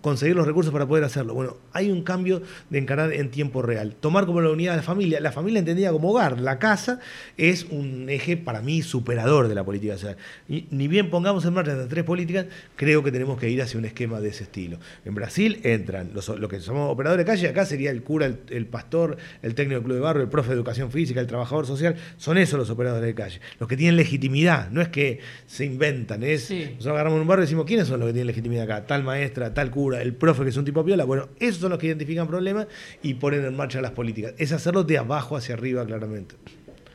conseguir 0.00 0.36
los 0.36 0.46
recursos 0.46 0.72
para 0.72 0.86
poder 0.86 1.04
hacerlo. 1.04 1.34
Bueno, 1.34 1.56
hay 1.72 1.90
un 1.90 2.02
cambio 2.02 2.42
de 2.70 2.78
encarar 2.78 3.12
en 3.12 3.30
tiempo 3.30 3.62
real. 3.62 3.94
Tomar 3.98 4.26
como 4.26 4.40
la 4.40 4.50
unidad 4.50 4.72
de 4.72 4.78
la 4.78 4.82
familia, 4.82 5.20
la 5.20 5.32
familia 5.32 5.58
entendida 5.58 5.92
como 5.92 6.10
hogar, 6.10 6.40
la 6.40 6.58
casa 6.58 7.00
es 7.36 7.64
un 7.64 8.08
eje 8.08 8.36
para 8.36 8.60
mí 8.60 8.82
superador 8.82 9.48
de 9.48 9.54
la 9.54 9.64
política 9.64 9.94
social. 9.94 10.16
Y, 10.48 10.66
ni 10.70 10.88
bien 10.88 11.10
pongamos 11.10 11.44
en 11.44 11.54
marcha 11.54 11.72
estas 11.72 11.88
tres 11.88 12.04
políticas, 12.04 12.46
creo 12.76 13.02
que 13.02 13.12
tenemos 13.12 13.38
que 13.38 13.48
ir 13.50 13.60
hacia 13.62 13.78
un 13.78 13.84
esquema 13.84 14.20
de 14.20 14.28
ese 14.28 14.44
estilo. 14.44 14.78
En 15.04 15.14
Brasil 15.14 15.60
entran 15.62 16.10
los, 16.14 16.30
que 16.48 16.60
somos 16.60 16.90
operadores 16.90 17.24
de 17.24 17.30
calle, 17.30 17.48
acá 17.48 17.64
sería 17.66 17.90
el 17.90 18.02
cura, 18.02 18.26
el, 18.26 18.66
pastor, 18.66 19.16
el 19.42 19.54
técnico 19.54 19.80
del 19.80 19.84
club 19.84 19.94
de 19.96 20.00
barrio, 20.00 20.22
el 20.22 20.28
profe 20.28 20.50
de 20.50 20.54
educación 20.54 20.90
física, 20.90 21.20
el 21.20 21.26
trabajador 21.26 21.66
social, 21.66 21.96
son 22.16 22.38
esos 22.38 22.58
los 22.58 22.70
operadores 22.70 23.06
de 23.06 23.14
calle, 23.14 23.40
los 23.58 23.68
que 23.68 23.76
tienen 23.76 23.96
legitimidad, 23.96 24.70
no 24.70 24.80
es 24.80 24.88
que 24.88 25.20
se 25.46 25.64
inventan, 25.64 26.22
es 26.22 26.50
nosotros 26.50 26.86
agarramos 26.86 27.20
un 27.20 27.26
barrio 27.26 27.44
y 27.44 27.46
decimos, 27.46 27.64
¿quiénes 27.66 27.88
son 27.88 28.00
los 28.00 28.08
que 28.08 28.12
tienen 28.12 28.26
legitimidad 28.28 28.64
acá? 28.64 28.86
Tal 28.86 29.02
maestra, 29.02 29.54
tal 29.54 29.70
cura, 29.74 30.00
el 30.00 30.14
profe 30.14 30.44
que 30.44 30.50
es 30.50 30.56
un 30.56 30.64
tipo 30.64 30.84
piola. 30.84 31.04
Bueno, 31.04 31.28
esos 31.40 31.60
son 31.60 31.70
los 31.70 31.80
que 31.80 31.88
identifican 31.88 32.28
problemas 32.28 32.68
y 33.02 33.14
ponen 33.14 33.44
en 33.44 33.56
marcha 33.56 33.82
las 33.82 33.90
políticas. 33.90 34.34
Es 34.38 34.52
hacerlo 34.52 34.84
de 34.84 34.98
abajo 34.98 35.36
hacia 35.36 35.54
arriba, 35.54 35.84
claramente. 35.84 36.36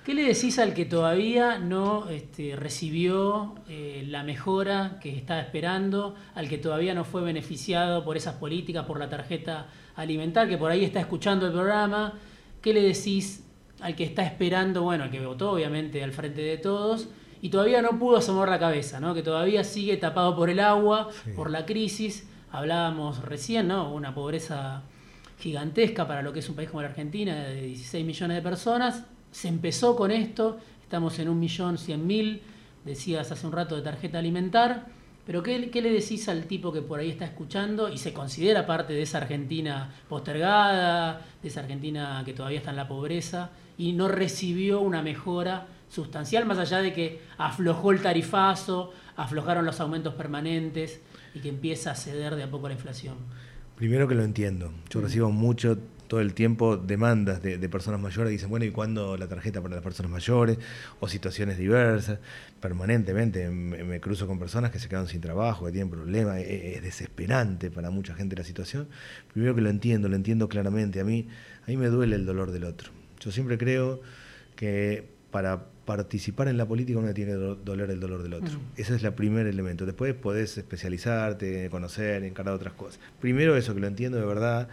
¿Qué 0.05 0.13
le 0.13 0.23
decís 0.23 0.57
al 0.57 0.73
que 0.73 0.85
todavía 0.85 1.59
no 1.59 2.09
este, 2.09 2.55
recibió 2.55 3.55
eh, 3.67 4.05
la 4.07 4.23
mejora 4.23 4.97
que 5.01 5.15
estaba 5.15 5.41
esperando, 5.41 6.15
al 6.33 6.47
que 6.47 6.57
todavía 6.57 6.95
no 6.95 7.03
fue 7.03 7.21
beneficiado 7.21 8.03
por 8.03 8.15
esas 8.15 8.35
políticas, 8.35 8.85
por 8.85 8.97
la 8.97 9.09
tarjeta 9.09 9.67
alimentar, 9.95 10.47
que 10.47 10.57
por 10.57 10.71
ahí 10.71 10.85
está 10.85 11.01
escuchando 11.01 11.45
el 11.45 11.51
programa? 11.51 12.13
¿Qué 12.61 12.73
le 12.73 12.81
decís 12.81 13.43
al 13.81 13.95
que 13.95 14.05
está 14.05 14.23
esperando, 14.23 14.83
bueno, 14.83 15.03
al 15.03 15.11
que 15.11 15.23
votó 15.23 15.51
obviamente 15.51 16.01
al 16.03 16.13
frente 16.13 16.41
de 16.41 16.57
todos, 16.57 17.09
y 17.41 17.49
todavía 17.49 17.81
no 17.81 17.99
pudo 17.99 18.17
asomar 18.17 18.49
la 18.49 18.59
cabeza, 18.59 18.99
¿no? 18.99 19.13
que 19.13 19.21
todavía 19.21 19.63
sigue 19.63 19.97
tapado 19.97 20.35
por 20.35 20.49
el 20.49 20.59
agua, 20.59 21.09
por 21.35 21.51
la 21.51 21.65
crisis? 21.65 22.28
Hablábamos 22.51 23.23
recién, 23.23 23.67
¿no? 23.67 23.93
Una 23.93 24.13
pobreza 24.13 24.81
gigantesca 25.39 26.07
para 26.07 26.21
lo 26.21 26.33
que 26.33 26.39
es 26.39 26.49
un 26.49 26.55
país 26.55 26.69
como 26.69 26.81
la 26.81 26.89
Argentina, 26.89 27.35
de 27.35 27.62
16 27.62 28.05
millones 28.05 28.38
de 28.38 28.41
personas. 28.41 29.05
Se 29.31 29.47
empezó 29.47 29.95
con 29.95 30.12
esto, 30.12 30.57
estamos 30.81 31.19
en 31.19 31.29
un 31.29 31.39
millón 31.39 31.77
cien 31.77 32.05
mil, 32.07 32.41
decías 32.85 33.31
hace 33.31 33.45
un 33.45 33.53
rato 33.53 33.75
de 33.75 33.81
tarjeta 33.81 34.19
alimentar. 34.19 34.88
Pero 35.25 35.43
¿qué, 35.43 35.69
¿qué, 35.69 35.81
le 35.81 35.91
decís 35.91 36.27
al 36.27 36.45
tipo 36.45 36.73
que 36.73 36.81
por 36.81 36.99
ahí 36.99 37.12
está 37.12 37.25
escuchando 37.25 37.88
y 37.88 37.99
se 37.99 38.13
considera 38.13 38.65
parte 38.65 38.93
de 38.93 39.03
esa 39.03 39.19
Argentina 39.19 39.91
postergada, 40.09 41.21
de 41.43 41.47
esa 41.47 41.59
Argentina 41.59 42.23
que 42.25 42.33
todavía 42.33 42.57
está 42.57 42.71
en 42.71 42.77
la 42.77 42.88
pobreza 42.88 43.51
y 43.77 43.93
no 43.93 44.07
recibió 44.07 44.81
una 44.81 45.03
mejora 45.03 45.67
sustancial, 45.88 46.47
más 46.47 46.57
allá 46.57 46.79
de 46.79 46.93
que 46.93 47.21
aflojó 47.38 47.91
el 47.91 48.01
tarifazo, 48.01 48.91
aflojaron 49.15 49.65
los 49.65 49.79
aumentos 49.79 50.15
permanentes? 50.15 50.99
Y 51.33 51.39
que 51.39 51.49
empieza 51.49 51.91
a 51.91 51.95
ceder 51.95 52.35
de 52.35 52.43
a 52.43 52.51
poco 52.51 52.67
la 52.67 52.73
inflación? 52.73 53.15
Primero 53.75 54.07
que 54.07 54.15
lo 54.15 54.23
entiendo. 54.23 54.73
Yo 54.89 54.99
recibo 54.99 55.31
mucho 55.31 55.77
todo 56.09 56.19
el 56.19 56.33
tiempo 56.33 56.75
demandas 56.75 57.41
de, 57.41 57.69
personas 57.69 58.01
mayores 58.01 58.29
que 58.29 58.33
dicen, 58.33 58.49
bueno, 58.49 58.65
¿y 58.65 58.71
cuándo 58.71 59.15
la 59.15 59.27
tarjeta 59.27 59.61
para 59.61 59.75
las 59.75 59.83
personas 59.83 60.11
mayores? 60.11 60.57
O 60.99 61.07
situaciones 61.07 61.57
diversas. 61.57 62.19
Permanentemente 62.59 63.47
me, 63.49 63.99
cruzo 64.01 64.27
con 64.27 64.37
personas 64.37 64.71
que 64.71 64.79
se 64.79 64.89
quedan 64.89 65.07
sin 65.07 65.21
trabajo, 65.21 65.65
que 65.65 65.71
tienen 65.71 65.89
problemas. 65.89 66.39
Es, 66.39 66.47
e, 66.47 66.75
es, 66.75 66.83
desesperante 66.83 67.71
para 67.71 67.89
mucha 67.89 68.15
gente 68.15 68.35
la 68.35 68.43
situación. 68.43 68.89
Primero 69.31 69.55
que 69.55 69.61
lo 69.61 69.69
entiendo, 69.69 70.09
lo 70.09 70.15
entiendo 70.15 70.49
claramente. 70.49 70.99
A 70.99 71.05
mí, 71.05 71.29
a 71.65 71.67
mí 71.67 71.77
me 71.77 71.87
duele 71.87 72.15
el 72.15 72.25
dolor 72.25 72.51
del 72.51 72.65
otro. 72.65 72.89
Yo 73.19 73.31
siempre 73.31 73.57
creo 73.57 74.01
que 74.55 75.07
para 75.31 75.67
participar 75.89 76.47
en 76.49 76.58
la 76.58 76.67
política 76.67 76.99
uno 76.99 77.12
tiene 77.15 77.32
que 77.32 77.56
doler 77.65 77.89
el 77.89 77.99
dolor 77.99 78.21
del 78.21 78.36
otro. 78.36 78.60
Ese 78.78 78.93
es 78.93 79.04
el 79.04 79.12
primer 79.13 79.47
elemento. 79.47 79.88
Después 79.88 80.13
podés 80.13 80.56
especializarte, 80.56 81.67
conocer, 81.71 82.23
encarar 82.23 82.54
otras 82.54 82.75
cosas. 82.75 82.99
Primero 83.19 83.58
eso, 83.58 83.73
que 83.73 83.80
lo 83.80 83.88
entiendo 83.88 84.19
de 84.19 84.25
verdad. 84.28 84.67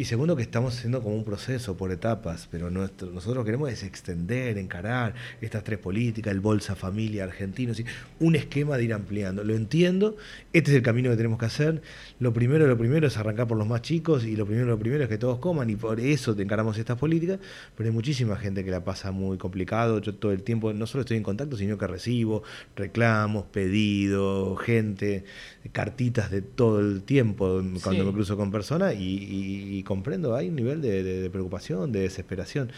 Y 0.00 0.04
segundo, 0.04 0.36
que 0.36 0.42
estamos 0.42 0.78
haciendo 0.78 1.02
como 1.02 1.16
un 1.16 1.24
proceso 1.24 1.76
por 1.76 1.90
etapas, 1.90 2.46
pero 2.48 2.70
nuestro, 2.70 3.10
nosotros 3.10 3.44
queremos 3.44 3.68
es 3.72 3.82
extender, 3.82 4.56
encarar 4.56 5.16
estas 5.40 5.64
tres 5.64 5.80
políticas, 5.80 6.32
el 6.32 6.38
Bolsa 6.38 6.76
Familia 6.76 7.24
argentino, 7.24 7.72
un 8.20 8.36
esquema 8.36 8.76
de 8.76 8.84
ir 8.84 8.94
ampliando. 8.94 9.42
Lo 9.42 9.56
entiendo, 9.56 10.16
este 10.52 10.70
es 10.70 10.76
el 10.76 10.84
camino 10.84 11.10
que 11.10 11.16
tenemos 11.16 11.40
que 11.40 11.46
hacer. 11.46 11.82
Lo 12.20 12.32
primero, 12.32 12.68
lo 12.68 12.78
primero 12.78 13.08
es 13.08 13.16
arrancar 13.16 13.48
por 13.48 13.58
los 13.58 13.66
más 13.66 13.82
chicos 13.82 14.24
y 14.24 14.36
lo 14.36 14.46
primero, 14.46 14.68
lo 14.68 14.78
primero 14.78 15.02
es 15.02 15.08
que 15.08 15.18
todos 15.18 15.40
coman 15.40 15.68
y 15.68 15.74
por 15.74 15.98
eso 15.98 16.36
te 16.36 16.44
encaramos 16.44 16.78
estas 16.78 16.96
políticas, 16.96 17.40
pero 17.76 17.88
hay 17.88 17.92
muchísima 17.92 18.36
gente 18.36 18.64
que 18.64 18.70
la 18.70 18.84
pasa 18.84 19.10
muy 19.10 19.36
complicado. 19.36 20.00
Yo 20.00 20.14
todo 20.14 20.30
el 20.30 20.44
tiempo 20.44 20.72
no 20.72 20.86
solo 20.86 21.00
estoy 21.00 21.16
en 21.16 21.24
contacto, 21.24 21.56
sino 21.56 21.76
que 21.76 21.88
recibo 21.88 22.44
reclamos, 22.76 23.46
pedidos, 23.46 24.60
gente, 24.60 25.24
cartitas 25.72 26.30
de 26.30 26.40
todo 26.40 26.78
el 26.78 27.02
tiempo 27.02 27.60
cuando 27.82 28.04
me 28.04 28.12
cruzo 28.12 28.36
con 28.36 28.52
personas 28.52 28.94
y 28.96 29.82
comprendo, 29.88 30.36
hay 30.36 30.50
un 30.50 30.56
nivel 30.56 30.82
de, 30.82 31.30
preocupación, 31.32 31.90
de 31.90 32.00
desesperación. 32.00 32.70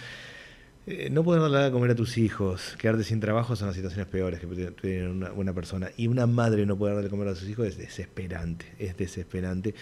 Eh, 0.87 1.11
no 1.11 1.25
poder 1.25 1.43
darle 1.43 1.65
a 1.65 1.71
comer 1.73 1.91
a 1.91 1.95
tus 1.97 2.17
hijos, 2.17 2.77
quedarte 2.79 3.03
sin 3.03 3.19
trabajo 3.19 3.57
son 3.57 3.67
las 3.67 3.75
situaciones 3.75 4.07
peores 4.07 4.39
que 4.39 4.47
tiene 4.47 5.09
una, 5.09 5.33
una, 5.33 5.53
persona. 5.53 5.91
Y 5.97 6.07
una 6.07 6.27
madre 6.27 6.65
no 6.67 6.79
poder 6.79 6.95
darle 6.95 7.09
a 7.09 7.11
comer 7.11 7.29
a 7.29 7.35
sus 7.35 7.49
hijos 7.49 7.67
es 7.67 7.77
desesperante, 7.77 8.67
es 8.79 8.97
desesperante. 8.97 9.75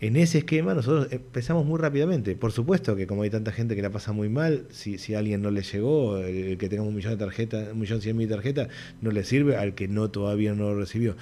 En 0.00 0.16
ese 0.16 0.38
esquema 0.38 0.74
nosotros 0.74 1.08
empezamos 1.10 1.64
muy 1.64 1.78
rápidamente. 1.78 2.36
Por 2.36 2.52
supuesto 2.52 2.94
que 2.94 3.06
como 3.06 3.22
hay 3.22 3.30
tanta 3.30 3.52
gente 3.52 3.74
que 3.74 3.82
la 3.82 3.90
pasa 3.90 4.12
muy 4.12 4.28
mal, 4.28 4.66
si, 4.70 4.98
si 4.98 5.14
a 5.14 5.18
alguien 5.18 5.40
no 5.42 5.50
le 5.50 5.62
llegó, 5.62 6.18
el 6.18 6.58
que 6.58 6.68
tenga 6.68 6.82
un 6.82 6.94
millón 6.94 7.12
de 7.12 7.24
tarjetas, 7.24 7.72
un 7.72 7.80
millón 7.80 8.00
cien 8.02 8.16
mil 8.16 8.28
tarjetas, 8.28 8.68
no 9.00 9.10
le 9.10 9.24
sirve 9.24 9.56
al 9.56 9.74
que 9.74 9.88
no 9.88 10.10
todavía 10.10 10.54
no 10.54 10.70
lo 10.70 10.78
recibió 10.78 11.16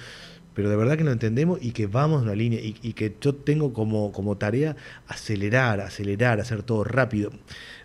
pero 0.59 0.69
de 0.69 0.75
verdad 0.75 0.97
que 0.97 1.05
lo 1.05 1.13
entendemos 1.13 1.57
y 1.61 1.71
que 1.71 1.87
vamos 1.87 2.17
en 2.17 2.27
una 2.27 2.35
línea 2.35 2.59
y, 2.61 2.91
que 2.91 3.15
yo 3.21 3.33
tengo 3.33 3.71
como, 3.71 4.37
tarea 4.37 4.75
acelerar, 5.07 5.79
acelerar, 5.79 6.41
hacer 6.41 6.63
todo 6.63 6.83
rápido. 6.83 7.31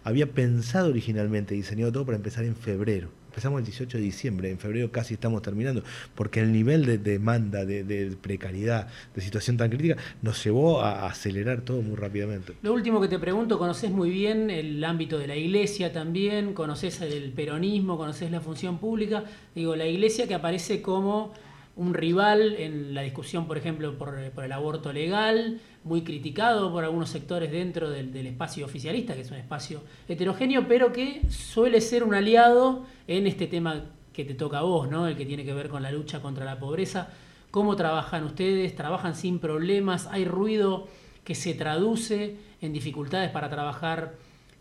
Había 0.03 0.33
pensado 0.33 0.89
originalmente, 0.89 1.55
diseñado 1.55 1.93
todo 1.93 2.05
para 2.05 2.17
empezar 2.17 2.45
en 2.45 2.57
febrero. 2.57 3.11
Empezamos 3.29 3.61
el 3.61 3.67
18 3.67 3.99
de 3.99 4.03
diciembre, 4.03 4.51
en 4.51 4.59
febrero 4.59 4.91
casi 4.91 5.15
estamos 5.15 5.41
terminando, 5.43 5.85
porque 6.17 6.41
el 6.41 6.51
nivel 6.51 6.85
de 6.85 6.99
demanda, 6.99 7.65
de, 7.65 8.17
precariedad, 8.21 8.89
de 9.15 9.23
situación 9.23 9.57
tan 9.57 9.71
crítica, 9.71 9.97
nos 10.21 10.43
llevó 10.43 10.81
a 10.83 11.07
acelerar 11.07 11.61
todo 11.61 11.81
muy 11.81 11.95
rápidamente. 11.95 12.55
Lo 12.63 12.73
último 12.73 13.01
que 13.01 13.07
te 13.07 13.21
pregunto, 13.21 13.57
conoces 13.57 13.93
muy 13.93 14.11
bien 14.11 14.51
el 14.51 14.83
ámbito 14.83 15.17
de 15.17 15.29
la 15.29 15.37
iglesia 15.37 15.93
también, 15.93 16.55
conoces 16.55 17.01
el 17.03 17.31
peronismo, 17.31 17.97
conoces 17.97 18.33
la 18.33 18.41
función 18.41 18.79
pública, 18.79 19.23
digo, 19.55 19.77
la 19.77 19.87
iglesia 19.87 20.27
que 20.27 20.35
aparece 20.35 20.83
como 20.83 21.33
un 21.77 21.93
rival 21.93 22.55
en 22.59 22.95
la 22.95 23.03
discusión, 23.03 23.47
por 23.47 23.59
ejemplo, 23.59 23.99
por, 23.99 24.17
el 24.19 24.53
aborto 24.53 24.93
legal, 24.93 25.61
muy 25.83 26.03
criticado 26.03 26.73
por 26.73 26.85
algunos 26.85 27.11
sectores 27.11 27.51
dentro 27.51 27.91
del, 27.91 28.15
espacio 28.27 28.65
oficialista, 28.65 29.15
que 29.15 29.23
es 29.23 29.31
un 29.31 29.39
espacio 29.39 29.83
heterogéneo, 30.09 30.69
pero 30.69 30.93
que 30.93 31.23
suele 31.31 31.81
ser 31.81 32.05
un 32.05 32.15
aliado 32.15 32.87
en 33.09 33.27
este 33.27 33.47
tema 33.47 33.87
que 34.13 34.25
te 34.25 34.35
toca 34.35 34.59
a 34.59 34.63
vos, 34.63 34.89
¿no? 34.89 35.09
el 35.09 35.17
que 35.17 35.27
tiene 35.27 35.45
que 35.45 35.53
ver 35.53 35.69
con 35.69 35.83
la 35.83 35.91
lucha 35.91 36.23
contra 36.23 36.45
la 36.45 36.59
pobreza. 36.61 37.09
¿Cómo 37.51 37.75
trabajan 37.75 38.25
ustedes? 38.25 38.77
¿Trabajan 38.77 39.17
sin 39.17 39.41
problemas? 39.41 40.07
¿Hay 40.07 40.25
ruido 40.25 40.87
que 41.25 41.35
se 41.35 41.55
traduce 41.55 42.37
en 42.61 42.73
dificultades 42.73 43.31
para 43.31 43.51
trabajar 43.51 44.15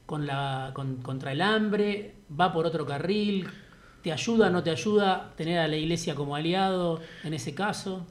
contra 0.06 1.32
el 1.32 1.42
hambre? 1.42 2.16
¿Va 2.40 2.52
por 2.52 2.66
otro 2.66 2.86
carril? 2.86 3.48
¿Te 4.04 4.12
ayuda 4.12 4.48
o 4.48 4.50
no 4.50 4.62
te 4.64 4.70
ayuda 4.70 5.32
tener 5.38 5.60
a 5.60 5.68
la 5.70 5.78
iglesia 5.78 6.14
como 6.14 6.36
aliado 6.36 7.00
en 7.24 7.34
ese 7.34 7.54
caso? 7.54 8.06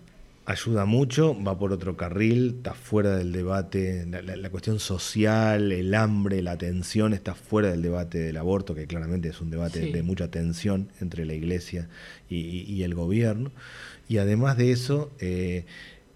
Ayuda 0.46 0.86
mucho, 0.86 1.36
va 1.40 1.58
por 1.58 1.70
otro 1.70 1.98
carril, 1.98 2.54
está 2.56 2.72
fuera 2.72 3.14
del 3.14 3.30
debate, 3.30 4.06
la, 4.06 4.50
cuestión 4.50 4.80
social, 4.80 5.70
el 5.70 5.94
hambre, 5.94 6.42
la 6.42 6.56
tensión 6.56 7.12
está 7.12 7.34
fuera 7.34 7.70
del 7.70 7.82
debate 7.82 8.18
del 8.18 8.38
aborto, 8.38 8.74
que 8.74 8.86
claramente 8.86 9.28
es 9.28 9.40
un 9.42 9.50
debate 9.50 9.92
de 9.92 10.02
mucha 10.02 10.28
tensión 10.28 10.88
entre 11.00 11.26
la 11.26 11.34
iglesia 11.34 11.88
y, 12.28 12.82
el 12.82 12.94
gobierno. 12.94 13.52
Y 14.08 14.16
además 14.16 14.56
de 14.56 14.72
eso, 14.72 15.12
eh, 15.20 15.66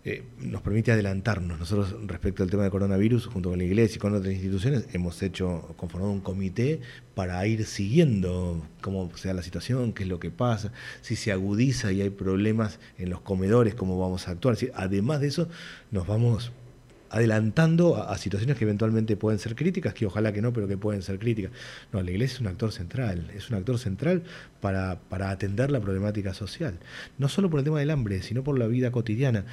eh, 0.09 0.23
nos 0.39 0.63
permite 0.63 0.93
adelantarnos. 0.93 1.59
Nosotros 1.59 1.97
respecto 2.07 2.45
al 2.45 2.49
tema 2.49 2.63
del 2.63 2.71
coronavirus, 2.71 3.27
junto 3.27 3.51
con 3.51 3.59
la 3.59 3.65
iglesia 3.65 3.97
y 3.97 3.99
con 3.99 4.15
otras 4.15 4.33
instituciones, 4.33 4.87
hemos 4.93 5.21
hecho, 5.21 5.75
conformado 5.77 6.13
un 6.13 6.21
comité 6.21 6.81
para 7.17 7.45
ir 7.45 7.67
siguiendo 7.67 8.65
cómo 8.83 9.11
sea 9.17 9.35
la 9.35 9.43
situación, 9.43 9.93
qué 9.93 10.05
es 10.05 10.09
lo 10.09 10.21
que 10.21 10.31
pasa, 10.31 10.71
si 11.01 11.17
se 11.17 11.33
agudiza 11.33 11.91
y 11.91 12.03
hay 12.03 12.11
problemas 12.11 12.79
en 12.99 13.11
los 13.11 13.21
comedores, 13.21 13.75
cómo 13.75 13.99
vamos 13.99 14.29
a 14.29 14.31
actuar. 14.31 14.57
Además 14.75 15.21
de 15.21 15.27
eso, 15.27 15.49
nos 15.91 16.07
vamos 16.07 16.53
adelantando 17.11 17.97
a, 17.97 18.17
situaciones 18.17 18.57
que 18.59 18.65
eventualmente 18.65 19.17
pueden 19.17 19.41
ser 19.41 19.57
críticas, 19.57 19.93
que 19.93 20.07
ojalá 20.07 20.33
que 20.33 20.41
no, 20.41 20.53
pero 20.53 20.69
que 20.69 20.79
pueden 20.79 21.03
ser 21.03 21.19
críticas. 21.19 21.51
No, 21.93 22.01
la 22.01 22.13
iglesia 22.13 22.37
es 22.37 22.41
un 22.43 22.47
actor 22.47 22.71
central, 22.71 23.33
es 23.35 23.51
un 23.51 23.57
actor 23.57 23.77
central 23.81 24.23
para, 24.61 25.01
para 25.09 25.31
atender 25.31 25.73
la 25.73 25.81
problemática 25.81 26.33
social, 26.33 26.79
no 27.19 27.29
solo 27.29 27.51
por 27.51 27.59
el 27.59 27.65
tema 27.65 27.81
del 27.81 27.91
hambre, 27.91 28.23
sino 28.23 28.45
por 28.45 28.57
la 28.57 28.69
vida 28.69 28.93
cotidiana 28.93 29.47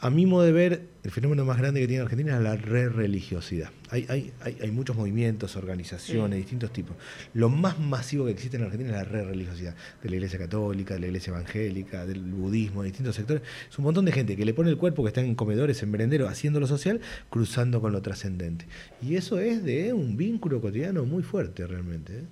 a 0.00 0.10
mi 0.10 0.26
modo 0.26 0.44
de 0.44 0.52
ver, 0.52 0.88
el 1.02 1.10
fenómeno 1.10 1.44
más 1.44 1.58
grande 1.58 1.80
que 1.80 1.88
tiene 1.88 2.02
Argentina 2.02 2.36
es 2.36 2.42
la 2.42 2.56
re 2.56 2.88
religiosidad. 2.88 3.70
Hay, 3.90 4.06
hay, 4.08 4.32
hay, 4.42 4.70
muchos 4.70 4.94
movimientos, 4.94 5.56
organizaciones, 5.56 6.38
distintos 6.38 6.72
tipos. 6.72 6.96
Lo 7.34 7.48
más 7.48 7.80
masivo 7.80 8.26
que 8.26 8.32
existe 8.32 8.58
en 8.58 8.64
Argentina 8.64 8.90
es 8.90 8.96
la 8.96 9.04
re 9.04 9.24
religiosidad. 9.24 9.74
De 10.02 10.08
la 10.08 10.16
iglesia 10.16 10.38
católica, 10.38 10.94
de 10.94 11.00
la 11.00 11.06
iglesia 11.06 11.30
evangélica, 11.30 12.06
del 12.06 12.20
budismo, 12.20 12.82
de 12.82 12.88
distintos 12.88 13.16
sectores. 13.16 13.42
Es 13.68 13.78
un 13.78 13.84
montón 13.84 14.04
de 14.04 14.12
gente 14.12 14.36
que 14.36 14.44
le 14.44 14.54
pone 14.54 14.70
el 14.70 14.76
cuerpo, 14.76 15.02
que 15.02 15.08
está 15.08 15.20
en 15.20 15.34
comedores, 15.34 15.82
en 15.82 15.90
merenderos, 15.90 16.30
haciendo 16.30 16.60
lo 16.60 16.66
social, 16.68 17.00
cruzando 17.30 17.80
con 17.80 17.92
lo 17.92 18.00
trascendente. 18.02 18.66
Y 19.02 19.16
eso 19.16 19.40
es 19.40 19.64
de 19.64 19.92
un 19.92 20.16
vínculo 20.16 20.60
cotidiano 20.60 21.04
muy 21.06 21.22
fuerte 21.24 21.66
realmente. 21.66 22.18
¿eh? 22.18 22.24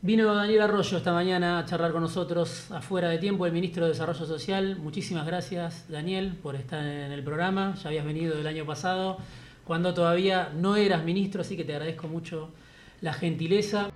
Vino 0.00 0.32
Daniel 0.32 0.62
Arroyo 0.62 0.96
esta 0.96 1.12
mañana 1.12 1.58
a 1.58 1.64
charlar 1.64 1.90
con 1.90 2.02
nosotros 2.02 2.70
afuera 2.70 3.08
de 3.08 3.18
tiempo, 3.18 3.46
el 3.46 3.52
ministro 3.52 3.84
de 3.84 3.90
Desarrollo 3.90 4.26
Social. 4.26 4.76
Muchísimas 4.76 5.26
gracias, 5.26 5.86
Daniel, 5.88 6.38
por 6.40 6.54
estar 6.54 6.84
en 6.84 7.10
el 7.10 7.24
programa. 7.24 7.74
Ya 7.82 7.88
habías 7.88 8.04
venido 8.04 8.38
el 8.38 8.46
año 8.46 8.64
pasado, 8.64 9.18
cuando 9.64 9.94
todavía 9.94 10.52
no 10.54 10.76
eras 10.76 11.02
ministro, 11.04 11.40
así 11.40 11.56
que 11.56 11.64
te 11.64 11.72
agradezco 11.72 12.06
mucho 12.06 12.50
la 13.00 13.12
gentileza. 13.12 13.90